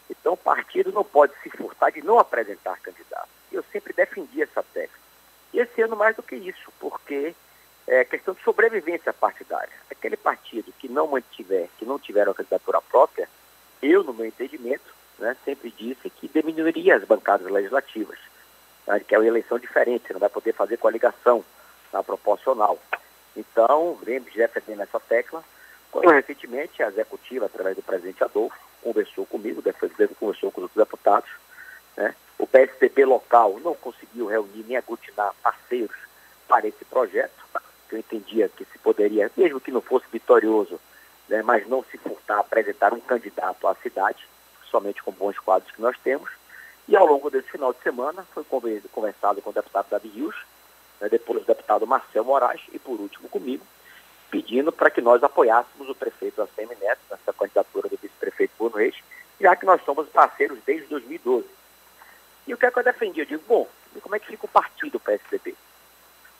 [0.10, 3.30] Então o partido não pode se furtar de não apresentar candidato.
[3.52, 5.07] Eu sempre defendi essa técnica.
[5.58, 7.34] E esse ano mais do que isso, porque
[7.88, 9.74] é questão de sobrevivência partidária.
[9.90, 13.28] Aquele partido que não mantiver, que não tiver uma candidatura própria,
[13.82, 14.86] eu, no meu entendimento,
[15.18, 18.20] né, sempre disse que diminuiria as bancadas legislativas,
[18.86, 21.44] né, que é uma eleição diferente, não vai poder fazer coligação
[21.92, 22.78] na proporcional.
[23.36, 25.44] Então, lembro de defender essa tecla,
[25.92, 30.86] quando recentemente a executiva, através do presidente Adolfo, conversou comigo, depois conversou com os outros
[30.86, 31.32] deputados,
[31.98, 35.96] né, o PSDB local não conseguiu reunir nem aglutinar parceiros
[36.48, 37.46] para esse projeto,
[37.90, 40.80] que eu entendia que se poderia, mesmo que não fosse vitorioso,
[41.28, 44.28] né, mas não se furtar, apresentar um candidato à cidade,
[44.70, 46.30] somente com bons quadros que nós temos.
[46.88, 48.46] E ao longo desse final de semana foi
[48.92, 50.36] conversado com o deputado Davi Rios,
[51.02, 53.66] né, depois o deputado Marcel Moraes e por último comigo,
[54.30, 58.96] pedindo para que nós apoiássemos o prefeito ACM Neto nessa candidatura do vice-prefeito Bruno Reis,
[59.40, 61.57] já que nós somos parceiros desde 2012.
[62.48, 63.20] E o que é que eu defendi?
[63.20, 65.54] Eu digo, bom, e como é que fica o partido PSDB?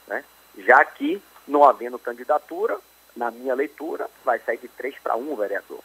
[0.08, 0.24] Né?
[0.60, 2.80] Já que, não havendo candidatura,
[3.16, 5.80] na minha leitura, vai sair de três para um vereador.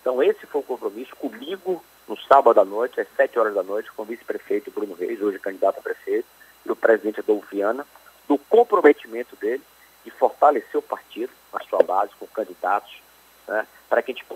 [0.00, 3.90] Então esse foi o compromisso comigo no sábado à noite, às sete horas da noite,
[3.92, 6.26] com o vice-prefeito Bruno Reis, hoje candidato a prefeito,
[6.64, 7.86] e o presidente Adolfo Viana,
[8.26, 9.62] do comprometimento dele
[10.04, 13.02] de fortalecer o partido na sua base, com candidatos,
[13.46, 14.26] né, para que a gente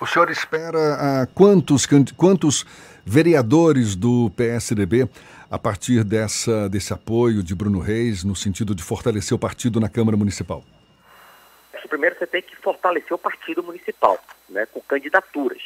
[0.00, 2.64] o senhor espera uh, quantos, quantos
[3.04, 5.08] vereadores do PSDB
[5.50, 9.88] a partir dessa, desse apoio de Bruno Reis no sentido de fortalecer o partido na
[9.88, 10.64] Câmara Municipal?
[11.88, 14.18] Primeiro você tem que fortalecer o partido municipal,
[14.48, 15.62] né, com candidaturas.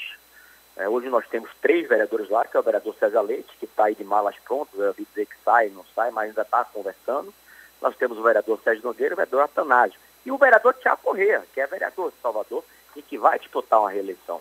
[0.76, 3.86] É, hoje nós temos três vereadores lá, que é o vereador César Leite, que está
[3.86, 7.32] aí de malas prontas, eu ouvi dizer que sai, não sai, mas ainda está conversando.
[7.80, 9.98] Nós temos o vereador Sérgio Nogueira o vereador Atanásio.
[10.26, 12.62] E o vereador Tiago Corrêa, que é vereador de Salvador,
[12.98, 14.40] e que vai disputar uma reeleição.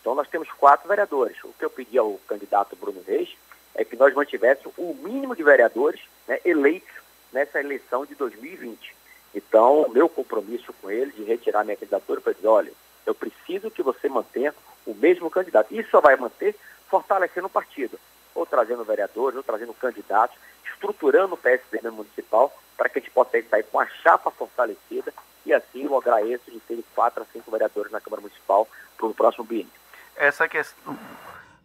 [0.00, 1.36] Então nós temos quatro vereadores.
[1.44, 3.28] O que eu pedi ao candidato Bruno Reis
[3.74, 6.90] é que nós mantivéssemos o mínimo de vereadores né, eleitos
[7.32, 8.96] nessa eleição de 2020.
[9.34, 12.72] Então, meu compromisso com ele de retirar minha candidatura para dizer, olha,
[13.06, 14.54] eu preciso que você mantenha
[14.84, 15.72] o mesmo candidato.
[15.72, 16.56] Isso só vai manter
[16.88, 18.00] fortalecendo o partido,
[18.34, 23.40] ou trazendo vereadores, ou trazendo candidatos, estruturando o PSDB municipal para que a gente possa
[23.42, 25.12] sair com a chapa fortalecida
[25.44, 29.14] e assim lograr êxito de ter quatro a cinco vereadores na Câmara Municipal para o
[29.14, 29.70] próximo biênio.
[30.16, 30.96] Essa questão.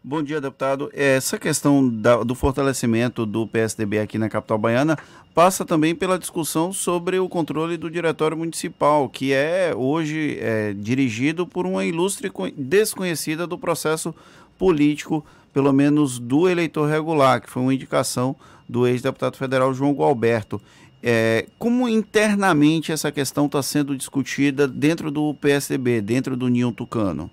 [0.08, 0.92] Bom dia, deputado.
[0.94, 5.00] Essa questão da, do fortalecimento do PSDB aqui na capital baiana
[5.34, 11.48] passa também pela discussão sobre o controle do diretório municipal, que é hoje é, dirigido
[11.48, 14.14] por uma ilustre desconhecida do processo
[14.60, 18.36] político, pelo menos do eleitor regular, que foi uma indicação
[18.70, 20.62] do ex-deputado federal João Gualberto.
[21.08, 27.30] É, como internamente essa questão está sendo discutida dentro do PSDB, dentro do Ninho Tucano?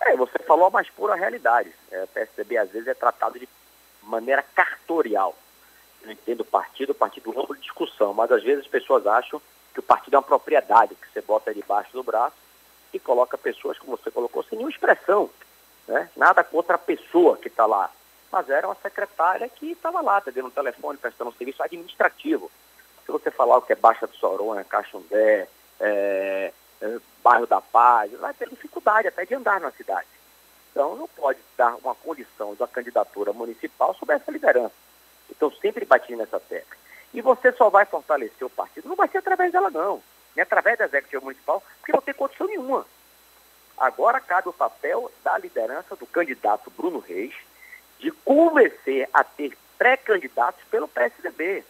[0.00, 1.70] É, você falou a mais pura realidade.
[1.92, 3.48] É, o PSDB às vezes é tratado de
[4.02, 5.38] maneira cartorial.
[6.02, 9.40] Eu entendo o partido, o partido amplo de discussão, mas às vezes as pessoas acham
[9.72, 12.34] que o partido é uma propriedade que você bota debaixo do braço
[12.92, 15.30] e coloca pessoas, como você colocou, sem nenhuma expressão.
[15.86, 16.10] Né?
[16.16, 17.92] Nada contra a pessoa que está lá.
[18.32, 22.50] Mas era uma secretária que estava lá, atendendo um telefone, prestando um serviço administrativo.
[23.04, 25.48] Se você falar o que é Baixa do Soronha, Caxundé,
[25.80, 30.06] é, é, Bairro da Paz, vai ter dificuldade até de andar na cidade.
[30.70, 34.74] Então não pode dar uma condição uma candidatura municipal sob essa liderança.
[35.30, 36.76] Então sempre bati nessa tecla.
[37.12, 40.02] E você só vai fortalecer o partido, não vai ser através dela não,
[40.34, 42.86] nem através da executiva municipal, porque não tem condição nenhuma.
[43.76, 47.34] Agora cabe o papel da liderança do candidato Bruno Reis
[47.98, 51.64] de convencer a ter pré-candidatos pelo PSDB.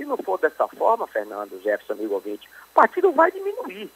[0.00, 3.90] Se não for dessa forma, Fernando, Jefferson, amigo ouvinte, o partido vai diminuir.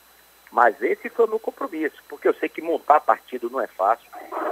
[0.52, 4.06] Mas esse foi o meu compromisso, porque eu sei que montar partido não é fácil,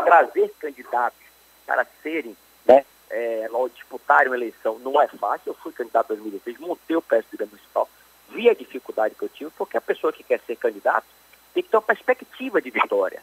[0.07, 1.21] trazer candidatos
[1.67, 2.35] para serem,
[2.65, 5.51] né, é, disputarem uma eleição não é fácil.
[5.51, 7.87] Eu fui candidato em 2016, montei o PSDB municipal,
[8.31, 11.07] vi a dificuldade que eu tive, porque a pessoa que quer ser candidato
[11.53, 13.23] tem que ter uma perspectiva de vitória.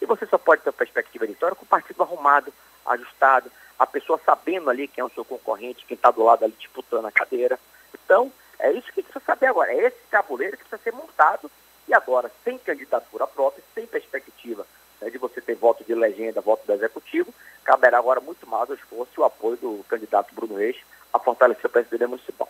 [0.00, 2.54] E você só pode ter uma perspectiva de vitória com o partido arrumado,
[2.86, 6.54] ajustado, a pessoa sabendo ali quem é o seu concorrente, quem está do lado ali
[6.58, 7.58] disputando a cadeira.
[7.92, 9.72] Então, é isso que precisa saber agora.
[9.72, 11.50] É esse tabuleiro que precisa ser montado
[11.88, 14.66] e agora, sem candidatura própria, sem perspectiva
[15.00, 17.32] né, de você ter voto de legenda, voto do executivo,
[17.64, 20.76] caberá agora muito mais o esforço e o apoio do candidato Bruno Reis
[21.12, 22.48] a fortalecer o PSDB municipal.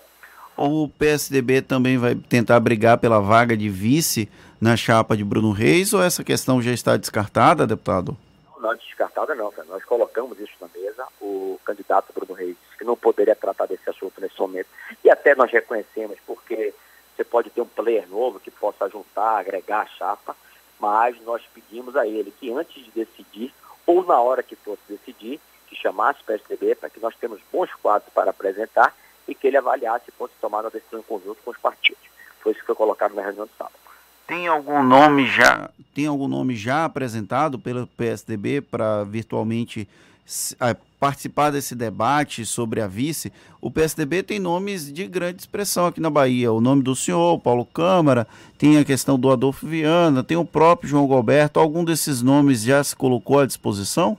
[0.57, 4.29] O PSDB também vai tentar brigar pela vaga de vice
[4.59, 8.17] na chapa de Bruno Reis ou essa questão já está descartada, deputado?
[8.61, 13.35] Não descartada não, nós colocamos isso na mesa, o candidato Bruno Reis, que não poderia
[13.35, 14.69] tratar desse assunto nesse momento,
[15.05, 16.75] e até nós reconhecemos, porque
[17.15, 20.37] você pode ter um player novo que possa juntar, agregar a chapa,
[20.79, 23.53] mas nós pedimos a ele que antes de decidir,
[23.87, 27.73] ou na hora que fosse decidir, que chamasse o PSDB para que nós temos bons
[27.77, 28.95] quadros para apresentar
[29.27, 32.05] e que ele avaliasse e fosse tomar uma decisão em conjunto com os partidos.
[32.41, 33.75] Foi isso que foi colocado na reunião de sábado.
[34.27, 39.89] Tem algum nome já, tem algum nome já apresentado pelo PSDB para virtualmente
[40.99, 43.33] participar desse debate sobre a vice?
[43.61, 46.53] O PSDB tem nomes de grande expressão aqui na Bahia.
[46.53, 48.27] O nome do senhor, Paulo Câmara,
[48.59, 51.61] tem a questão do Adolfo Viana, tem o próprio João Gilberto.
[51.61, 54.19] Algum desses nomes já se colocou à disposição?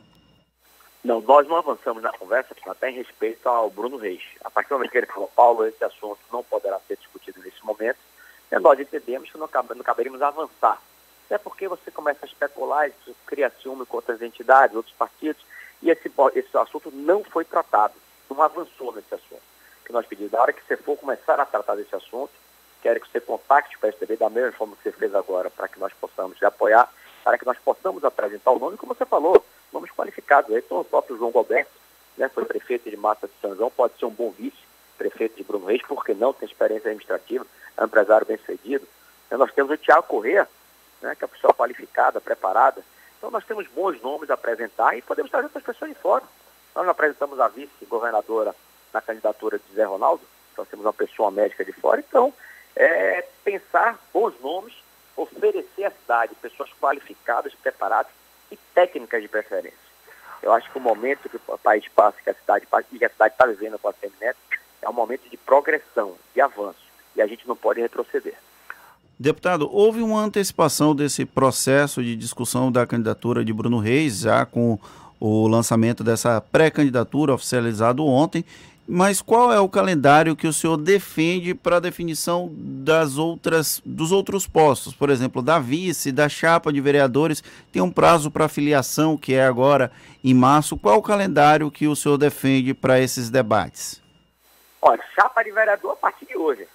[1.04, 4.22] Não, nós não avançamos na conversa, até em respeito ao Bruno Reis.
[4.44, 7.64] A partir do momento que ele falou, Paulo, esse assunto não poderá ser discutido nesse
[7.66, 7.98] momento,
[8.52, 10.82] nós entendemos que não, não caberíamos avançar.
[11.26, 15.44] Até porque você começa a especular, isso cria ciúme com outras entidades, outros partidos,
[15.82, 17.94] e esse, esse assunto não foi tratado,
[18.30, 19.42] não avançou nesse assunto.
[19.86, 22.32] Que nós pedimos, na hora que você for começar a tratar desse assunto,
[22.82, 25.80] quero que você contacte o PSDB da mesma forma que você fez agora, para que
[25.80, 26.90] nós possamos apoiar,
[27.24, 29.44] para que nós possamos apresentar o nome, como você falou,
[29.74, 30.50] nomes qualificados.
[30.52, 31.72] Aí, então, o próprio João Gilberto,
[32.18, 34.58] né, foi prefeito de Massa de São João, pode ser um bom vice,
[34.98, 37.46] prefeito de Bruno Reis, porque não tem experiência administrativa,
[37.86, 38.88] empresário bem sucedido.
[39.26, 40.48] Então, nós temos o Tiago Corrêa,
[41.02, 42.82] né, que é uma pessoa qualificada, preparada.
[43.18, 46.24] Então, nós temos bons nomes a apresentar e podemos trazer outras pessoas de fora.
[46.76, 48.56] Nós apresentamos a vice-governadora
[48.94, 50.24] na candidatura de Zé Ronaldo,
[50.58, 52.00] nós temos uma pessoa médica de fora.
[52.00, 52.34] Então,
[52.76, 54.74] é pensar bons nomes,
[55.16, 58.12] oferecer à cidade pessoas qualificadas, preparadas
[58.52, 59.88] e técnicas de preferência.
[60.42, 63.10] Eu acho que o momento que o país passa, que a cidade passa, que a
[63.10, 64.40] cidade está vivendo com a Semineto,
[64.82, 66.87] é um momento de progressão, de avanço,
[67.18, 68.36] e a gente não pode retroceder.
[69.20, 74.78] Deputado, houve uma antecipação desse processo de discussão da candidatura de Bruno Reis, já com
[75.20, 78.46] o lançamento dessa pré-candidatura oficializado ontem,
[78.88, 84.14] mas qual é o calendário que o senhor defende para a definição das outras, dos
[84.14, 84.94] outros postos?
[84.94, 89.46] Por exemplo, da vice, da chapa de vereadores, tem um prazo para filiação que é
[89.46, 89.92] agora
[90.24, 90.78] em março.
[90.78, 94.02] Qual o calendário que o senhor defende para esses debates?
[94.82, 96.66] Olha, chapa de vereador a partir de hoje.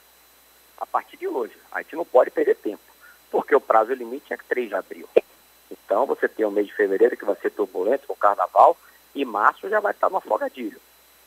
[0.92, 1.56] Partir de hoje.
[1.72, 2.82] A gente não pode perder tempo,
[3.30, 5.08] porque o prazo limite é 3 de abril.
[5.70, 8.76] Então você tem o mês de fevereiro que vai ser turbulento com o carnaval
[9.14, 10.80] e março já vai estar no afogadilho.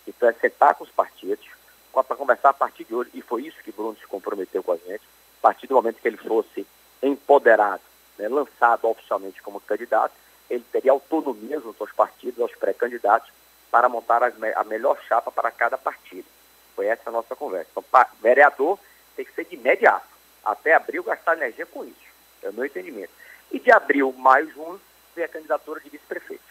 [0.08, 1.46] Então é sentar com os partidos
[1.92, 4.78] para conversar a partir de hoje, e foi isso que Bruno se comprometeu com a
[4.78, 5.02] gente,
[5.40, 6.68] a partir do momento que ele fosse
[7.02, 7.82] empoderado,
[8.18, 10.14] né, lançado oficialmente como candidato,
[10.50, 13.32] ele teria autonomia junto aos partidos, aos pré-candidatos,
[13.72, 16.28] para montar a, melhor chapa para cada partido.
[16.76, 17.70] Foi essa a nossa conversa.
[17.72, 17.84] Então,
[18.22, 18.78] vereador
[19.16, 20.08] tem que ser de imediato.
[20.44, 21.96] Até abril gastar energia com isso.
[22.44, 23.12] É o meu entendimento.
[23.52, 24.80] E de abril, maio, junho,
[25.16, 26.44] vem a candidatura de vice-prefeito.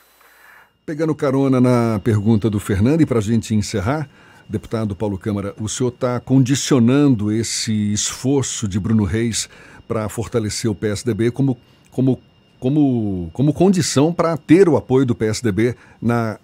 [0.86, 4.08] Pegando carona na pergunta do Fernando, e para a gente encerrar,
[4.48, 9.48] deputado Paulo Câmara, o senhor está condicionando esse esforço de Bruno Reis
[9.88, 11.58] para fortalecer o PSDB como,
[11.90, 12.20] como,
[12.58, 16.38] como, como condição para ter o apoio do PSDB na,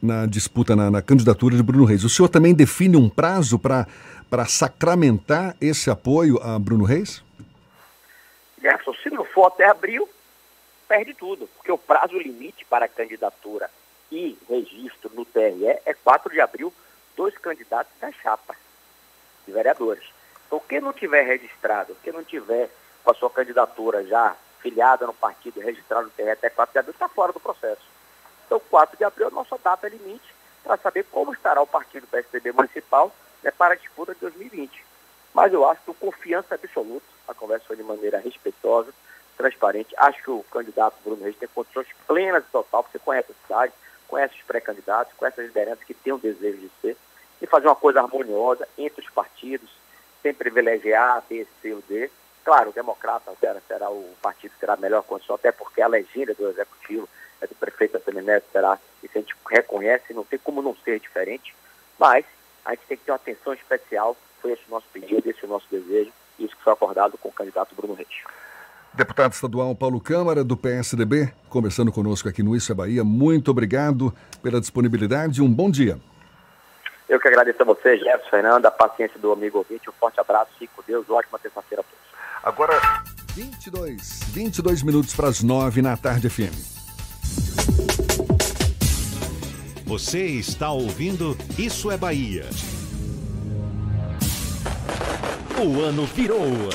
[0.00, 2.04] na disputa, na, na, candidatura de Bruno Reis.
[2.04, 3.86] O senhor também define um prazo para
[4.48, 7.22] sacramentar esse apoio a Bruno Reis?
[8.60, 10.08] Jefferson, se não for até abril,
[10.88, 13.70] perde tudo, porque o prazo limite para candidatura
[14.10, 16.72] e registro no TRE é 4 de abril,
[17.16, 18.54] dois candidatos da chapa
[19.46, 20.04] de vereadores.
[20.46, 22.70] Então, quem não tiver registrado, quem não tiver
[23.02, 26.92] com a sua candidatura já filiada no partido, registrado no TRE até 4 de abril,
[26.92, 27.82] está fora do processo.
[28.46, 32.06] Então, 4 de abril é a nossa data limite para saber como estará o partido
[32.06, 33.12] PSDB municipal
[33.46, 34.84] né, para a disputa de 2020.
[35.32, 38.92] Mas eu acho que confiança absoluta, a conversa foi de maneira respeitosa,
[39.36, 39.94] transparente.
[39.96, 43.72] Acho que o candidato Bruno Reis tem condições plenas e total, porque conhece a cidade,
[44.08, 46.96] conhece os pré-candidatos, conhece as lideranças que têm o desejo de ser,
[47.40, 49.70] e fazer uma coisa harmoniosa entre os partidos,
[50.22, 52.10] sem privilegiar A, B, C ou D.
[52.44, 55.86] Claro, o democrata será, será o partido que terá a melhor condição, até porque a
[55.86, 57.08] legenda do executivo
[57.40, 60.98] é do prefeito Antônio Neto será, isso a gente reconhece, não tem como não ser
[60.98, 61.54] diferente,
[61.98, 62.24] mas
[62.66, 65.46] a gente tem que ter uma atenção especial, foi esse o nosso pedido, esse é
[65.46, 68.08] o nosso desejo, e isso que foi acordado com o candidato Bruno Reis.
[68.92, 73.04] Deputado estadual Paulo Câmara, do PSDB, conversando conosco aqui no Isso é Bahia.
[73.04, 74.12] Muito obrigado
[74.42, 75.98] pela disponibilidade e um bom dia.
[77.08, 79.88] Eu que agradeço a você, Jefferson Fernando, a paciência do amigo ouvinte.
[79.88, 82.06] Um forte abraço, fique com Deus, ótima terça-feira a todos.
[82.42, 86.85] Agora, 22, 22 minutos para as 9 na tarde FM.
[89.96, 92.44] Você está ouvindo Isso é Bahia.
[95.58, 96.68] O ano virou.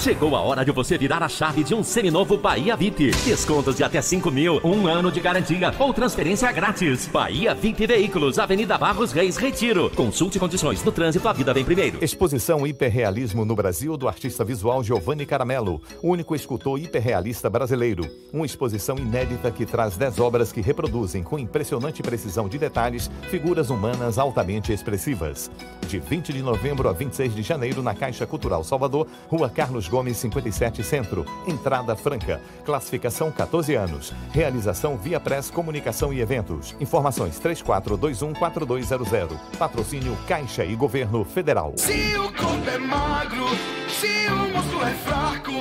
[0.00, 3.10] Chegou a hora de você virar a chave de um seminovo Bahia VIP.
[3.22, 7.06] Descontos de até 5 mil, um ano de garantia ou transferência grátis.
[7.06, 9.90] Bahia VIP Veículos, Avenida Barros Reis, Retiro.
[9.90, 12.02] Consulte condições no trânsito, a vida vem primeiro.
[12.02, 18.08] Exposição Hiperrealismo no Brasil do artista visual Giovanni Caramelo, único escultor hiperrealista brasileiro.
[18.32, 23.68] Uma exposição inédita que traz 10 obras que reproduzem com impressionante precisão de detalhes figuras
[23.68, 25.50] humanas altamente expressivas.
[25.86, 30.16] De 20 de novembro a 26 de janeiro na Caixa Cultural Salvador, Rua Carlos Gomes
[30.18, 31.24] 57 Centro.
[31.46, 32.40] Entrada franca.
[32.64, 34.12] Classificação 14 anos.
[34.32, 36.74] Realização Via Press Comunicação e Eventos.
[36.80, 39.38] Informações 34214200.
[39.58, 41.74] Patrocínio Caixa e Governo Federal.
[41.76, 43.46] Se o corpo é magro,
[43.88, 45.52] se o músculo é fraco,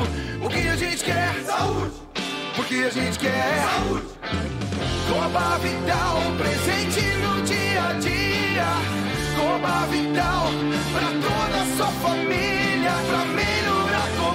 [0.43, 1.33] o que a gente quer?
[1.45, 2.09] Saúde!
[2.59, 3.31] porque a gente quer
[3.63, 4.05] saúde.
[5.09, 8.67] Coba Vital, presente no dia a dia.
[9.37, 10.47] Coba Vital,
[10.91, 13.68] pra toda a sua família, pra melhorar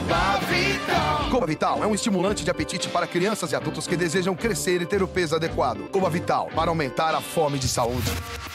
[0.04, 1.30] Coba Vital.
[1.30, 4.86] Coba Vital é um estimulante de apetite para crianças e adultos que desejam crescer e
[4.86, 5.88] ter o peso adequado.
[5.90, 8.10] Coba Vital, para aumentar a fome de saúde.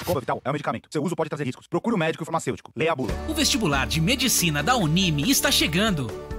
[0.05, 0.87] Coba Vital é um medicamento.
[0.91, 1.65] Seu uso pode trazer riscos.
[1.65, 2.71] Procure o um médico e farmacêutico.
[2.75, 3.11] Leia a bula.
[3.27, 6.07] O vestibular de medicina da Unime está chegando.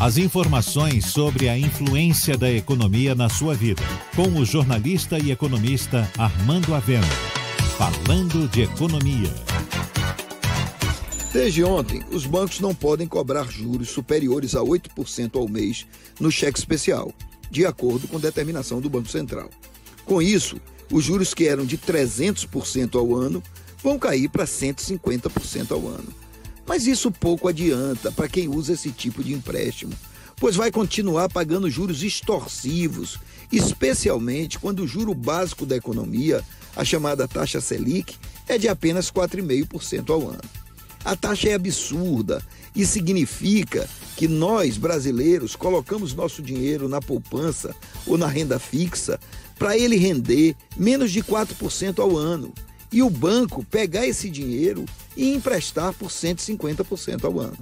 [0.00, 3.82] As informações sobre a influência da economia na sua vida,
[4.14, 7.04] com o jornalista e economista Armando Avena.
[7.76, 9.34] Falando de economia.
[11.32, 15.84] Desde ontem, os bancos não podem cobrar juros superiores a 8% ao mês
[16.20, 17.12] no cheque especial,
[17.50, 19.50] de acordo com determinação do Banco Central.
[20.04, 20.60] Com isso,
[20.92, 23.42] os juros que eram de 300% ao ano
[23.82, 26.27] vão cair para 150% ao ano.
[26.68, 29.94] Mas isso pouco adianta para quem usa esse tipo de empréstimo,
[30.36, 33.18] pois vai continuar pagando juros extorsivos,
[33.50, 36.44] especialmente quando o juro básico da economia,
[36.76, 38.16] a chamada taxa Selic,
[38.46, 40.42] é de apenas 4,5% ao ano.
[41.02, 42.44] A taxa é absurda
[42.76, 47.74] e significa que nós, brasileiros, colocamos nosso dinheiro na poupança
[48.06, 49.18] ou na renda fixa
[49.58, 52.52] para ele render menos de 4% ao ano
[52.90, 54.84] e o banco pegar esse dinheiro
[55.16, 57.58] e emprestar por 150% ao ano.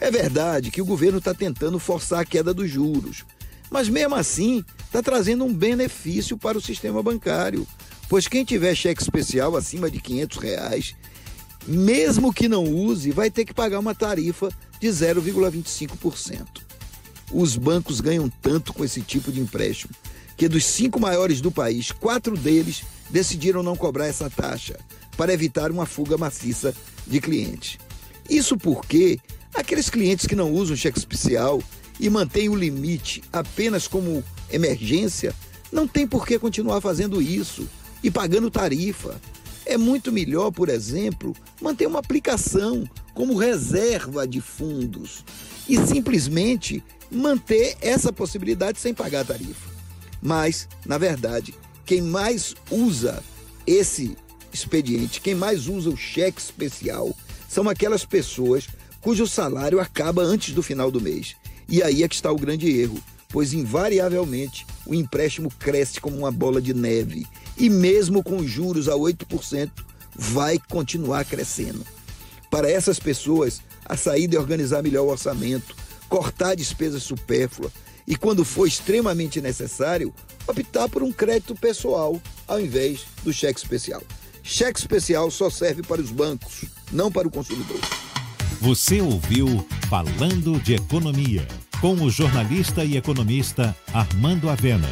[0.00, 3.24] É verdade que o governo está tentando forçar a queda dos juros,
[3.70, 7.66] mas mesmo assim está trazendo um benefício para o sistema bancário,
[8.08, 10.94] pois quem tiver cheque especial acima de 500 reais,
[11.66, 14.48] mesmo que não use, vai ter que pagar uma tarifa
[14.80, 16.46] de 0,25%.
[17.30, 19.92] Os bancos ganham tanto com esse tipo de empréstimo
[20.38, 24.78] que dos cinco maiores do país, quatro deles decidiram não cobrar essa taxa
[25.16, 26.72] para evitar uma fuga maciça
[27.04, 27.76] de clientes.
[28.30, 29.18] Isso porque
[29.52, 31.60] aqueles clientes que não usam cheque especial
[31.98, 35.34] e mantêm o limite apenas como emergência
[35.72, 37.68] não tem por que continuar fazendo isso
[38.00, 39.20] e pagando tarifa.
[39.66, 45.24] É muito melhor, por exemplo, manter uma aplicação como reserva de fundos
[45.68, 49.77] e simplesmente manter essa possibilidade sem pagar tarifa.
[50.20, 51.54] Mas, na verdade,
[51.84, 53.22] quem mais usa
[53.66, 54.16] esse
[54.52, 57.14] expediente, quem mais usa o cheque especial
[57.48, 58.68] são aquelas pessoas
[59.00, 61.36] cujo salário acaba antes do final do mês.
[61.68, 66.32] E aí é que está o grande erro, pois invariavelmente o empréstimo cresce como uma
[66.32, 67.26] bola de neve
[67.56, 69.70] e mesmo com juros a 8%
[70.14, 71.84] vai continuar crescendo.
[72.50, 75.76] Para essas pessoas, a saída é organizar melhor o orçamento,
[76.08, 77.72] cortar despesas supérfluas
[78.08, 80.14] e, quando for extremamente necessário,
[80.46, 84.02] optar por um crédito pessoal ao invés do cheque especial.
[84.42, 87.78] Cheque especial só serve para os bancos, não para o consumidor.
[88.62, 91.46] Você ouviu Falando de Economia,
[91.82, 94.88] com o jornalista e economista Armando Avena.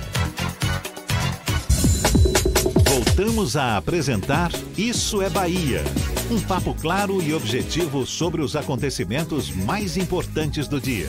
[2.84, 5.82] Voltamos a apresentar Isso é Bahia.
[6.30, 11.08] Um papo claro e objetivo sobre os acontecimentos mais importantes do dia.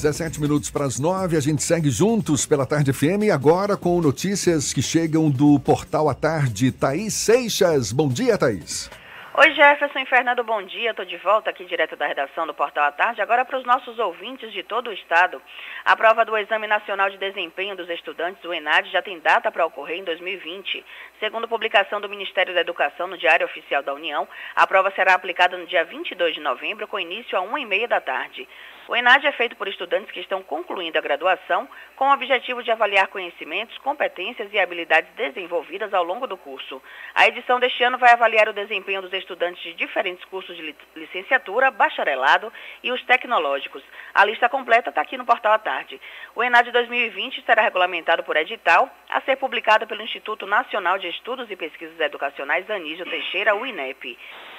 [0.00, 4.72] 17 minutos para as 9, a gente segue juntos pela Tarde FM, agora com notícias
[4.72, 6.70] que chegam do Portal à Tarde.
[6.70, 8.88] Thaís Seixas, bom dia, Thaís.
[9.34, 10.90] Oi Jefferson e Fernando, bom dia.
[10.90, 13.20] Estou de volta aqui direto da redação do Portal à Tarde.
[13.20, 15.42] Agora para os nossos ouvintes de todo o estado.
[15.84, 19.66] A prova do Exame Nacional de Desempenho dos Estudantes, o ENAD, já tem data para
[19.66, 20.84] ocorrer em 2020.
[21.18, 25.56] Segundo publicação do Ministério da Educação no Diário Oficial da União, a prova será aplicada
[25.56, 28.48] no dia 22 de novembro, com início a 1h30 da tarde.
[28.88, 32.70] O ENAD é feito por estudantes que estão concluindo a graduação com o objetivo de
[32.70, 36.80] avaliar conhecimentos, competências e habilidades desenvolvidas ao longo do curso.
[37.14, 41.70] A edição deste ano vai avaliar o desempenho dos estudantes de diferentes cursos de licenciatura,
[41.70, 42.50] bacharelado
[42.82, 43.84] e os tecnológicos.
[44.14, 46.00] A lista completa está aqui no portal à tarde.
[46.34, 51.50] O ENAD 2020 será regulamentado por edital a ser publicado pelo Instituto Nacional de Estudos
[51.50, 54.16] e Pesquisas Educacionais Anísio Teixeira, o INEP.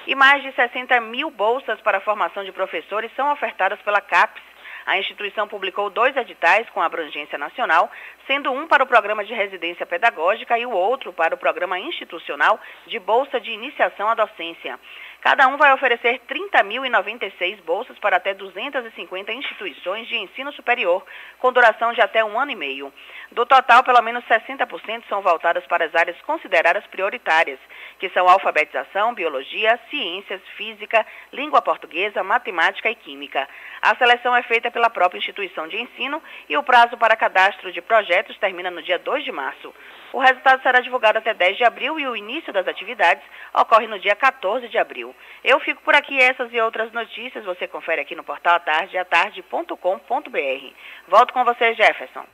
[0.08, 4.42] E mais de 60 mil bolsas para a formação de professores são ofertadas pela CAPES.
[4.86, 7.92] A instituição publicou dois editais com abrangência nacional,
[8.26, 12.60] sendo um para o programa de residência pedagógica e o outro para o programa institucional
[12.88, 14.80] de Bolsa de Iniciação à Docência.
[15.22, 21.06] Cada um vai oferecer 30.096 bolsas para até 250 instituições de ensino superior,
[21.40, 22.92] com duração de até um ano e meio.
[23.32, 27.60] Do total, pelo menos 60% são voltadas para as áreas consideradas prioritárias,
[28.00, 33.48] que são alfabetização, biologia, ciências, física, língua portuguesa, matemática e química.
[33.82, 37.82] A seleção é feita pela própria instituição de ensino e o prazo para cadastro de
[37.82, 39.74] projetos termina no dia 2 de março.
[40.14, 43.24] O resultado será divulgado até 10 de abril e o início das atividades
[43.54, 45.16] ocorre no dia 14 de abril.
[45.44, 46.20] Eu fico por aqui.
[46.20, 50.74] Essas e outras notícias você confere aqui no portal atardeatarde.com.br.
[51.08, 52.26] Volto com você, Jefferson.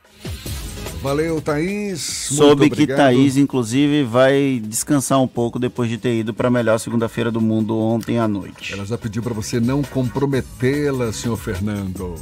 [1.02, 2.00] Valeu, Thaís.
[2.00, 6.78] Soube que Thaís, inclusive, vai descansar um pouco depois de ter ido para a melhor
[6.78, 8.72] segunda-feira do mundo ontem à noite.
[8.72, 12.14] Ela já pediu para você não comprometê-la, senhor Fernando.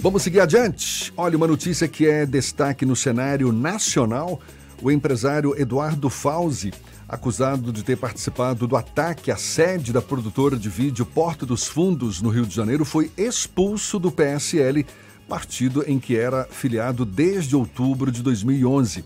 [0.00, 1.12] Vamos seguir adiante.
[1.16, 4.40] Olha, uma notícia que é destaque no cenário nacional.
[4.80, 6.72] O empresário Eduardo Fauzi,
[7.08, 12.22] acusado de ter participado do ataque à sede da produtora de vídeo Porta dos Fundos,
[12.22, 14.86] no Rio de Janeiro, foi expulso do PSL
[15.28, 19.04] partido em que era filiado desde outubro de 2011.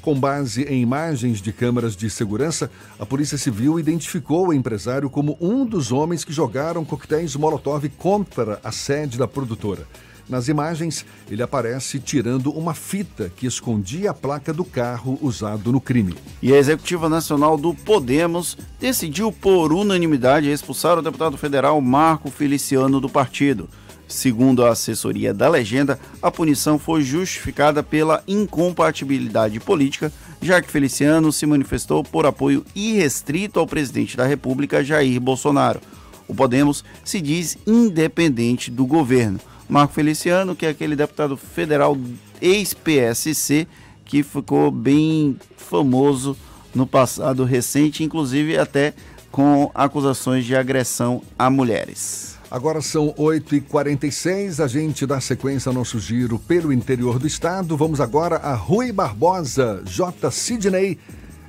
[0.00, 5.36] Com base em imagens de câmeras de segurança, a Polícia Civil identificou o empresário como
[5.40, 9.84] um dos homens que jogaram coquetéis Molotov contra a sede da produtora.
[10.28, 15.80] Nas imagens, ele aparece tirando uma fita que escondia a placa do carro usado no
[15.80, 16.16] crime.
[16.42, 23.00] E a Executiva Nacional do Podemos decidiu por unanimidade expulsar o deputado federal Marco Feliciano
[23.00, 23.68] do partido.
[24.08, 31.32] Segundo a assessoria da legenda, a punição foi justificada pela incompatibilidade política, já que Feliciano
[31.32, 35.80] se manifestou por apoio irrestrito ao presidente da República, Jair Bolsonaro.
[36.28, 39.40] O Podemos se diz independente do governo.
[39.68, 41.96] Marco Feliciano, que é aquele deputado federal
[42.40, 43.66] ex-PSC,
[44.04, 46.36] que ficou bem famoso
[46.74, 48.94] no passado recente, inclusive até
[49.30, 52.36] com acusações de agressão a mulheres.
[52.48, 57.76] Agora são 8h46, a gente dá sequência ao nosso giro pelo interior do estado.
[57.76, 60.30] Vamos agora a Rui Barbosa, J.
[60.30, 60.98] Sidney.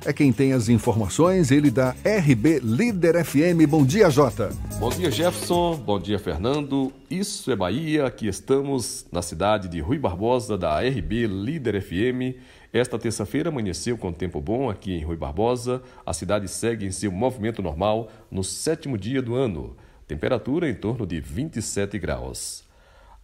[0.04, 3.68] É quem tem as informações, ele da RB Líder FM.
[3.68, 4.50] Bom dia, Jota.
[4.78, 5.76] Bom dia, Jefferson.
[5.76, 6.92] Bom dia, Fernando.
[7.10, 8.06] Isso é Bahia.
[8.06, 12.38] Aqui estamos na cidade de Rui Barbosa, da RB Líder FM.
[12.72, 15.82] Esta terça-feira amanheceu com tempo bom aqui em Rui Barbosa.
[16.06, 19.76] A cidade segue em seu movimento normal no sétimo dia do ano.
[20.06, 22.67] Temperatura em torno de 27 graus.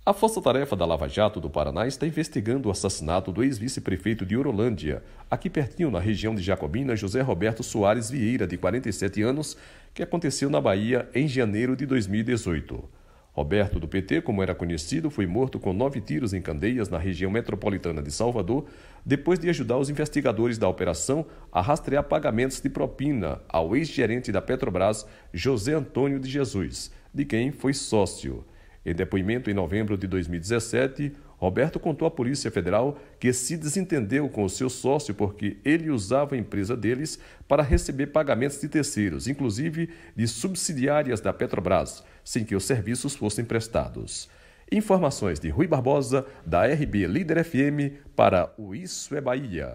[0.07, 4.37] A Força Tarefa da Lava Jato do Paraná está investigando o assassinato do ex-vice-prefeito de
[4.37, 9.57] Orolândia, aqui pertinho na região de Jacobina, José Roberto Soares Vieira, de 47 anos,
[9.95, 12.85] que aconteceu na Bahia em janeiro de 2018.
[13.33, 17.31] Roberto do PT, como era conhecido, foi morto com nove tiros em candeias na região
[17.31, 18.67] metropolitana de Salvador,
[19.07, 24.43] depois de ajudar os investigadores da operação a rastrear pagamentos de propina ao ex-gerente da
[24.43, 28.45] Petrobras, José Antônio de Jesus, de quem foi sócio.
[28.85, 34.45] Em depoimento em novembro de 2017, Roberto contou à Polícia Federal que se desentendeu com
[34.45, 39.89] o seu sócio porque ele usava a empresa deles para receber pagamentos de terceiros, inclusive
[40.15, 44.29] de subsidiárias da Petrobras, sem que os serviços fossem prestados.
[44.71, 49.71] Informações de Rui Barbosa, da RB Líder FM, para o Isso é Bahia.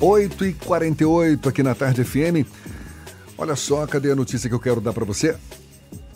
[0.00, 2.46] 8h48 aqui na Tarde FM.
[3.38, 5.36] Olha só, cadê a notícia que eu quero dar para você?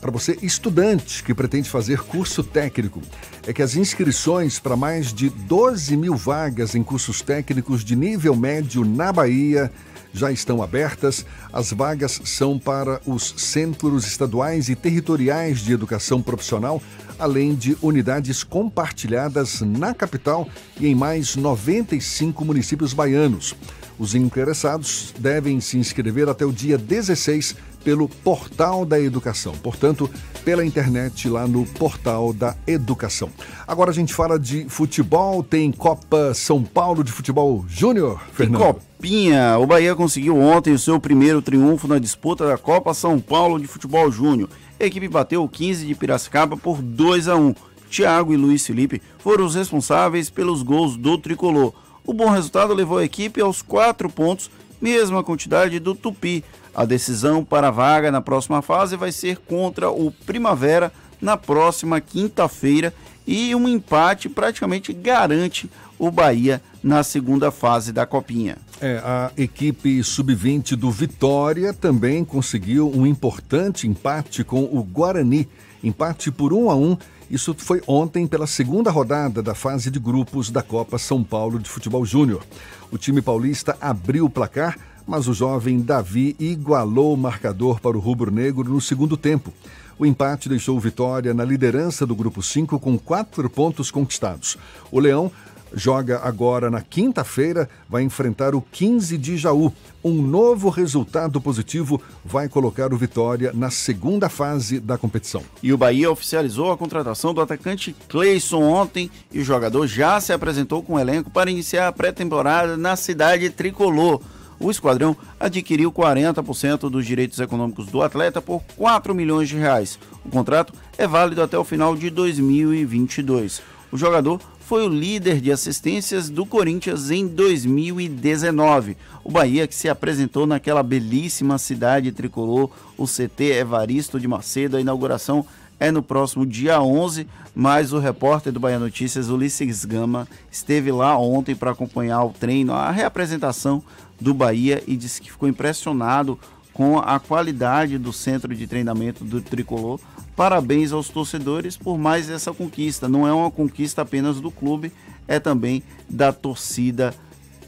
[0.01, 3.02] Para você, estudante que pretende fazer curso técnico,
[3.47, 8.35] é que as inscrições para mais de 12 mil vagas em cursos técnicos de nível
[8.35, 9.70] médio na Bahia
[10.12, 11.27] já estão abertas.
[11.52, 16.82] As vagas são para os centros estaduais e territoriais de educação profissional,
[17.18, 20.48] além de unidades compartilhadas na capital
[20.81, 23.55] e em mais 95 municípios baianos.
[23.98, 30.11] Os interessados devem se inscrever até o dia 16 pelo Portal da Educação, portanto,
[30.44, 33.31] pela internet lá no Portal da Educação.
[33.66, 38.61] Agora a gente fala de futebol, tem Copa São Paulo de Futebol Júnior, Fernando.
[38.61, 43.59] Copinha, o Bahia conseguiu ontem o seu primeiro triunfo na disputa da Copa São Paulo
[43.59, 44.48] de Futebol Júnior.
[44.78, 47.55] A equipe bateu o 15 de Piracicaba por 2 a 1.
[47.90, 51.74] Thiago e Luiz Felipe foram os responsáveis pelos gols do tricolor.
[52.07, 54.51] O bom resultado levou a equipe aos quatro pontos,
[54.81, 56.44] mesma quantidade do Tupi.
[56.74, 62.01] A decisão para a vaga na próxima fase vai ser contra o Primavera na próxima
[62.01, 62.94] quinta-feira
[63.26, 68.56] e um empate praticamente garante o Bahia na segunda fase da Copinha.
[68.80, 75.47] É, a equipe sub-20 do Vitória também conseguiu um importante empate com o Guarani.
[75.82, 76.97] Empate por 1 a 1
[77.30, 81.70] isso foi ontem pela segunda rodada da fase de grupos da Copa São Paulo de
[81.70, 82.42] Futebol Júnior.
[82.90, 84.76] O time paulista abriu o placar,
[85.10, 89.52] mas o jovem Davi igualou o marcador para o rubro-negro no segundo tempo.
[89.98, 94.56] O empate deixou o Vitória na liderança do grupo 5 com quatro pontos conquistados.
[94.88, 95.32] O Leão
[95.74, 99.72] joga agora na quinta-feira, vai enfrentar o 15 de Jaú.
[100.02, 105.42] Um novo resultado positivo vai colocar o Vitória na segunda fase da competição.
[105.60, 110.32] E o Bahia oficializou a contratação do atacante Cleison ontem e o jogador já se
[110.32, 114.20] apresentou com o elenco para iniciar a pré-temporada na cidade tricolor.
[114.60, 119.98] O esquadrão adquiriu 40% dos direitos econômicos do atleta por 4 milhões de reais.
[120.22, 123.62] O contrato é válido até o final de 2022.
[123.90, 128.98] O jogador foi o líder de assistências do Corinthians em 2019.
[129.24, 134.76] O Bahia que se apresentou naquela belíssima cidade tricolor, o CT Evaristo de Macedo.
[134.76, 135.44] A inauguração
[135.80, 141.18] é no próximo dia 11, mas o repórter do Bahia Notícias, Ulisses Gama, esteve lá
[141.18, 143.82] ontem para acompanhar o treino, a reapresentação
[144.20, 146.38] do Bahia e disse que ficou impressionado
[146.72, 149.98] com a qualidade do centro de treinamento do tricolor.
[150.36, 153.09] Parabéns aos torcedores por mais essa conquista.
[153.09, 154.92] Não é uma conquista apenas do clube,
[155.26, 157.14] é também da torcida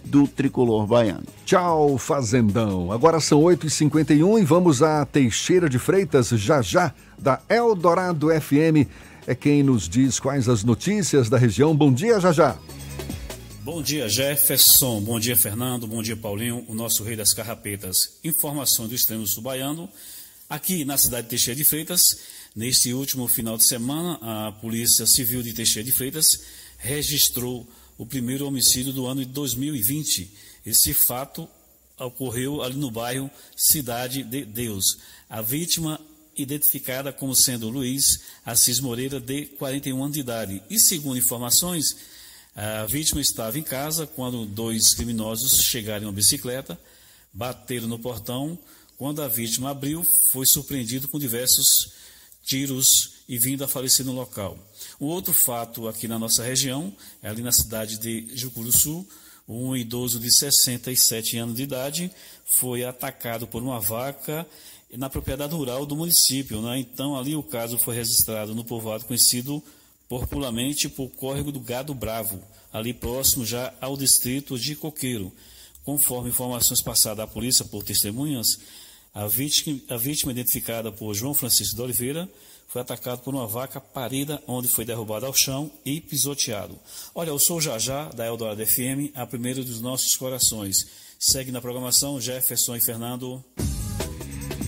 [0.04, 1.24] do tricolor baiano.
[1.44, 2.90] Tchau, Fazendão.
[2.90, 8.88] Agora são 8h51 e vamos a Teixeira de Freitas, já já, da Eldorado FM.
[9.26, 11.76] É quem nos diz quais as notícias da região.
[11.76, 12.56] Bom dia, já já.
[13.64, 15.00] Bom dia, Jefferson.
[15.00, 15.86] Bom dia, Fernando.
[15.86, 17.94] Bom dia, Paulinho, o nosso rei das carrapetas.
[18.24, 19.88] Informações do extremo sul baiano.
[20.50, 22.02] Aqui na cidade de Teixeira de Freitas,
[22.56, 26.40] neste último final de semana, a Polícia Civil de Teixeira de Freitas
[26.76, 27.64] registrou
[27.96, 30.28] o primeiro homicídio do ano de 2020.
[30.66, 31.48] Esse fato
[32.00, 34.98] ocorreu ali no bairro Cidade de Deus.
[35.30, 36.00] A vítima
[36.36, 40.60] identificada como sendo Luiz Assis Moreira, de 41 anos de idade.
[40.68, 41.94] E segundo informações,
[42.54, 46.78] a vítima estava em casa quando dois criminosos chegaram em uma bicicleta,
[47.32, 48.58] bateram no portão.
[48.98, 51.92] Quando a vítima abriu, foi surpreendido com diversos
[52.44, 54.58] tiros e vindo a falecer no local.
[55.00, 59.06] O outro fato aqui na nossa região, é ali na cidade de Jucuruçu,
[59.48, 62.10] um idoso de 67 anos de idade
[62.58, 64.46] foi atacado por uma vaca
[64.96, 66.60] na propriedade rural do município.
[66.60, 66.78] Né?
[66.78, 69.62] Então, ali o caso foi registrado no povoado conhecido
[70.20, 72.38] popularmente por Córrego do Gado Bravo,
[72.70, 75.32] ali próximo já ao distrito de Coqueiro.
[75.84, 78.58] Conforme informações passadas à polícia por testemunhas,
[79.14, 82.28] a vítima, a vítima identificada por João Francisco de Oliveira
[82.68, 86.78] foi atacado por uma vaca parida, onde foi derrubado ao chão e pisoteado.
[87.14, 90.76] Olha, eu sou o Jajá, da Eldorado FM, a primeira dos nossos corações.
[91.18, 93.42] Segue na programação Jefferson e Fernando.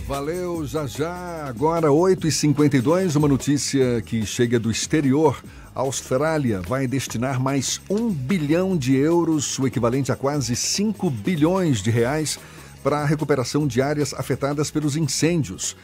[0.06, 1.46] Valeu, já já.
[1.46, 5.42] Agora 8h52, uma notícia que chega do exterior.
[5.74, 11.80] A Austrália vai destinar mais um bilhão de euros, o equivalente a quase 5 bilhões
[11.80, 12.38] de reais,
[12.82, 15.74] para a recuperação de áreas afetadas pelos incêndios.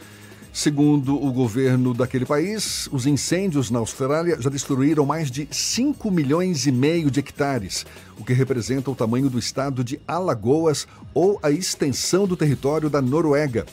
[0.53, 6.67] Segundo o governo daquele país, os incêndios na Austrália já destruíram mais de 5 milhões
[6.67, 7.87] e meio de hectares,
[8.19, 13.01] o que representa o tamanho do estado de Alagoas ou a extensão do território da
[13.01, 13.65] Noruega.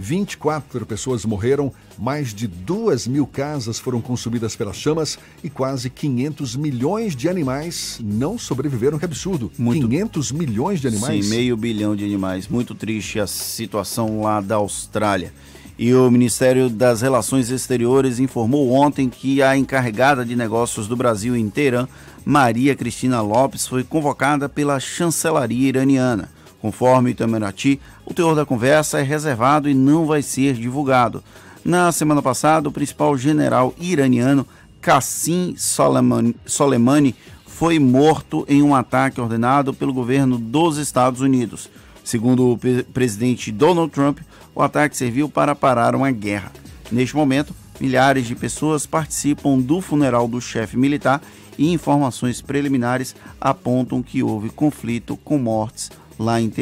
[0.00, 6.56] 24 pessoas morreram, mais de 2 mil casas foram consumidas pelas chamas e quase 500
[6.56, 8.98] milhões de animais não sobreviveram.
[8.98, 9.52] Que absurdo!
[9.58, 9.86] Muito...
[9.86, 11.26] 500 milhões de animais?
[11.26, 12.48] Sim, meio bilhão de animais.
[12.48, 15.32] Muito triste a situação lá da Austrália.
[15.78, 21.36] E o Ministério das Relações Exteriores informou ontem que a encarregada de negócios do Brasil
[21.36, 21.86] em Teherã,
[22.24, 26.30] Maria Cristina Lopes, foi convocada pela chancelaria iraniana.
[26.60, 31.22] Conforme Itamaraty, o teor da conversa é reservado e não vai ser divulgado.
[31.64, 34.46] Na semana passada, o principal general iraniano
[34.80, 37.14] Qassim Soleimani
[37.46, 41.68] foi morto em um ataque ordenado pelo governo dos Estados Unidos.
[42.02, 42.58] Segundo o
[42.92, 44.20] presidente Donald Trump,
[44.54, 46.52] o ataque serviu para parar uma guerra.
[46.90, 51.20] Neste momento, milhares de pessoas participam do funeral do chefe militar
[51.58, 56.52] e informações preliminares apontam que houve conflito com mortes lá em.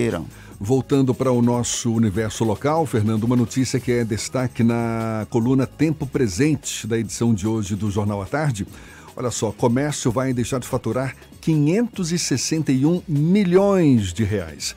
[0.60, 6.06] Voltando para o nosso universo local, Fernando, uma notícia que é destaque na coluna Tempo
[6.06, 8.66] Presente da edição de hoje do Jornal à Tarde.
[9.16, 14.76] Olha só, comércio vai deixar de faturar 561 milhões de reais.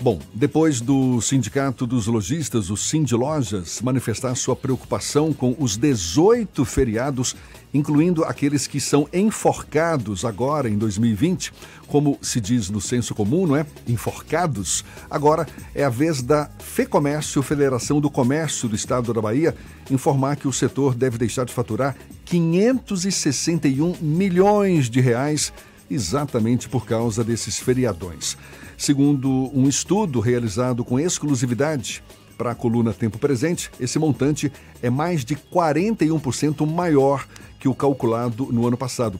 [0.00, 6.64] Bom, depois do Sindicato dos Lojistas, o Sind Lojas, manifestar sua preocupação com os 18
[6.64, 7.34] feriados,
[7.74, 11.52] incluindo aqueles que são enforcados agora em 2020,
[11.88, 13.66] como se diz no senso comum, não é?
[13.86, 14.84] Enforcados.
[15.10, 19.56] Agora é a vez da FEComércio, Federação do Comércio do Estado da Bahia,
[19.90, 25.52] informar que o setor deve deixar de faturar 561 milhões de reais
[25.90, 28.36] exatamente por causa desses feriadões.
[28.76, 32.02] Segundo um estudo realizado com exclusividade
[32.36, 37.26] para a coluna Tempo Presente, esse montante é mais de 41% maior
[37.58, 39.18] que o calculado no ano passado.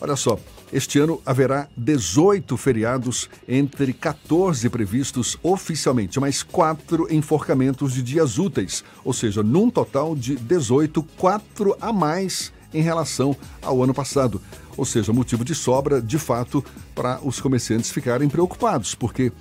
[0.00, 0.38] Olha só,
[0.72, 8.84] este ano haverá 18 feriados entre 14 previstos oficialmente, mais quatro enforcamentos de dias úteis,
[9.04, 14.40] ou seja, num total de 18, quatro a mais em relação ao ano passado.
[14.76, 16.64] Ou seja, motivo de sobra, de fato,
[16.94, 19.32] para os comerciantes ficarem preocupados, porque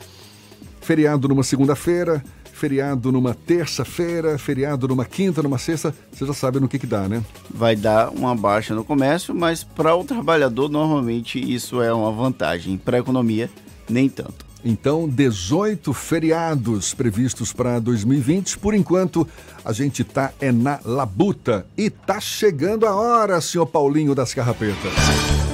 [0.81, 2.23] feriado numa segunda-feira,
[2.59, 7.07] feriado numa terça-feira, feriado numa quinta, numa sexta, você já sabe no que, que dá,
[7.07, 7.23] né?
[7.49, 12.77] Vai dar uma baixa no comércio, mas para o trabalhador, normalmente isso é uma vantagem.
[12.77, 13.49] Para a economia,
[13.89, 14.45] nem tanto.
[14.63, 18.57] Então, 18 feriados previstos para 2020.
[18.57, 19.25] Por enquanto,
[19.63, 24.91] a gente tá é na labuta e tá chegando a hora, senhor Paulinho das Carrapetas.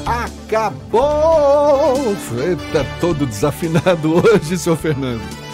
[0.08, 1.94] Acabou!
[2.44, 5.45] Eita, todo desafinado hoje, senhor Fernando.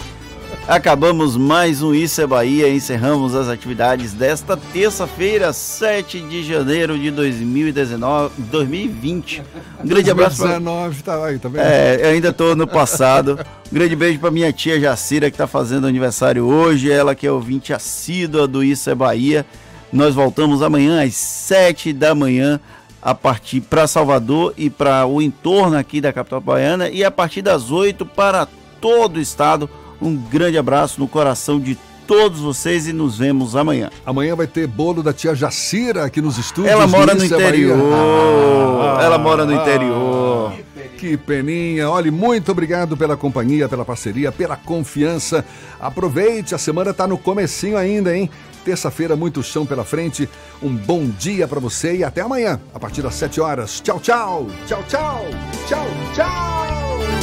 [0.68, 7.10] Acabamos mais um Isso é Bahia, encerramos as atividades desta terça-feira, 7 de janeiro de
[7.10, 9.42] 2019, 2020.
[9.82, 11.62] Um grande abraço para 19, tá aí, tá vendo?
[11.62, 13.40] É, eu ainda estou no passado.
[13.70, 17.32] Um grande beijo para minha tia Jacira que está fazendo aniversário hoje, ela que é
[17.32, 19.44] ouvinte assídua do Isso é Bahia.
[19.92, 22.60] Nós voltamos amanhã às 7 da manhã
[23.02, 27.42] a partir para Salvador e para o entorno aqui da capital baiana e a partir
[27.42, 28.46] das 8 para
[28.80, 29.68] todo o estado
[30.02, 33.90] um grande abraço no coração de todos vocês e nos vemos amanhã.
[34.04, 36.72] Amanhã vai ter bolo da tia Jacira aqui nos estúdios.
[36.72, 37.78] Ela mora no interior.
[37.92, 40.52] Ah, ela mora no interior.
[40.98, 41.88] Que peninha.
[41.90, 45.44] Olha, muito obrigado pela companhia, pela parceria, pela confiança.
[45.80, 48.30] Aproveite, a semana está no comecinho ainda, hein?
[48.64, 50.28] Terça-feira, muito chão pela frente.
[50.62, 53.80] Um bom dia para você e até amanhã, a partir das 7 horas.
[53.80, 54.46] Tchau, tchau.
[54.66, 55.24] Tchau, tchau.
[55.66, 57.21] Tchau, tchau.